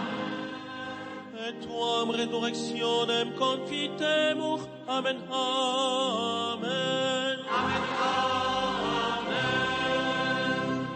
Et 1.42 1.58
tuam 1.66 2.14
resurrectionem 2.14 3.34
confitemur. 3.34 4.62
Amen, 4.86 5.18
amen. 5.34 7.42
Amen, 7.42 7.82
amen. 9.18 9.66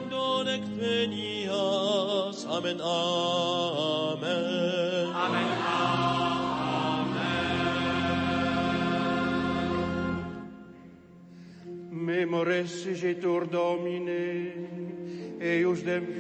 Donec 0.07 0.63
venias. 0.79 2.47
Amen, 2.47 2.79
amen. 2.79 5.11
Amen, 5.11 5.11
amen. 5.11 5.56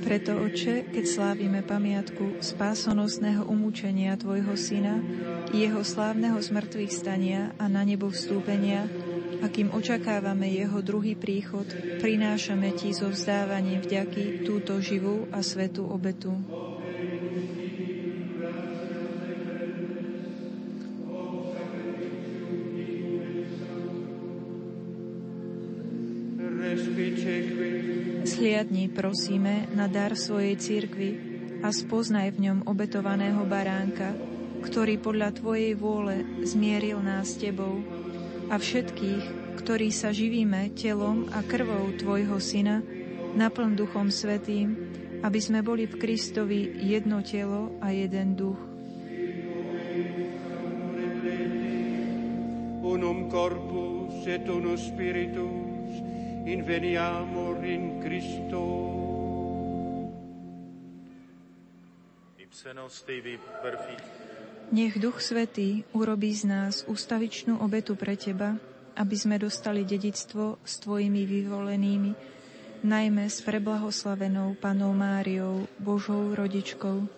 Preto, 0.04 0.32
Oče, 0.44 0.74
keď 0.92 1.04
slávime 1.08 1.60
pamiatku 1.64 2.40
spásonosného 2.44 3.48
umúčenia 3.48 4.12
Tvojho 4.16 4.52
Syna, 4.56 5.00
jeho 5.52 5.80
slávneho 5.80 6.36
zmrtvých 6.36 6.92
stania 6.92 7.52
a 7.56 7.68
na 7.68 7.84
nebo 7.84 8.12
vstúpenia, 8.12 8.88
a 9.40 9.46
kým 9.52 9.72
očakávame 9.72 10.48
jeho 10.52 10.80
druhý 10.80 11.16
príchod, 11.16 11.68
prinášame 12.00 12.72
Ti 12.76 12.96
zo 12.96 13.12
vzdávaním 13.12 13.84
vďaky 13.84 14.44
túto 14.44 14.80
živú 14.80 15.28
a 15.32 15.44
svetú 15.44 15.84
obetu. 15.84 16.32
Zhliadni, 28.56 28.88
prosíme, 28.88 29.68
na 29.76 29.84
dar 29.84 30.16
svojej 30.16 30.56
cirkvi 30.56 31.10
a 31.60 31.68
spoznaj 31.68 32.32
v 32.32 32.48
ňom 32.48 32.58
obetovaného 32.64 33.44
baránka, 33.44 34.16
ktorý 34.64 34.96
podľa 34.96 35.36
Tvojej 35.36 35.76
vôle 35.76 36.24
zmieril 36.40 37.04
nás 37.04 37.36
s 37.36 37.44
Tebou 37.44 37.84
a 38.48 38.56
všetkých, 38.56 39.60
ktorí 39.60 39.92
sa 39.92 40.08
živíme 40.08 40.72
telom 40.72 41.28
a 41.36 41.44
krvou 41.44 42.00
Tvojho 42.00 42.40
Syna, 42.40 42.80
naplň 43.36 43.76
Duchom 43.76 44.08
Svetým, 44.08 44.72
aby 45.20 45.36
sme 45.36 45.60
boli 45.60 45.84
v 45.84 46.00
Kristovi 46.00 46.80
jedno 46.80 47.20
telo 47.20 47.76
a 47.84 47.92
jeden 47.92 48.40
duch. 48.40 48.60
Unum 52.80 53.28
corpus 53.28 54.24
et 54.24 54.48
unus 54.48 54.88
spiritus 54.88 55.75
inveniamur 56.46 57.58
in 57.66 57.98
Christo. 57.98 58.62
Nech 64.72 64.94
Duch 64.98 65.18
Svetý 65.18 65.82
urobí 65.90 66.30
z 66.34 66.42
nás 66.46 66.74
ustavičnú 66.86 67.58
obetu 67.58 67.98
pre 67.98 68.14
Teba, 68.14 68.58
aby 68.94 69.16
sme 69.18 69.42
dostali 69.42 69.82
dedictvo 69.82 70.62
s 70.62 70.78
Tvojimi 70.82 71.26
vyvolenými, 71.26 72.10
najmä 72.86 73.26
s 73.26 73.42
preblahoslavenou 73.42 74.54
Panou 74.56 74.94
Máriou, 74.94 75.66
Božou 75.82 76.30
rodičkou, 76.32 77.10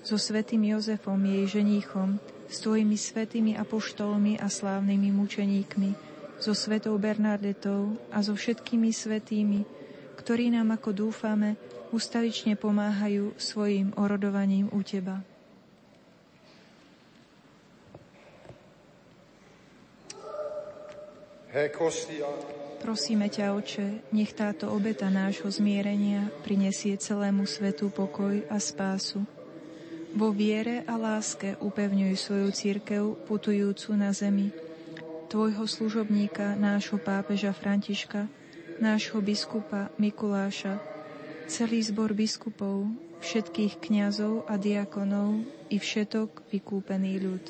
so 0.00 0.16
svetým 0.16 0.64
Jozefom, 0.64 1.20
jej 1.20 1.60
ženíchom, 1.60 2.16
s 2.48 2.64
Tvojimi 2.64 2.96
svetými 2.96 3.52
apoštolmi 3.60 4.40
a 4.40 4.48
slávnymi 4.48 5.12
mučeníkmi, 5.12 6.09
so 6.40 6.56
svetou 6.56 6.96
Bernardetou 6.96 8.00
a 8.08 8.24
so 8.24 8.32
všetkými 8.32 8.88
svetými, 8.90 9.62
ktorí 10.16 10.48
nám, 10.48 10.72
ako 10.74 10.90
dúfame, 10.90 11.60
ustavične 11.92 12.56
pomáhajú 12.56 13.36
svojim 13.36 13.92
orodovaním 14.00 14.72
u 14.72 14.80
Teba. 14.80 15.20
Prosíme 22.80 23.26
ťa, 23.26 23.58
Oče, 23.58 24.06
nech 24.14 24.32
táto 24.32 24.70
obeta 24.70 25.10
nášho 25.10 25.50
zmierenia 25.50 26.30
prinesie 26.46 26.94
celému 26.94 27.44
svetu 27.44 27.90
pokoj 27.90 28.46
a 28.46 28.56
spásu. 28.62 29.26
Vo 30.14 30.30
viere 30.30 30.86
a 30.86 30.94
láske 30.94 31.58
upevňuj 31.58 32.14
svoju 32.14 32.48
církev 32.54 33.02
putujúcu 33.26 33.98
na 33.98 34.14
zemi. 34.14 34.69
Tvojho 35.30 35.62
služobníka, 35.62 36.58
nášho 36.58 36.98
pápeža 36.98 37.54
Františka, 37.54 38.26
nášho 38.82 39.22
biskupa 39.22 39.94
Mikuláša, 39.94 40.82
celý 41.46 41.86
zbor 41.86 42.18
biskupov, 42.18 42.90
všetkých 43.22 43.78
kňazov 43.78 44.50
a 44.50 44.58
diakonov 44.58 45.46
i 45.70 45.78
všetok 45.78 46.50
vykúpený 46.50 47.22
ľud. 47.22 47.44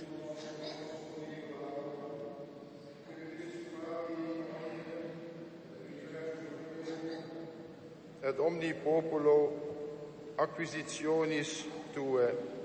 et 8.21 8.39
omni 8.39 8.71
populo 8.79 9.51
acquisitionis 10.39 11.67
tue. 11.91 12.60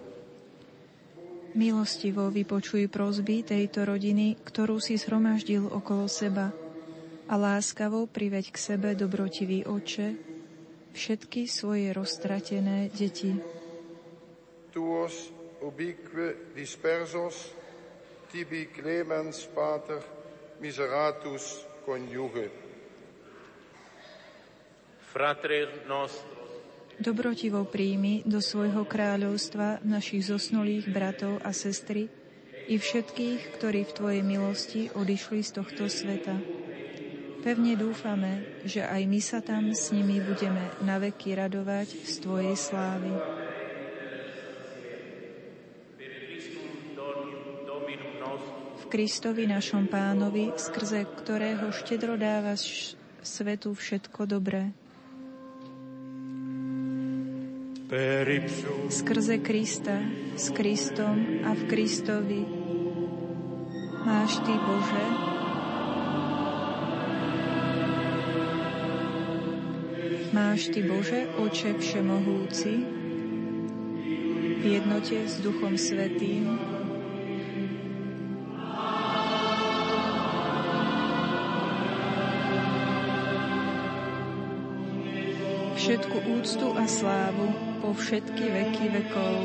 Milostivo 1.56 2.28
vypočuj 2.28 2.92
prosby 2.92 3.40
tejto 3.40 3.88
rodiny, 3.88 4.36
ktorú 4.44 4.84
si 4.84 5.00
zhromaždil 5.00 5.64
okolo 5.64 6.12
seba 6.12 6.52
a 7.32 7.34
láskavo 7.40 8.12
priveď 8.12 8.52
k 8.52 8.58
sebe 8.60 8.92
dobrotivý 8.92 9.64
oče, 9.64 10.20
všetky 10.92 11.48
svoje 11.48 11.96
roztratené 11.96 12.92
deti. 12.92 13.32
Tuos 14.76 15.32
ubique 15.64 16.52
dispersos, 16.52 17.56
tibi 18.28 18.68
clemens 18.76 19.48
pater 19.48 20.04
miseratus 20.60 21.64
conjuge. 21.88 22.52
Frater 25.08 25.88
nostro, 25.88 26.35
Dobrotivo 26.96 27.68
príjmi 27.68 28.24
do 28.24 28.40
svojho 28.40 28.88
kráľovstva 28.88 29.84
našich 29.84 30.32
zosnulých 30.32 30.88
bratov 30.90 31.44
a 31.44 31.52
sestry 31.52 32.08
i 32.66 32.76
všetkých, 32.80 33.60
ktorí 33.60 33.84
v 33.86 33.96
Tvojej 33.96 34.24
milosti 34.24 34.82
odišli 34.96 35.44
z 35.44 35.52
tohto 35.60 35.86
sveta 35.92 36.40
Pevne 37.46 37.78
dúfame, 37.78 38.58
že 38.66 38.82
aj 38.82 39.06
my 39.06 39.22
sa 39.22 39.38
tam 39.38 39.70
s 39.70 39.94
nimi 39.94 40.18
budeme 40.18 40.66
naveky 40.82 41.38
radovať 41.38 41.94
z 41.94 42.14
Tvojej 42.18 42.58
slávy. 42.58 43.14
V 48.82 48.84
Kristovi 48.90 49.46
našom 49.46 49.86
pánovi, 49.86 50.58
skrze 50.58 51.06
ktorého 51.22 51.70
štedro 51.70 52.18
dávaš 52.18 52.98
svetu 53.22 53.78
všetko 53.78 54.26
dobré. 54.26 54.74
Skrze 58.92 59.40
Krista, 59.40 60.04
s 60.36 60.52
Kristom 60.52 61.40
a 61.48 61.56
v 61.56 61.62
Kristovi. 61.64 62.44
Máš 64.04 64.36
Ty, 64.44 64.52
Bože, 64.52 65.06
Máš 70.36 70.62
Ty, 70.76 70.80
Bože, 70.84 71.20
Oče 71.40 71.72
Všemohúci, 71.80 72.74
v 74.60 74.64
jednote 74.68 75.16
s 75.16 75.40
Duchom 75.40 75.80
Svetým, 75.80 76.75
všetku 85.86 86.18
úctu 86.42 86.74
a 86.74 86.90
slávu 86.90 87.46
po 87.78 87.94
všetky 87.94 88.42
veky 88.50 88.86
vekov. 88.90 89.38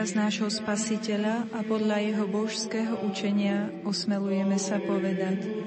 Príkaz 0.00 0.16
nášho 0.16 0.48
Spasiteľa 0.48 1.44
a 1.52 1.60
podľa 1.60 2.00
jeho 2.00 2.24
božského 2.24 3.04
učenia 3.04 3.68
osmelujeme 3.84 4.56
sa 4.56 4.80
povedať. 4.80 5.59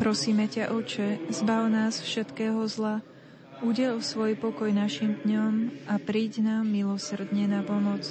Prosíme 0.00 0.48
ťa, 0.48 0.72
Oče, 0.72 1.28
zbav 1.28 1.68
nás 1.68 2.00
všetkého 2.00 2.64
zla, 2.66 3.04
udel 3.60 4.00
svoj 4.00 4.34
pokoj 4.40 4.72
našim 4.72 5.20
dňom 5.20 5.84
a 5.84 6.00
príď 6.00 6.40
nám 6.40 6.64
milosrdne 6.64 7.44
na 7.44 7.60
pomoc, 7.60 8.08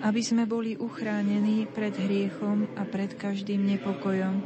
aby 0.00 0.22
sme 0.24 0.48
boli 0.48 0.80
uchránení 0.80 1.68
pred 1.68 1.92
hriechom 1.92 2.72
a 2.78 2.88
pred 2.88 3.12
každým 3.12 3.68
nepokojom, 3.76 4.40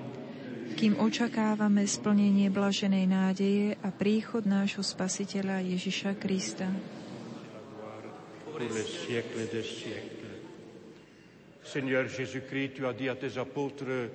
kým 0.75 0.99
očakávame 0.99 1.87
splnenie 1.87 2.51
blaženej 2.51 3.07
nádeje 3.07 3.67
a 3.79 3.95
príchod 3.95 4.43
nášho 4.43 4.83
Spasiteľa 4.83 5.63
Ježiša 5.63 6.19
Krista. 6.19 6.67
Seigneur 11.63 12.05
Jésus-Christ, 12.05 12.73
tu 12.77 12.83
as 12.85 12.93
dit 12.93 13.09
à 13.09 13.17
tes 13.17 13.39
apôtres, 13.39 14.11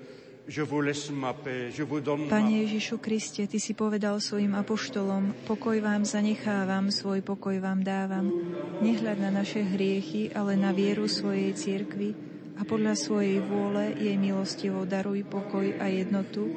Pane 2.31 2.53
Ježišu 2.63 3.03
Kriste, 3.03 3.43
Ty 3.51 3.59
si 3.59 3.75
povedal 3.75 4.15
svojim 4.23 4.55
apoštolom, 4.55 5.35
pokoj 5.43 5.75
vám 5.83 6.07
zanechávam, 6.07 6.87
svoj 6.87 7.19
pokoj 7.19 7.59
vám 7.59 7.83
dávam. 7.83 8.31
Nehľad 8.79 9.19
na 9.19 9.43
naše 9.43 9.59
hriechy, 9.67 10.31
ale 10.31 10.55
na 10.55 10.71
vieru 10.71 11.11
svojej 11.11 11.51
cirkvi 11.51 12.15
a 12.55 12.63
podľa 12.63 12.95
svojej 12.95 13.43
vôle 13.43 13.91
jej 13.99 14.15
milostivo 14.15 14.87
daruj 14.87 15.27
pokoj 15.27 15.67
a 15.83 15.91
jednotu, 15.91 16.47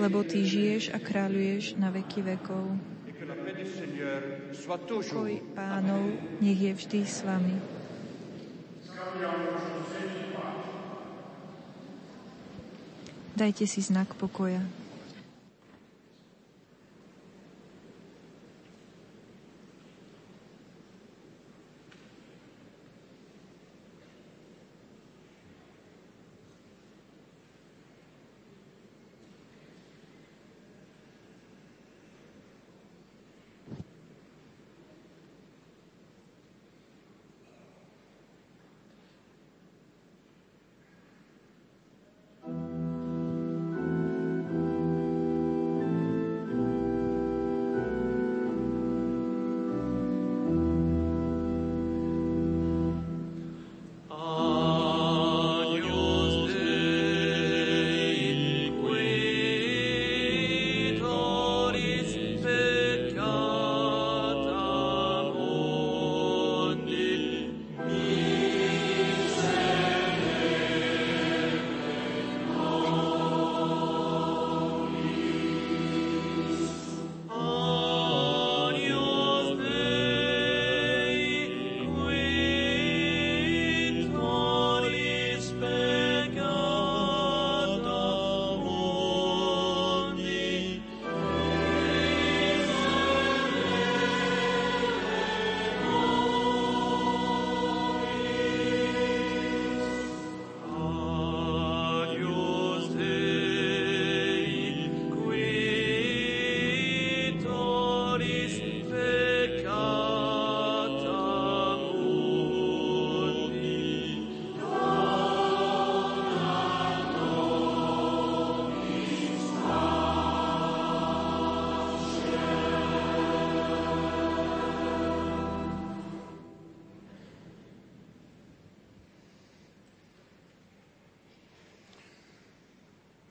lebo 0.00 0.24
Ty 0.24 0.40
žiješ 0.40 0.96
a 0.96 0.98
kráľuješ 0.98 1.76
na 1.76 1.92
veky 1.92 2.24
vekov. 2.24 2.72
Pokoj 4.64 5.32
pánov 5.52 6.08
nech 6.40 6.56
je 6.56 6.72
vždy 6.72 7.00
s 7.04 7.20
vami. 7.20 7.56
Dajte 13.36 13.68
si 13.68 13.84
znak 13.84 14.16
pokoja. 14.16 14.64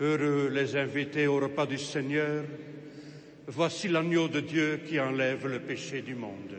Heureux 0.06 0.54
les 0.54 0.76
invités 0.76 1.26
au 1.26 1.40
repas 1.40 1.66
du 1.66 1.80
Seigneur. 1.80 2.46
Voici 3.48 3.88
l'agneau 3.88 4.28
de 4.28 4.40
Dieu 4.40 4.82
qui 4.86 5.00
enlève 5.00 5.48
le 5.48 5.60
péché 5.60 6.04
du 6.04 6.14
monde. 6.14 6.54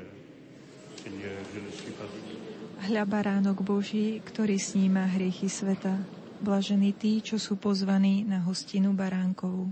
Seigneur, 0.99 1.39
je 1.55 1.61
ne 1.63 1.71
suis 1.71 1.95
pas 1.95 2.11
digne. 2.11 2.43
Hľa 2.91 3.07
baránok 3.07 3.63
Boží, 3.63 4.19
ktorý 4.27 4.59
sníma 4.59 5.07
hriechy 5.15 5.47
sveta. 5.47 5.95
Blažení 6.43 6.91
tí, 6.91 7.23
čo 7.23 7.39
sú 7.39 7.55
pozvaní 7.55 8.27
na 8.27 8.43
hostinu 8.43 8.91
baránkovú. 8.99 9.71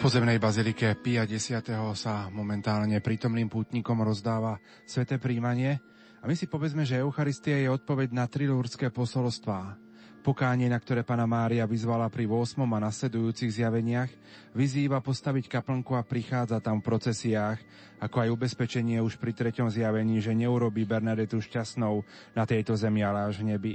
Pozemnej 0.00 0.40
bazilike 0.40 0.96
Pia 1.04 1.28
X. 1.28 1.60
sa 1.92 2.32
momentálne 2.32 3.04
prítomným 3.04 3.52
pútnikom 3.52 4.00
rozdáva 4.00 4.56
sveté 4.88 5.20
príjmanie 5.20 5.76
a 6.18 6.24
my 6.24 6.32
si 6.32 6.48
povedzme, 6.48 6.88
že 6.88 7.04
Eucharistia 7.04 7.60
je 7.60 7.68
odpoveď 7.68 8.08
na 8.16 8.24
trilúrske 8.24 8.88
posolstvá. 8.88 9.76
Pokánie, 10.24 10.72
na 10.72 10.80
ktoré 10.80 11.04
pana 11.04 11.28
Mária 11.28 11.68
vyzvala 11.68 12.08
pri 12.08 12.24
8. 12.24 12.64
a 12.64 12.80
nasledujúcich 12.80 13.60
zjaveniach, 13.60 14.08
vyzýva 14.56 15.04
postaviť 15.04 15.52
kaplnku 15.52 15.92
a 15.92 16.00
prichádza 16.00 16.64
tam 16.64 16.80
v 16.80 16.88
procesiách, 16.88 17.60
ako 18.00 18.24
aj 18.24 18.28
ubezpečenie 18.32 19.04
už 19.04 19.20
pri 19.20 19.36
treťom 19.36 19.68
zjavení, 19.68 20.24
že 20.24 20.32
neurobí 20.32 20.88
Bernadetu 20.88 21.44
šťastnou 21.44 22.08
na 22.32 22.48
tejto 22.48 22.72
zemi, 22.72 23.04
ale 23.04 23.28
až 23.28 23.44
v 23.44 23.52
nebi. 23.52 23.74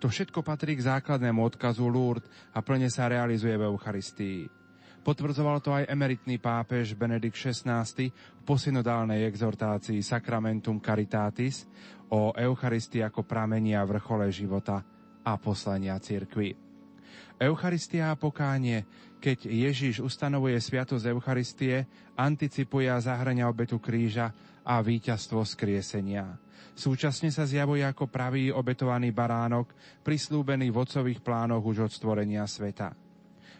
To 0.00 0.08
všetko 0.08 0.40
patrí 0.40 0.72
k 0.80 0.88
základnému 0.88 1.44
odkazu 1.44 1.84
Lourdes 1.84 2.32
a 2.56 2.64
plne 2.64 2.88
sa 2.88 3.12
realizuje 3.12 3.60
v 3.60 3.68
Eucharistii. 3.68 4.65
Potvrdzoval 5.06 5.62
to 5.62 5.70
aj 5.70 5.86
emeritný 5.86 6.42
pápež 6.42 6.98
Benedikt 6.98 7.38
XVI 7.38 7.86
v 8.10 8.42
posynodálnej 8.42 9.22
exhortácii 9.30 10.02
Sacramentum 10.02 10.82
Caritatis 10.82 11.62
o 12.10 12.34
Eucharistii 12.34 13.06
ako 13.06 13.22
pramení 13.22 13.78
a 13.78 13.86
vrchole 13.86 14.26
života 14.34 14.82
a 15.22 15.32
poslania 15.38 15.94
cirkvi. 16.02 16.58
Eucharistia 17.38 18.10
a 18.10 18.18
pokánie, 18.18 18.82
keď 19.22 19.46
Ježiš 19.46 20.02
ustanovuje 20.02 20.58
sviatosť 20.58 21.06
Eucharistie, 21.06 21.86
anticipuje 22.18 22.90
a 22.90 22.98
zahrania 22.98 23.46
obetu 23.46 23.78
kríža 23.78 24.34
a 24.66 24.82
víťazstvo 24.82 25.46
skriesenia. 25.46 26.34
Súčasne 26.74 27.30
sa 27.30 27.46
zjavuje 27.46 27.86
ako 27.86 28.10
pravý 28.10 28.50
obetovaný 28.50 29.14
baránok, 29.14 29.70
prislúbený 30.02 30.74
v 30.74 30.82
otcových 30.82 31.22
plánoch 31.22 31.62
už 31.62 31.86
od 31.86 31.92
stvorenia 31.94 32.42
sveta. 32.42 33.05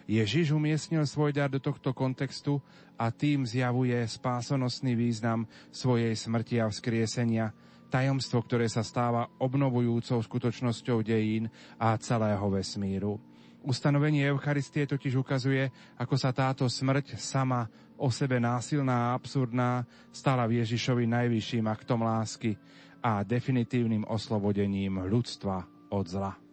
Ježiš 0.07 0.55
umiestnil 0.55 1.03
svoj 1.03 1.35
dar 1.35 1.51
do 1.51 1.59
tohto 1.59 1.91
kontextu 1.91 2.63
a 2.95 3.11
tým 3.11 3.43
zjavuje 3.43 3.99
spásonosný 4.07 4.95
význam 4.95 5.51
svojej 5.75 6.15
smrti 6.15 6.63
a 6.63 6.71
vzkriesenia, 6.71 7.51
tajomstvo, 7.91 8.43
ktoré 8.47 8.71
sa 8.71 8.87
stáva 8.87 9.27
obnovujúcou 9.43 10.23
skutočnosťou 10.23 11.03
dejín 11.03 11.51
a 11.75 11.99
celého 11.99 12.47
vesmíru. 12.47 13.19
Ustanovenie 13.67 14.31
Eucharistie 14.31 14.87
totiž 14.87 15.19
ukazuje, 15.19 15.67
ako 15.99 16.15
sa 16.15 16.31
táto 16.31 16.71
smrť 16.71 17.19
sama 17.19 17.67
o 17.99 18.07
sebe 18.15 18.39
násilná 18.39 19.11
a 19.11 19.19
absurdná 19.19 19.83
stala 20.15 20.47
v 20.47 20.63
Ježišovi 20.63 21.11
najvyšším 21.11 21.67
aktom 21.67 22.07
lásky 22.07 22.55
a 23.03 23.27
definitívnym 23.27 24.07
oslobodením 24.07 25.03
ľudstva 25.11 25.67
od 25.91 26.07
zla. 26.07 26.46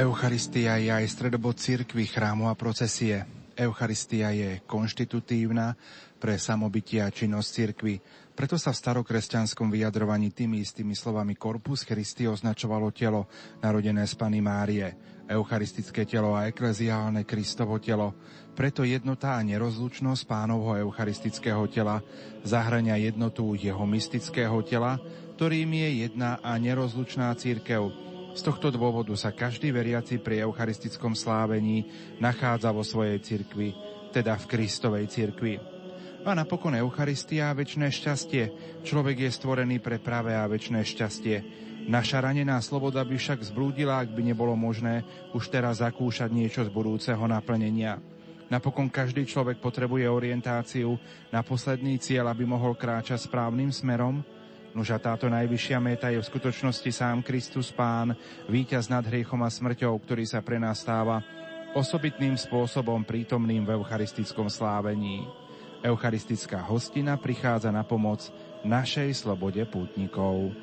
Eucharistia 0.00 0.80
je 0.80 0.88
aj 0.88 1.12
stredobod 1.12 1.60
cirkvy, 1.60 2.08
chrámu 2.08 2.48
a 2.48 2.56
procesie. 2.56 3.20
Eucharistia 3.52 4.32
je 4.32 4.64
konštitutívna 4.64 5.76
pre 6.16 6.40
samobytie 6.40 7.04
a 7.04 7.12
činnosť 7.12 7.48
cirkvy. 7.52 8.00
Preto 8.32 8.56
sa 8.56 8.72
v 8.72 8.80
starokresťanskom 8.80 9.68
vyjadrovaní 9.68 10.32
tými 10.32 10.64
istými 10.64 10.96
slovami 10.96 11.36
Corpus 11.36 11.84
Christi 11.84 12.24
označovalo 12.24 12.88
telo, 12.96 13.28
narodené 13.60 14.08
z 14.08 14.16
Pany 14.16 14.40
Márie, 14.40 14.88
eucharistické 15.28 16.08
telo 16.08 16.32
a 16.32 16.48
ekleziálne 16.48 17.28
Kristovo 17.28 17.76
telo. 17.76 18.16
Preto 18.56 18.88
jednota 18.88 19.36
a 19.36 19.44
nerozlučnosť 19.44 20.24
pánovho 20.24 20.80
eucharistického 20.80 21.68
tela 21.68 22.00
zahrania 22.40 22.96
jednotu 22.96 23.52
jeho 23.52 23.84
mystického 23.84 24.64
tela, 24.64 24.96
ktorým 25.36 25.68
je 25.76 26.08
jedna 26.08 26.40
a 26.40 26.56
nerozlučná 26.56 27.36
církev, 27.36 28.09
z 28.30 28.40
tohto 28.46 28.70
dôvodu 28.70 29.10
sa 29.18 29.34
každý 29.34 29.74
veriaci 29.74 30.22
pri 30.22 30.46
eucharistickom 30.46 31.18
slávení 31.18 31.90
nachádza 32.22 32.70
vo 32.70 32.86
svojej 32.86 33.18
cirkvi, 33.18 33.74
teda 34.14 34.38
v 34.38 34.44
Kristovej 34.46 35.06
cirkvi. 35.10 35.54
A 36.20 36.36
napokon 36.36 36.76
Eucharistia 36.76 37.48
a 37.48 37.56
väčšie 37.56 37.88
šťastie. 37.90 38.44
Človek 38.84 39.24
je 39.24 39.30
stvorený 39.32 39.80
pre 39.80 39.96
pravé 39.96 40.36
a 40.36 40.44
väčšie 40.44 40.84
šťastie. 40.84 41.36
Naša 41.88 42.20
ranená 42.20 42.60
sloboda 42.60 43.00
by 43.02 43.16
však 43.16 43.40
zblúdila, 43.40 44.04
ak 44.04 44.12
by 44.12 44.22
nebolo 44.22 44.52
možné 44.52 45.00
už 45.32 45.48
teraz 45.48 45.80
zakúšať 45.80 46.28
niečo 46.28 46.60
z 46.60 46.70
budúceho 46.70 47.24
naplnenia. 47.24 47.98
Napokon 48.52 48.92
každý 48.92 49.24
človek 49.24 49.62
potrebuje 49.62 50.10
orientáciu 50.10 50.98
na 51.32 51.40
posledný 51.40 51.96
cieľ, 51.96 52.34
aby 52.34 52.44
mohol 52.44 52.76
kráčať 52.76 53.24
správnym 53.24 53.72
smerom, 53.72 54.20
Nož 54.70 54.94
a 54.94 55.02
táto 55.02 55.26
najvyššia 55.26 55.78
meta 55.82 56.14
je 56.14 56.22
v 56.22 56.30
skutočnosti 56.30 56.90
sám 56.94 57.26
Kristus 57.26 57.74
Pán, 57.74 58.14
víťaz 58.46 58.86
nad 58.86 59.02
hriechom 59.02 59.42
a 59.42 59.50
smrťou, 59.50 59.98
ktorý 59.98 60.22
sa 60.22 60.38
pre 60.46 60.62
nás 60.62 60.86
stáva 60.86 61.18
osobitným 61.74 62.38
spôsobom 62.38 63.02
prítomným 63.02 63.66
v 63.66 63.74
eucharistickom 63.74 64.46
slávení. 64.46 65.26
Eucharistická 65.82 66.62
hostina 66.62 67.18
prichádza 67.18 67.74
na 67.74 67.82
pomoc 67.82 68.30
našej 68.62 69.10
slobode 69.18 69.58
pútnikov. 69.66 70.54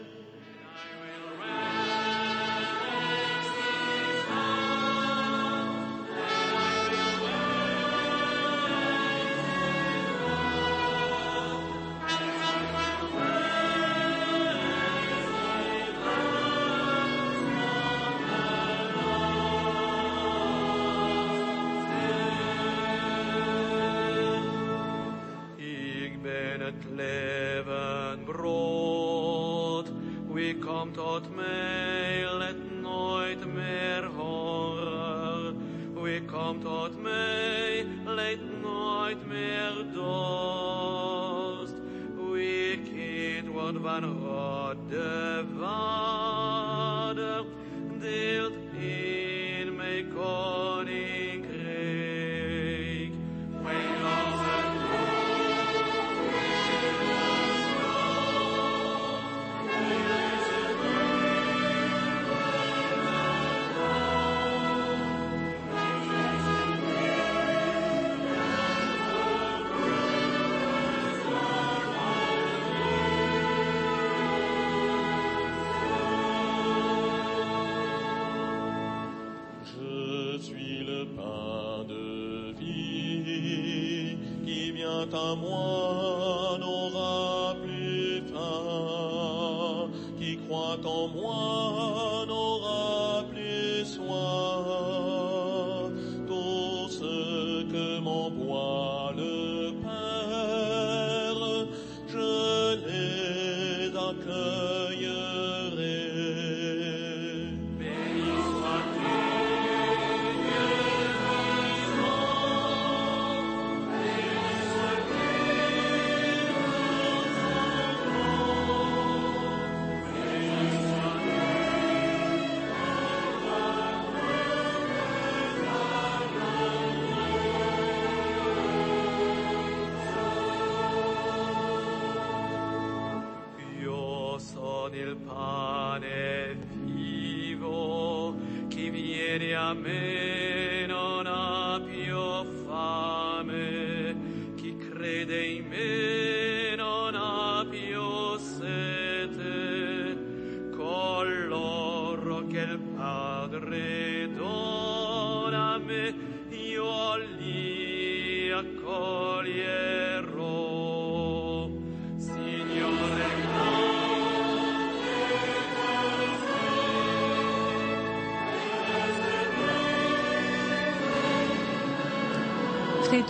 Que 98.29 98.33
m'envoie 98.35 98.76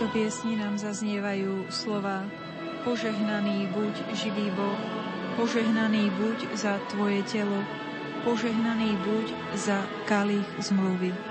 tejto 0.08 0.24
piesni 0.24 0.56
nám 0.56 0.80
zaznievajú 0.80 1.68
slova 1.68 2.24
Požehnaný 2.80 3.68
buď 3.76 4.16
živý 4.16 4.48
Boh, 4.56 4.80
požehnaný 5.36 6.08
buď 6.16 6.48
za 6.56 6.80
Tvoje 6.88 7.20
telo, 7.28 7.60
požehnaný 8.24 8.96
buď 9.04 9.36
za 9.52 9.84
kalich 10.08 10.48
zmluvy. 10.64 11.27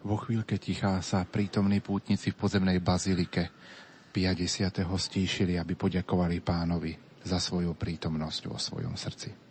Vo 0.00 0.16
chvíľke 0.16 0.56
tichá 0.56 0.96
sa 1.04 1.28
prítomní 1.28 1.84
pútnici 1.84 2.32
v 2.32 2.40
podzemnej 2.40 2.80
bazilike 2.80 3.52
50. 4.10 4.80
stíšili, 4.80 5.60
aby 5.60 5.76
poďakovali 5.76 6.40
pánovi 6.40 6.96
za 7.20 7.36
svoju 7.36 7.76
prítomnosť 7.76 8.42
vo 8.48 8.56
svojom 8.56 8.96
srdci. 8.96 9.49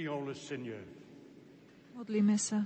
Prions 0.00 0.24
le 0.24 0.32
Seigneur. 0.32 0.80
Modlíme 1.92 2.40
sa. 2.40 2.64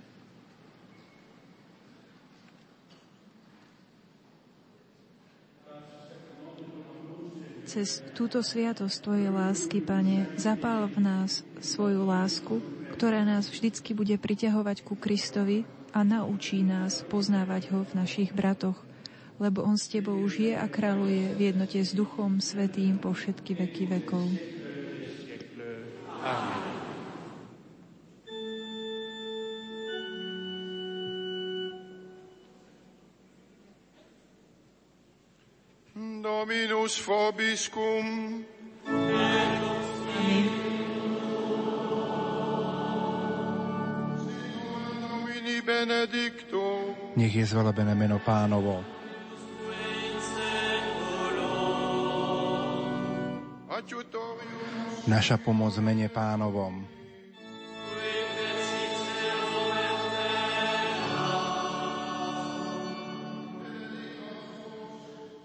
Cez 7.66 8.06
túto 8.14 8.38
sviatosť 8.38 9.02
Tvojej 9.02 9.34
lásky, 9.34 9.82
Pane, 9.82 10.30
zapál 10.38 10.86
v 10.86 11.02
nás 11.02 11.42
svoju 11.58 12.06
lásku, 12.06 12.62
ktorá 12.94 13.26
nás 13.26 13.50
vždycky 13.50 13.98
bude 13.98 14.14
priťahovať 14.14 14.86
ku 14.86 14.94
Kristovi 14.94 15.66
a 15.90 16.06
naučí 16.06 16.62
nás 16.62 17.02
poznávať 17.02 17.74
ho 17.74 17.82
v 17.82 17.98
našich 17.98 18.30
bratoch, 18.30 18.78
lebo 19.42 19.66
on 19.66 19.74
s 19.74 19.90
Tebou 19.90 20.22
žije 20.30 20.54
a 20.54 20.70
kráľuje 20.70 21.34
v 21.34 21.50
jednote 21.50 21.82
s 21.82 21.98
Duchom 21.98 22.38
Svetým 22.38 23.02
po 23.02 23.10
všetky 23.10 23.58
veky 23.58 23.90
vekov. 23.90 24.53
Benedictum. 45.64 46.94
Nech 47.16 47.34
je 47.34 47.44
zvelebené 47.46 47.94
meno 47.96 48.20
pánovo. 48.20 48.84
Naša 55.04 55.36
pomoc 55.36 55.76
mene 55.84 56.08
pánovom. 56.08 57.03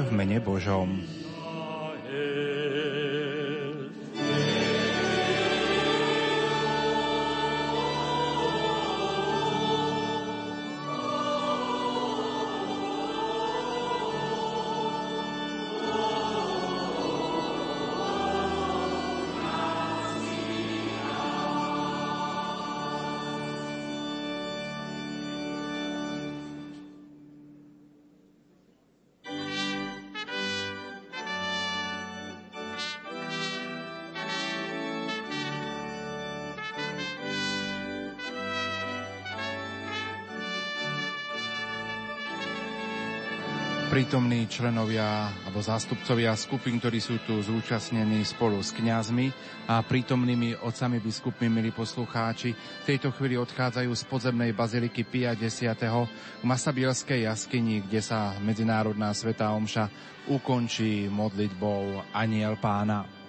V 0.00 0.10
mene 0.16 0.40
Božom. 0.40 1.21
Prítomní 44.12 44.44
členovia 44.44 45.32
alebo 45.48 45.64
zástupcovia 45.64 46.36
skupín, 46.36 46.76
ktorí 46.76 47.00
sú 47.00 47.16
tu 47.24 47.40
zúčastnení 47.40 48.20
spolu 48.28 48.60
s 48.60 48.68
kňazmi 48.76 49.32
a 49.72 49.80
prítomnými 49.80 50.60
otcami 50.60 51.00
biskupmi, 51.00 51.48
milí 51.48 51.72
poslucháči, 51.72 52.52
v 52.52 52.84
tejto 52.84 53.08
chvíli 53.16 53.40
odchádzajú 53.40 53.88
z 53.88 54.04
podzemnej 54.04 54.52
baziliky 54.52 55.08
Pia 55.08 55.32
X. 55.32 55.64
k 55.64 56.44
Masabielskej 56.44 57.24
jaskyni, 57.24 57.88
kde 57.88 58.04
sa 58.04 58.36
Medzinárodná 58.36 59.16
svetá 59.16 59.48
omša 59.56 59.88
ukončí 60.28 61.08
modlitbou 61.08 62.12
Aniel 62.12 62.60
pána. 62.60 63.21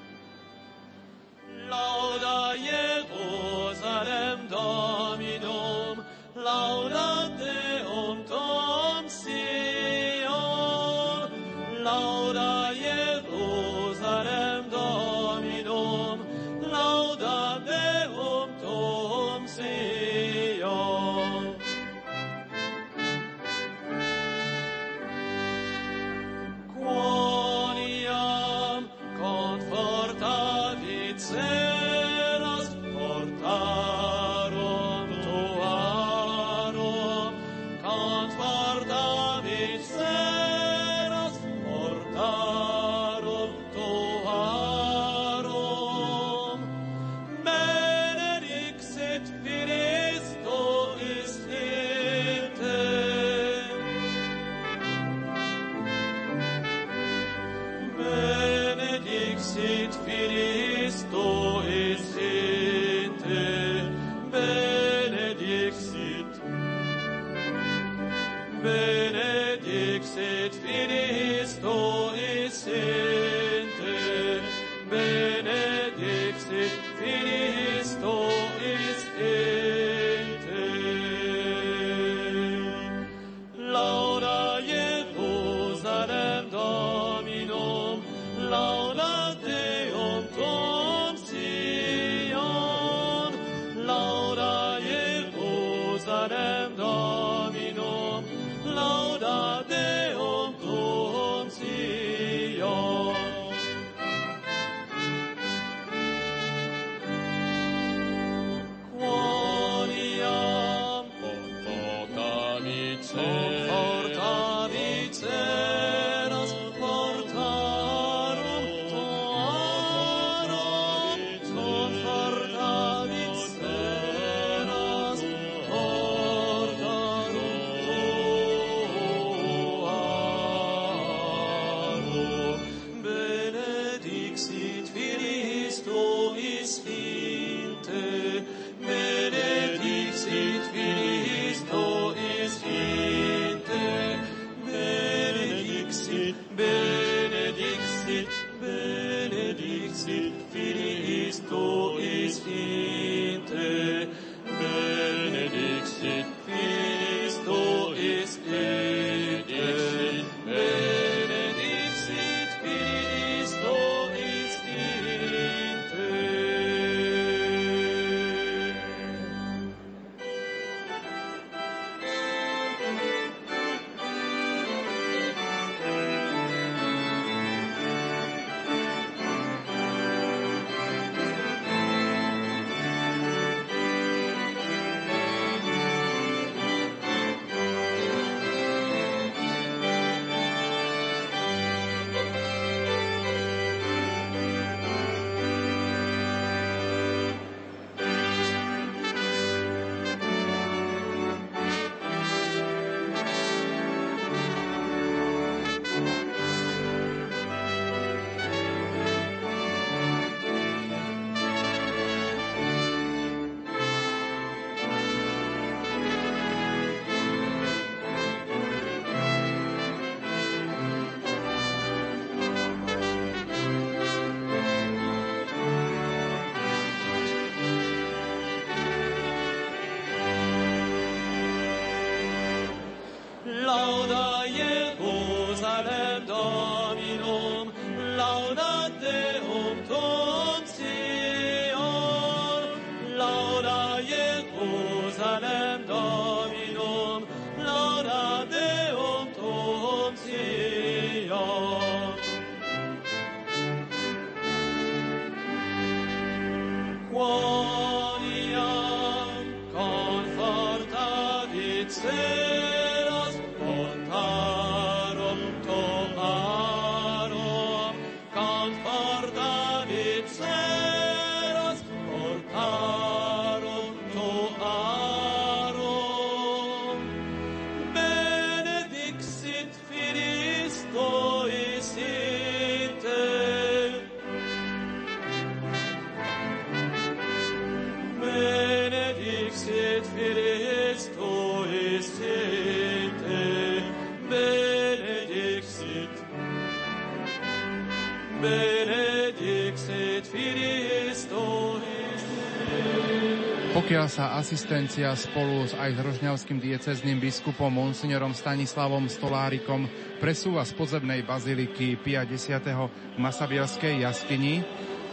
Pokiaľ 303.94 304.10
sa 304.10 304.42
asistencia 304.42 305.14
spolu 305.14 305.70
s 305.70 305.78
aj 305.78 305.94
s 305.94 306.00
rožňavským 306.02 306.58
diecezným 306.58 307.22
biskupom 307.22 307.70
monsignorom 307.70 308.34
Stanislavom 308.34 309.06
Stolárikom 309.06 309.86
presúva 310.18 310.66
z 310.66 310.74
podzemnej 310.74 311.22
baziliky 311.22 312.02
Pia 312.02 312.26
X. 312.26 312.58
v 312.58 312.90
Masabielskej 313.22 314.02
jaskyni, 314.02 314.66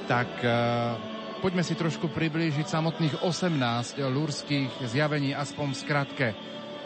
tak 0.08 0.32
e, 0.40 0.48
poďme 1.44 1.60
si 1.60 1.76
trošku 1.76 2.08
priblížiť 2.08 2.64
samotných 2.72 3.20
18 3.20 4.00
lúrských 4.00 4.72
zjavení 4.88 5.36
aspoň 5.36 5.76
v 5.76 5.80
skratke. 5.84 6.26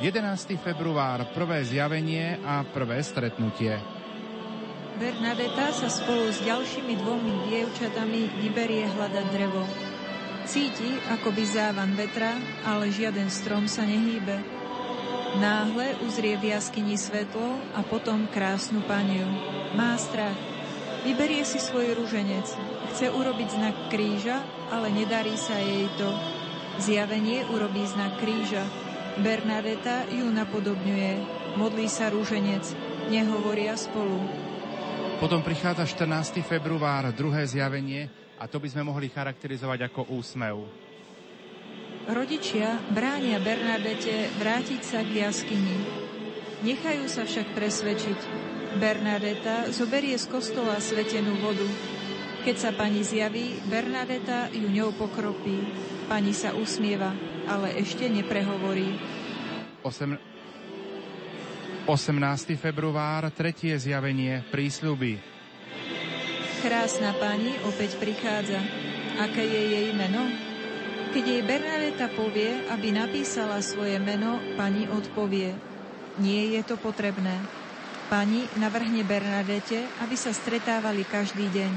11. 0.03 0.19
február, 0.59 1.31
prvé 1.31 1.63
zjavenie 1.63 2.43
a 2.43 2.67
prvé 2.75 3.07
stretnutie. 3.07 3.79
Bernadeta 4.99 5.71
sa 5.71 5.87
spolu 5.87 6.27
s 6.27 6.43
ďalšími 6.43 6.99
dvomi 7.07 7.55
dievčatami 7.55 8.35
vyberie 8.43 8.91
hľadať 8.91 9.27
drevo. 9.31 9.84
Cíti, 10.45 11.01
ako 11.09 11.33
by 11.33 11.45
závan 11.49 11.97
vetra, 11.97 12.37
ale 12.69 12.93
žiaden 12.93 13.33
strom 13.33 13.65
sa 13.65 13.89
nehýbe. 13.89 14.45
Náhle 15.41 15.99
uzrie 16.05 16.39
v 16.39 16.55
jaskyni 16.55 16.95
svetlo 16.95 17.59
a 17.75 17.83
potom 17.83 18.29
krásnu 18.31 18.85
paniu. 18.87 19.27
Má 19.75 19.97
strach. 19.99 20.37
Vyberie 21.03 21.43
si 21.43 21.59
svoj 21.59 21.97
ruženec. 21.99 22.47
Chce 22.95 23.11
urobiť 23.11 23.49
znak 23.57 23.77
kríža, 23.91 24.45
ale 24.71 24.95
nedarí 24.95 25.35
sa 25.35 25.59
jej 25.59 25.91
to. 25.99 26.09
Zjavenie 26.79 27.43
urobí 27.51 27.83
znak 27.89 28.21
kríža. 28.23 28.63
Bernadeta 29.19 30.07
ju 30.13 30.29
napodobňuje. 30.29 31.13
Modlí 31.59 31.91
sa 31.91 32.13
rúženec. 32.13 32.63
Nehovoria 33.11 33.75
spolu. 33.75 34.23
Potom 35.19 35.41
prichádza 35.41 35.89
14. 35.89 36.43
február, 36.45 37.11
druhé 37.17 37.47
zjavenie, 37.49 38.13
a 38.39 38.45
to 38.51 38.59
by 38.59 38.69
sme 38.69 38.87
mohli 38.87 39.11
charakterizovať 39.11 39.91
ako 39.91 40.15
úsmev. 40.15 40.85
Rodičia 42.05 42.77
bránia 42.93 43.41
Bernadete 43.41 44.29
vrátiť 44.37 44.81
sa 44.85 45.01
k 45.01 45.25
jaskyni. 45.25 46.05
Nechajú 46.61 47.09
sa 47.09 47.25
však 47.25 47.57
presvedčiť. 47.57 48.21
Bernadeta 48.77 49.71
zoberie 49.71 50.19
z 50.19 50.27
kostola 50.29 50.77
svetenú 50.83 51.39
vodu. 51.41 51.65
Keď 52.45 52.57
sa 52.61 52.71
pani 52.77 53.01
zjaví, 53.01 53.57
Bernadeta 53.71 54.53
ju 54.53 54.69
ňou 54.69 54.93
pokropí. 54.93 55.65
Pani 56.05 56.37
sa 56.37 56.53
usmieva, 56.53 57.17
ale 57.49 57.81
ešte 57.81 58.05
neprehovorí. 58.11 59.01
8... 59.81 60.35
18. 61.89 62.57
február, 62.57 63.29
tretie 63.33 63.77
zjavenie, 63.77 64.45
prísľuby. 64.49 65.34
Krásna 66.65 67.13
pani 67.21 67.53
opäť 67.69 68.01
prichádza. 68.01 68.57
Aké 69.21 69.45
je 69.45 69.63
jej 69.69 69.89
meno? 69.93 70.25
Keď 71.13 71.21
jej 71.21 71.43
Bernadeta 71.45 72.09
povie, 72.09 72.65
aby 72.73 72.89
napísala 72.89 73.61
svoje 73.61 74.01
meno, 74.01 74.41
pani 74.57 74.89
odpovie. 74.89 75.53
Nie 76.25 76.57
je 76.57 76.65
to 76.65 76.81
potrebné. 76.81 77.37
Pani 78.09 78.49
navrhne 78.57 79.05
Bernadete, 79.05 79.85
aby 80.01 80.17
sa 80.17 80.33
stretávali 80.33 81.05
každý 81.05 81.53
deň. 81.53 81.73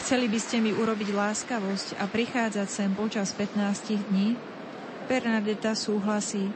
Chceli 0.00 0.32
by 0.32 0.38
ste 0.40 0.64
mi 0.64 0.72
urobiť 0.72 1.12
láskavosť 1.12 2.00
a 2.00 2.08
prichádzať 2.08 2.68
sem 2.72 2.96
počas 2.96 3.36
15 3.36 4.00
dní? 4.08 4.32
Bernadeta 5.12 5.76
súhlasí. 5.76 6.48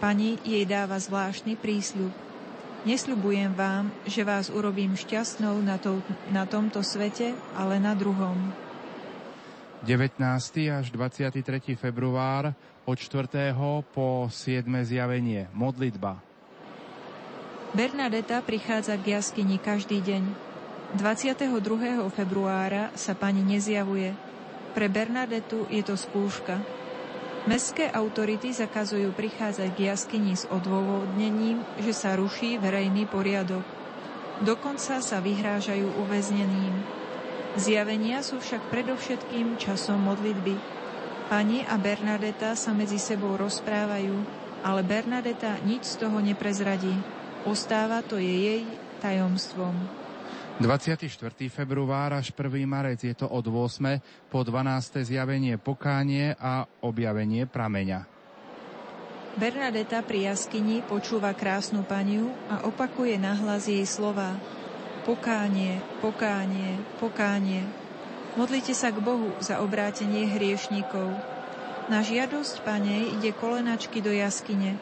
Pani 0.00 0.40
jej 0.40 0.64
dáva 0.64 0.96
zvláštny 0.96 1.52
prísľub. 1.60 2.27
Nesľubujem 2.88 3.52
vám, 3.52 3.92
že 4.08 4.24
vás 4.24 4.48
urobím 4.48 4.96
šťastnou 4.96 5.60
na, 5.60 5.76
to, 5.76 6.00
na 6.32 6.48
tomto 6.48 6.80
svete, 6.80 7.36
ale 7.52 7.76
na 7.76 7.92
druhom. 7.92 8.32
19. 9.84 10.16
až 10.72 10.88
23. 10.88 11.76
február 11.76 12.56
od 12.88 12.96
4. 12.96 13.52
po 13.92 14.32
7. 14.32 14.64
zjavenie. 14.88 15.52
Modlitba. 15.52 16.16
Bernadeta 17.76 18.40
prichádza 18.40 18.96
k 18.96 19.20
jaskyni 19.20 19.60
každý 19.60 20.00
deň. 20.00 20.24
22. 20.96 21.44
februára 22.08 22.88
sa 22.96 23.12
pani 23.12 23.44
nezjavuje. 23.44 24.16
Pre 24.72 24.86
Bernadetu 24.88 25.68
je 25.68 25.84
to 25.84 25.92
skúška. 25.92 26.77
Mestské 27.48 27.88
autority 27.88 28.52
zakazujú 28.52 29.08
prichádzať 29.16 29.72
k 29.72 29.88
jaskyni 29.88 30.36
s 30.36 30.44
odôvodnením, 30.52 31.64
že 31.80 31.96
sa 31.96 32.12
ruší 32.12 32.60
verejný 32.60 33.08
poriadok. 33.08 33.64
Dokonca 34.44 35.00
sa 35.00 35.18
vyhrážajú 35.24 35.96
uväzneným. 35.96 36.76
Zjavenia 37.56 38.20
sú 38.20 38.36
však 38.44 38.68
predovšetkým 38.68 39.56
časom 39.56 39.96
modlitby. 39.96 40.60
Pani 41.32 41.64
a 41.64 41.80
Bernadeta 41.80 42.52
sa 42.52 42.76
medzi 42.76 43.00
sebou 43.00 43.40
rozprávajú, 43.40 44.12
ale 44.60 44.84
Bernadeta 44.84 45.56
nič 45.64 45.96
z 45.96 46.04
toho 46.04 46.20
neprezradí. 46.20 46.92
Ostáva 47.48 48.04
to 48.04 48.20
je 48.20 48.28
jej 48.28 48.62
tajomstvom. 49.00 49.97
24. 50.58 51.06
február 51.54 52.18
až 52.18 52.34
1. 52.34 52.66
marec 52.66 52.98
je 52.98 53.14
to 53.14 53.30
od 53.30 53.46
8. 53.46 54.02
po 54.26 54.42
12. 54.42 55.06
zjavenie 55.06 55.54
pokánie 55.54 56.34
a 56.34 56.66
objavenie 56.82 57.46
prameňa. 57.46 58.02
Bernadeta 59.38 60.02
pri 60.02 60.34
jaskyni 60.34 60.82
počúva 60.82 61.30
krásnu 61.30 61.86
paniu 61.86 62.34
a 62.50 62.66
opakuje 62.66 63.14
nahlas 63.22 63.70
jej 63.70 63.86
slova. 63.86 64.34
Pokánie, 65.06 65.78
pokánie, 66.02 66.74
pokánie. 66.98 67.62
Modlite 68.34 68.74
sa 68.74 68.90
k 68.90 68.98
Bohu 68.98 69.30
za 69.38 69.62
obrátenie 69.62 70.26
hriešnikov. 70.26 71.14
Na 71.86 72.02
žiadosť 72.02 72.66
panej 72.66 73.14
ide 73.14 73.30
kolenačky 73.30 74.02
do 74.02 74.10
jaskyne. 74.10 74.74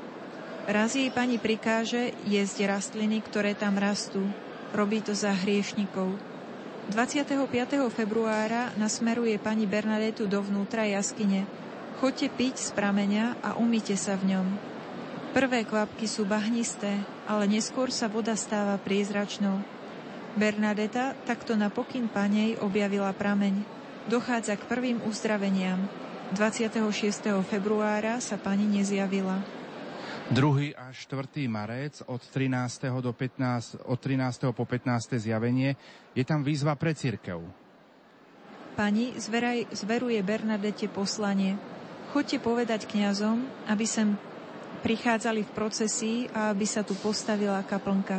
Raz 0.64 0.96
jej 0.96 1.12
pani 1.12 1.36
prikáže 1.36 2.16
jesť 2.24 2.64
rastliny, 2.64 3.20
ktoré 3.20 3.52
tam 3.52 3.76
rastú. 3.76 4.24
Robí 4.76 5.00
to 5.00 5.16
za 5.16 5.32
hriešnikov. 5.32 6.20
25. 6.92 7.40
februára 7.88 8.76
nasmeruje 8.76 9.40
pani 9.40 9.64
Bernadetu 9.64 10.28
dovnútra 10.28 10.84
jaskyne. 10.84 11.48
Choďte 11.96 12.28
piť 12.28 12.54
z 12.60 12.70
prameňa 12.76 13.40
a 13.40 13.56
umýte 13.56 13.96
sa 13.96 14.20
v 14.20 14.36
ňom. 14.36 14.46
Prvé 15.32 15.64
kvapky 15.64 16.04
sú 16.04 16.28
bahnisté, 16.28 16.92
ale 17.24 17.48
neskôr 17.48 17.88
sa 17.88 18.04
voda 18.04 18.36
stáva 18.36 18.76
priezračnou. 18.76 19.64
Bernadeta 20.36 21.16
takto 21.24 21.56
na 21.56 21.72
pokyn 21.72 22.12
panej 22.12 22.60
objavila 22.60 23.16
prameň. 23.16 23.64
Dochádza 24.12 24.60
k 24.60 24.68
prvým 24.68 25.00
uzdraveniam. 25.08 25.88
26. 26.36 27.32
februára 27.48 28.20
sa 28.20 28.36
pani 28.36 28.68
nezjavila. 28.68 29.55
2. 30.34 30.74
až 30.74 30.96
4. 31.06 31.46
marec 31.46 32.02
od 32.10 32.18
13. 32.18 32.90
Do 32.98 33.14
15, 33.14 33.78
od 33.86 33.98
13. 34.00 34.50
po 34.50 34.64
15. 34.66 35.22
zjavenie 35.22 35.78
je 36.18 36.24
tam 36.26 36.42
výzva 36.42 36.74
pre 36.74 36.98
církev. 36.98 37.38
Pani 38.74 39.14
zveraj, 39.16 39.70
zveruje 39.70 40.18
Bernadete 40.26 40.90
poslanie. 40.90 41.54
Choďte 42.10 42.42
povedať 42.42 42.90
kňazom, 42.90 43.70
aby 43.70 43.86
sem 43.86 44.18
prichádzali 44.82 45.46
v 45.46 45.54
procesii 45.54 46.18
a 46.34 46.50
aby 46.50 46.66
sa 46.66 46.82
tu 46.82 46.98
postavila 46.98 47.62
kaplnka. 47.62 48.18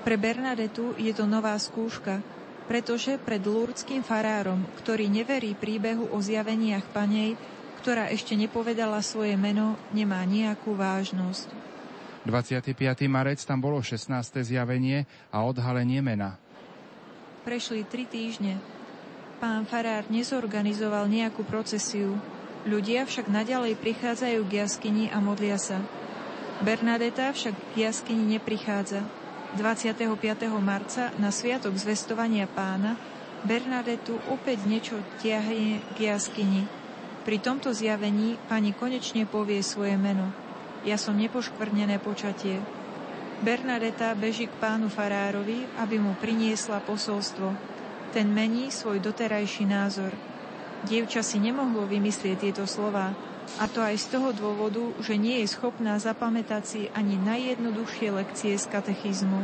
Pre 0.00 0.16
Bernadetu 0.16 0.96
je 0.96 1.12
to 1.12 1.28
nová 1.28 1.52
skúška. 1.60 2.24
pretože 2.70 3.18
pred 3.18 3.42
lúrdským 3.42 4.06
farárom, 4.06 4.62
ktorý 4.78 5.10
neverí 5.10 5.58
príbehu 5.58 6.06
o 6.14 6.22
zjaveniach 6.22 6.86
panej, 6.94 7.34
ktorá 7.80 8.12
ešte 8.12 8.36
nepovedala 8.36 9.00
svoje 9.00 9.34
meno, 9.40 9.80
nemá 9.96 10.20
nejakú 10.28 10.76
vážnosť. 10.76 11.48
25. 12.28 12.76
marec 13.08 13.40
tam 13.40 13.64
bolo 13.64 13.80
16. 13.80 14.12
zjavenie 14.44 15.08
a 15.32 15.40
odhalenie 15.40 16.04
mena. 16.04 16.36
Prešli 17.48 17.88
tri 17.88 18.04
týždne. 18.04 18.60
Pán 19.40 19.64
farár 19.64 20.04
nezorganizoval 20.12 21.08
nejakú 21.08 21.48
procesiu. 21.48 22.20
Ľudia 22.68 23.08
však 23.08 23.32
naďalej 23.32 23.80
prichádzajú 23.80 24.40
k 24.44 24.52
jaskyni 24.60 25.08
a 25.08 25.16
modlia 25.16 25.56
sa. 25.56 25.80
Bernadeta 26.60 27.32
však 27.32 27.56
k 27.72 27.88
jaskyni 27.88 28.36
neprichádza. 28.36 29.00
25. 29.56 30.04
marca 30.60 31.08
na 31.16 31.32
sviatok 31.32 31.72
zvestovania 31.80 32.44
pána 32.44 33.00
Bernadetu 33.40 34.20
opäť 34.28 34.68
niečo 34.68 35.00
tiahne 35.24 35.80
k 35.96 36.12
jaskyni. 36.12 36.68
Pri 37.30 37.38
tomto 37.38 37.70
zjavení 37.70 38.42
pani 38.50 38.74
konečne 38.74 39.22
povie 39.22 39.62
svoje 39.62 39.94
meno. 39.94 40.34
Ja 40.82 40.98
som 40.98 41.14
nepoškvrnené 41.14 42.02
počatie. 42.02 42.58
Bernadeta 43.46 44.18
beží 44.18 44.50
k 44.50 44.58
pánu 44.58 44.90
farárovi, 44.90 45.62
aby 45.78 46.02
mu 46.02 46.18
priniesla 46.18 46.82
posolstvo. 46.82 47.54
Ten 48.10 48.34
mení 48.34 48.74
svoj 48.74 48.98
doterajší 48.98 49.62
názor. 49.62 50.10
Dievča 50.90 51.22
si 51.22 51.38
nemohlo 51.38 51.86
vymyslieť 51.86 52.50
tieto 52.50 52.66
slova, 52.66 53.14
a 53.62 53.70
to 53.70 53.78
aj 53.78 53.94
z 53.94 54.06
toho 54.10 54.34
dôvodu, 54.34 54.82
že 54.98 55.14
nie 55.14 55.38
je 55.46 55.54
schopná 55.54 56.02
zapamätať 56.02 56.62
si 56.66 56.80
ani 56.98 57.14
najjednoduchšie 57.14 58.10
lekcie 58.10 58.58
z 58.58 58.66
katechizmu. 58.66 59.38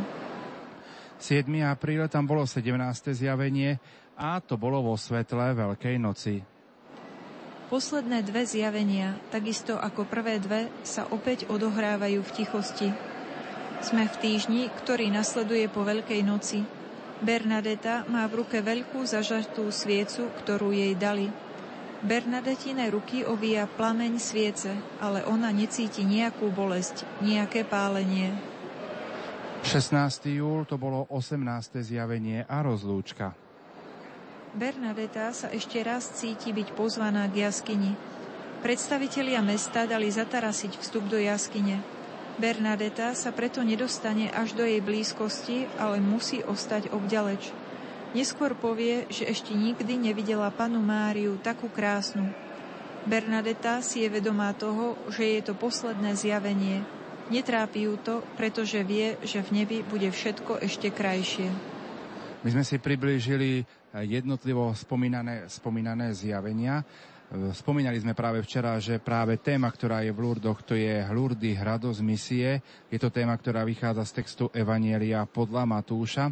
7. 1.23 1.47
apríl 1.63 2.03
tam 2.11 2.27
bolo 2.27 2.51
17. 2.51 2.67
zjavenie 3.15 3.79
a 4.19 4.43
to 4.43 4.59
bolo 4.59 4.83
vo 4.83 4.99
svetle 4.99 5.55
Veľkej 5.55 6.03
noci. 6.03 6.56
Posledné 7.67 8.23
dve 8.23 8.47
zjavenia, 8.47 9.19
takisto 9.35 9.75
ako 9.75 10.07
prvé 10.07 10.39
dve, 10.39 10.71
sa 10.87 11.07
opäť 11.11 11.51
odohrávajú 11.51 12.23
v 12.23 12.35
tichosti. 12.35 12.89
Sme 13.83 14.07
v 14.07 14.17
týždni, 14.23 14.71
ktorý 14.71 15.11
nasleduje 15.11 15.67
po 15.67 15.83
Veľkej 15.83 16.23
noci. 16.23 16.63
Bernadeta 17.21 18.07
má 18.07 18.29
v 18.31 18.45
ruke 18.45 18.63
veľkú 18.63 19.03
zažartú 19.03 19.69
sviecu, 19.75 20.31
ktorú 20.43 20.71
jej 20.71 20.95
dali– 20.95 21.29
Bernadetine 22.05 22.93
ruky 22.93 23.25
ovíja 23.25 23.65
plameň 23.65 24.21
sviece, 24.21 24.69
ale 25.01 25.25
ona 25.25 25.49
necíti 25.49 26.05
nejakú 26.05 26.53
bolesť, 26.53 27.09
nejaké 27.25 27.65
pálenie. 27.65 28.37
16. 29.65 30.29
júl 30.37 30.69
to 30.69 30.77
bolo 30.77 31.09
18. 31.09 31.41
zjavenie 31.81 32.45
a 32.45 32.61
rozlúčka. 32.61 33.46
Bernadeta 34.57 35.37
sa 35.37 35.53
ešte 35.53 35.85
raz 35.85 36.09
cíti 36.17 36.49
byť 36.49 36.73
pozvaná 36.73 37.29
k 37.29 37.45
jaskyni. 37.45 37.93
Predstavitelia 38.65 39.45
mesta 39.45 39.85
dali 39.85 40.09
zatarasiť 40.09 40.81
vstup 40.81 41.13
do 41.13 41.21
jaskyne. 41.21 41.85
Bernadeta 42.41 43.13
sa 43.13 43.37
preto 43.37 43.61
nedostane 43.61 44.33
až 44.33 44.57
do 44.57 44.65
jej 44.65 44.81
blízkosti, 44.81 45.69
ale 45.77 46.01
musí 46.01 46.41
ostať 46.41 46.89
obďaleč. 46.89 47.53
Neskôr 48.17 48.57
povie, 48.57 49.05
že 49.13 49.29
ešte 49.29 49.53
nikdy 49.53 50.01
nevidela 50.01 50.49
panu 50.49 50.81
Máriu 50.81 51.37
takú 51.37 51.69
krásnu. 51.69 52.33
Bernadeta 53.05 53.85
si 53.85 54.03
je 54.03 54.09
vedomá 54.09 54.57
toho, 54.57 54.97
že 55.13 55.37
je 55.37 55.41
to 55.45 55.53
posledné 55.53 56.17
zjavenie. 56.17 56.81
Netrápi 57.29 57.93
ju 57.93 58.01
to, 58.01 58.25
pretože 58.41 58.81
vie, 58.89 59.21
že 59.21 59.45
v 59.45 59.53
nebi 59.53 59.85
bude 59.85 60.09
všetko 60.09 60.65
ešte 60.65 60.89
krajšie. 60.89 61.77
My 62.41 62.49
sme 62.57 62.65
si 62.65 62.81
priblížili 62.81 63.67
jednotlivo 64.05 64.75
spomínané, 64.77 65.47
spomínané 65.49 66.13
zjavenia. 66.13 66.85
Spomínali 67.51 67.99
sme 67.99 68.15
práve 68.15 68.39
včera, 68.47 68.79
že 68.79 69.03
práve 69.03 69.43
téma, 69.43 69.67
ktorá 69.67 69.99
je 70.07 70.15
v 70.15 70.23
Lurdoch, 70.23 70.63
to 70.63 70.79
je 70.79 71.03
Lurdy 71.11 71.59
hradosť 71.59 71.99
misie. 71.99 72.63
Je 72.87 73.03
to 73.03 73.11
téma, 73.11 73.35
ktorá 73.35 73.67
vychádza 73.67 74.07
z 74.07 74.15
textu 74.23 74.45
Evanielia 74.55 75.27
podľa 75.27 75.67
Matúša. 75.67 76.31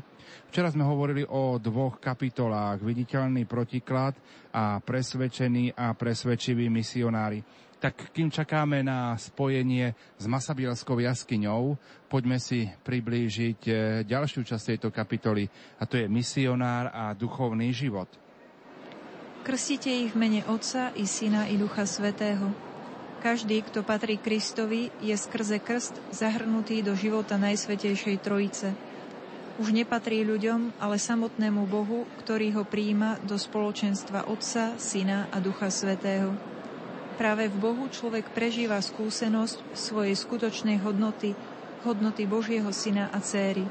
Včera 0.54 0.70
sme 0.70 0.86
hovorili 0.86 1.26
o 1.26 1.58
dvoch 1.58 1.98
kapitolách, 1.98 2.78
viditeľný 2.78 3.42
protiklad 3.42 4.14
a 4.54 4.78
presvedčený 4.78 5.74
a 5.74 5.98
presvedčivý 5.98 6.70
misionári. 6.70 7.42
Tak 7.84 8.16
kým 8.16 8.32
čakáme 8.32 8.80
na 8.80 9.12
spojenie 9.12 9.92
s 10.16 10.24
Masabielskou 10.24 11.04
jaskyňou, 11.04 11.76
poďme 12.08 12.40
si 12.40 12.64
priblížiť 12.64 13.60
e, 13.68 13.72
ďalšiu 14.08 14.40
časť 14.40 14.64
tejto 14.72 14.88
kapitoly, 14.88 15.44
a 15.76 15.84
to 15.84 16.00
je 16.00 16.08
misionár 16.08 16.88
a 16.88 17.12
duchovný 17.12 17.76
život. 17.76 18.08
Krstite 19.44 19.92
ich 19.92 20.16
v 20.16 20.20
mene 20.24 20.40
Otca 20.48 20.96
i 20.96 21.04
Syna 21.04 21.44
i 21.52 21.60
Ducha 21.60 21.84
Svetého. 21.84 22.56
Každý, 23.20 23.60
kto 23.68 23.84
patrí 23.84 24.16
Kristovi, 24.16 24.88
je 25.04 25.12
skrze 25.12 25.60
krst 25.60 26.00
zahrnutý 26.08 26.80
do 26.80 26.96
života 26.96 27.36
Najsvetejšej 27.36 28.16
Trojice– 28.24 28.72
už 29.54 29.70
nepatrí 29.70 30.26
ľuďom, 30.26 30.82
ale 30.82 30.98
samotnému 30.98 31.70
Bohu, 31.70 32.10
ktorý 32.18 32.58
ho 32.58 32.66
príjima 32.66 33.22
do 33.22 33.38
spoločenstva 33.38 34.26
Otca, 34.26 34.74
Syna 34.82 35.30
a 35.30 35.38
Ducha 35.38 35.70
Svetého. 35.70 36.53
Práve 37.14 37.46
v 37.46 37.56
Bohu 37.62 37.86
človek 37.86 38.26
prežíva 38.34 38.82
skúsenosť 38.82 39.62
svojej 39.70 40.18
skutočnej 40.18 40.82
hodnoty, 40.82 41.38
hodnoty 41.86 42.26
Božieho 42.26 42.74
Syna 42.74 43.06
a 43.14 43.22
Céry. 43.22 43.62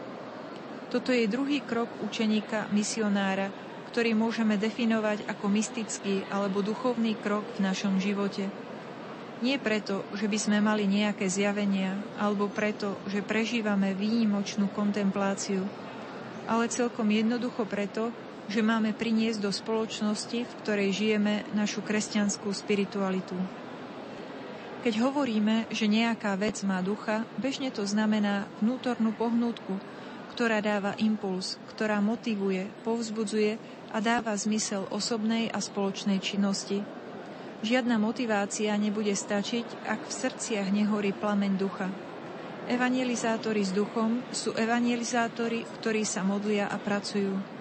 Toto 0.87 1.11
je 1.11 1.27
druhý 1.27 1.59
krok 1.59 1.91
učeníka 2.07 2.71
misionára, 2.71 3.51
ktorý 3.91 4.15
môžeme 4.15 4.55
definovať 4.55 5.27
ako 5.27 5.45
mystický 5.51 6.23
alebo 6.31 6.63
duchovný 6.63 7.19
krok 7.19 7.43
v 7.59 7.67
našom 7.67 7.99
živote. 7.99 8.47
Nie 9.43 9.59
preto, 9.59 10.07
že 10.15 10.31
by 10.31 10.37
sme 10.39 10.57
mali 10.63 10.87
nejaké 10.87 11.27
zjavenia, 11.27 11.99
alebo 12.15 12.47
preto, 12.47 12.95
že 13.11 13.19
prežívame 13.19 13.91
výnimočnú 13.91 14.71
kontempláciu, 14.71 15.67
ale 16.47 16.71
celkom 16.71 17.11
jednoducho 17.11 17.67
preto, 17.67 18.07
že 18.51 18.65
máme 18.65 18.91
priniesť 18.91 19.39
do 19.39 19.51
spoločnosti, 19.51 20.39
v 20.43 20.53
ktorej 20.63 20.89
žijeme 20.91 21.47
našu 21.55 21.83
kresťanskú 21.83 22.51
spiritualitu. 22.51 23.35
Keď 24.83 24.93
hovoríme, 24.99 25.71
že 25.71 25.87
nejaká 25.87 26.35
vec 26.35 26.59
má 26.67 26.83
ducha, 26.83 27.23
bežne 27.39 27.71
to 27.71 27.87
znamená 27.87 28.51
vnútornú 28.59 29.15
pohnútku, 29.15 29.79
ktorá 30.35 30.59
dáva 30.59 30.97
impuls, 30.99 31.55
ktorá 31.71 32.03
motivuje, 32.03 32.67
povzbudzuje 32.83 33.55
a 33.95 33.97
dáva 34.03 34.35
zmysel 34.35 34.83
osobnej 34.91 35.47
a 35.53 35.63
spoločnej 35.63 36.19
činnosti, 36.19 36.83
Žiadna 37.63 37.95
motivácia 37.95 38.75
nebude 38.75 39.15
stačiť, 39.15 39.87
ak 39.87 40.03
v 40.03 40.11
srdciach 40.11 40.67
nehorí 40.67 41.15
plameň 41.15 41.51
ducha. 41.55 41.87
Evangelizátori 42.67 43.63
s 43.63 43.71
duchom 43.71 44.19
sú 44.35 44.51
evangelizátori, 44.51 45.63
ktorí 45.79 46.03
sa 46.03 46.27
modlia 46.27 46.67
a 46.67 46.75
pracujú. 46.75 47.52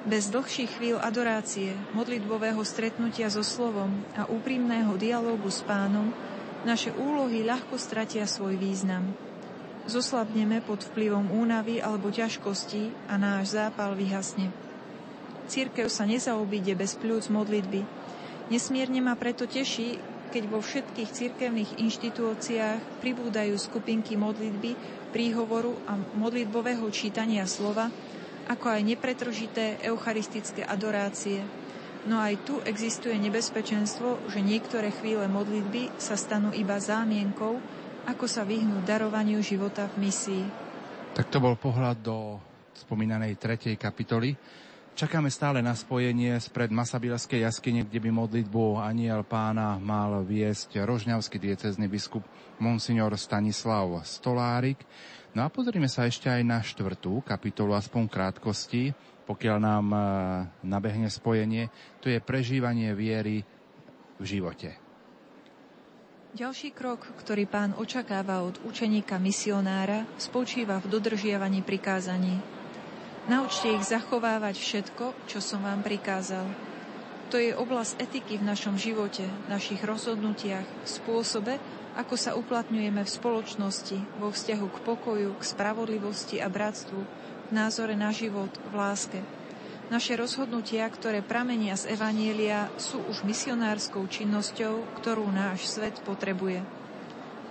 Bez 0.00 0.32
dlhších 0.32 0.80
chvíľ 0.80 0.96
adorácie, 1.00 1.76
modlitbového 1.92 2.60
stretnutia 2.64 3.28
so 3.28 3.44
slovom 3.44 3.92
a 4.16 4.24
úprimného 4.24 4.96
dialógu 4.96 5.52
s 5.52 5.60
pánom 5.60 6.12
naše 6.64 6.92
úlohy 6.96 7.44
ľahko 7.44 7.76
stratia 7.76 8.24
svoj 8.24 8.56
význam. 8.56 9.12
Zoslabneme 9.84 10.64
pod 10.64 10.84
vplyvom 10.88 11.28
únavy 11.32 11.84
alebo 11.84 12.08
ťažkostí 12.08 12.92
a 13.12 13.20
náš 13.20 13.56
zápal 13.56 13.92
vyhasne. 13.92 14.48
Církev 15.52 15.92
sa 15.92 16.08
nezaobíde 16.08 16.72
bez 16.78 16.96
pľúc 16.96 17.28
modlitby, 17.28 17.84
Nesmierne 18.50 18.98
ma 18.98 19.14
preto 19.14 19.46
teší, 19.46 19.94
keď 20.34 20.42
vo 20.50 20.58
všetkých 20.58 21.10
cirkevných 21.14 21.70
inštitúciách 21.78 22.98
pribúdajú 22.98 23.54
skupinky 23.54 24.18
modlitby, 24.18 24.74
príhovoru 25.14 25.78
a 25.86 25.94
modlitbového 26.18 26.82
čítania 26.90 27.46
slova, 27.46 27.94
ako 28.50 28.66
aj 28.66 28.82
nepretržité 28.82 29.78
eucharistické 29.86 30.66
adorácie. 30.66 31.46
No 32.10 32.18
aj 32.18 32.42
tu 32.42 32.58
existuje 32.66 33.14
nebezpečenstvo, 33.14 34.26
že 34.26 34.42
niektoré 34.42 34.90
chvíle 34.90 35.30
modlitby 35.30 35.94
sa 36.02 36.18
stanú 36.18 36.50
iba 36.50 36.82
zámienkou, 36.82 37.62
ako 38.10 38.24
sa 38.26 38.42
vyhnúť 38.42 38.82
darovaniu 38.82 39.38
života 39.38 39.86
v 39.94 40.10
misii. 40.10 40.44
Tak 41.14 41.30
to 41.30 41.38
bol 41.38 41.54
pohľad 41.54 42.02
do 42.02 42.40
spomínanej 42.74 43.38
tretej 43.38 43.78
kapitoly. 43.78 44.34
Čakáme 44.96 45.30
stále 45.30 45.62
na 45.62 45.76
spojenie 45.76 46.34
spred 46.42 46.74
Masabilskej 46.74 47.46
jaskyne, 47.46 47.86
kde 47.86 48.02
by 48.02 48.10
modlitbu 48.10 48.82
aniel 48.82 49.22
pána 49.22 49.78
mal 49.78 50.26
viesť 50.26 50.82
rožňavský 50.82 51.38
diecezny 51.38 51.86
biskup 51.86 52.26
Monsignor 52.58 53.14
Stanislav 53.14 54.02
Stolárik. 54.02 54.82
No 55.30 55.46
a 55.46 55.48
pozrime 55.48 55.86
sa 55.86 56.10
ešte 56.10 56.26
aj 56.26 56.42
na 56.42 56.58
štvrtú 56.58 57.22
kapitolu, 57.22 57.78
aspoň 57.78 58.10
krátkosti, 58.10 58.90
pokiaľ 59.30 59.56
nám 59.62 59.86
e, 59.94 59.98
nabehne 60.66 61.06
spojenie. 61.06 61.70
To 62.02 62.10
je 62.10 62.18
prežívanie 62.18 62.90
viery 62.98 63.46
v 64.18 64.24
živote. 64.26 64.74
Ďalší 66.34 66.74
krok, 66.74 67.06
ktorý 67.22 67.46
pán 67.46 67.74
očakáva 67.78 68.42
od 68.42 68.58
učeníka 68.62 69.18
misionára, 69.22 70.06
spočíva 70.18 70.78
v 70.82 70.98
dodržiavaní 70.98 71.62
prikázaní. 71.62 72.38
Naučte 73.30 73.70
ich 73.70 73.86
zachovávať 73.86 74.58
všetko, 74.58 75.26
čo 75.30 75.38
som 75.38 75.62
vám 75.62 75.86
prikázal. 75.86 76.46
To 77.30 77.38
je 77.38 77.54
oblasť 77.54 78.02
etiky 78.02 78.42
v 78.42 78.46
našom 78.50 78.74
živote, 78.74 79.22
našich 79.46 79.78
rozhodnutiach, 79.86 80.66
spôsobe, 80.82 81.62
ako 81.98 82.14
sa 82.14 82.38
uplatňujeme 82.38 83.02
v 83.02 83.10
spoločnosti, 83.10 83.98
vo 84.22 84.30
vzťahu 84.30 84.66
k 84.70 84.78
pokoju, 84.86 85.30
k 85.34 85.42
spravodlivosti 85.42 86.38
a 86.38 86.46
bratstvu, 86.46 87.00
v 87.48 87.50
názore 87.50 87.98
na 87.98 88.14
život, 88.14 88.50
v 88.70 88.74
láske. 88.78 89.20
Naše 89.90 90.14
rozhodnutia, 90.14 90.86
ktoré 90.86 91.18
pramenia 91.18 91.74
z 91.74 91.98
Evanielia, 91.98 92.70
sú 92.78 93.02
už 93.10 93.26
misionárskou 93.26 94.06
činnosťou, 94.06 94.86
ktorú 95.02 95.26
náš 95.34 95.66
svet 95.66 95.98
potrebuje. 96.06 96.62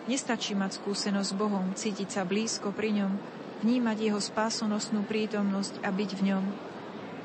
Nestačí 0.08 0.56
mať 0.56 0.80
skúsenosť 0.80 1.30
s 1.30 1.36
Bohom, 1.36 1.76
cítiť 1.76 2.08
sa 2.16 2.24
blízko 2.24 2.72
pri 2.72 2.96
ňom, 2.96 3.12
vnímať 3.60 3.98
jeho 4.00 4.24
spásonosnú 4.24 5.04
prítomnosť 5.04 5.84
a 5.84 5.92
byť 5.92 6.12
v 6.16 6.22
ňom. 6.32 6.44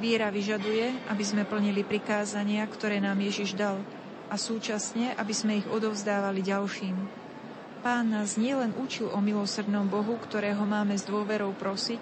Viera 0.02 0.34
vyžaduje, 0.34 0.90
aby 1.06 1.22
sme 1.22 1.46
plnili 1.46 1.86
prikázania, 1.86 2.66
ktoré 2.66 2.98
nám 2.98 3.22
Ježiš 3.22 3.54
dal 3.54 3.78
a 4.28 4.36
súčasne, 4.36 5.16
aby 5.16 5.32
sme 5.32 5.58
ich 5.60 5.68
odovzdávali 5.68 6.44
ďalším. 6.44 6.96
Pán 7.80 8.12
nás 8.12 8.36
nielen 8.40 8.72
učil 8.76 9.12
o 9.12 9.20
milosrdnom 9.20 9.88
Bohu, 9.88 10.16
ktorého 10.16 10.64
máme 10.64 10.96
s 10.96 11.04
dôverou 11.04 11.52
prosiť, 11.52 12.00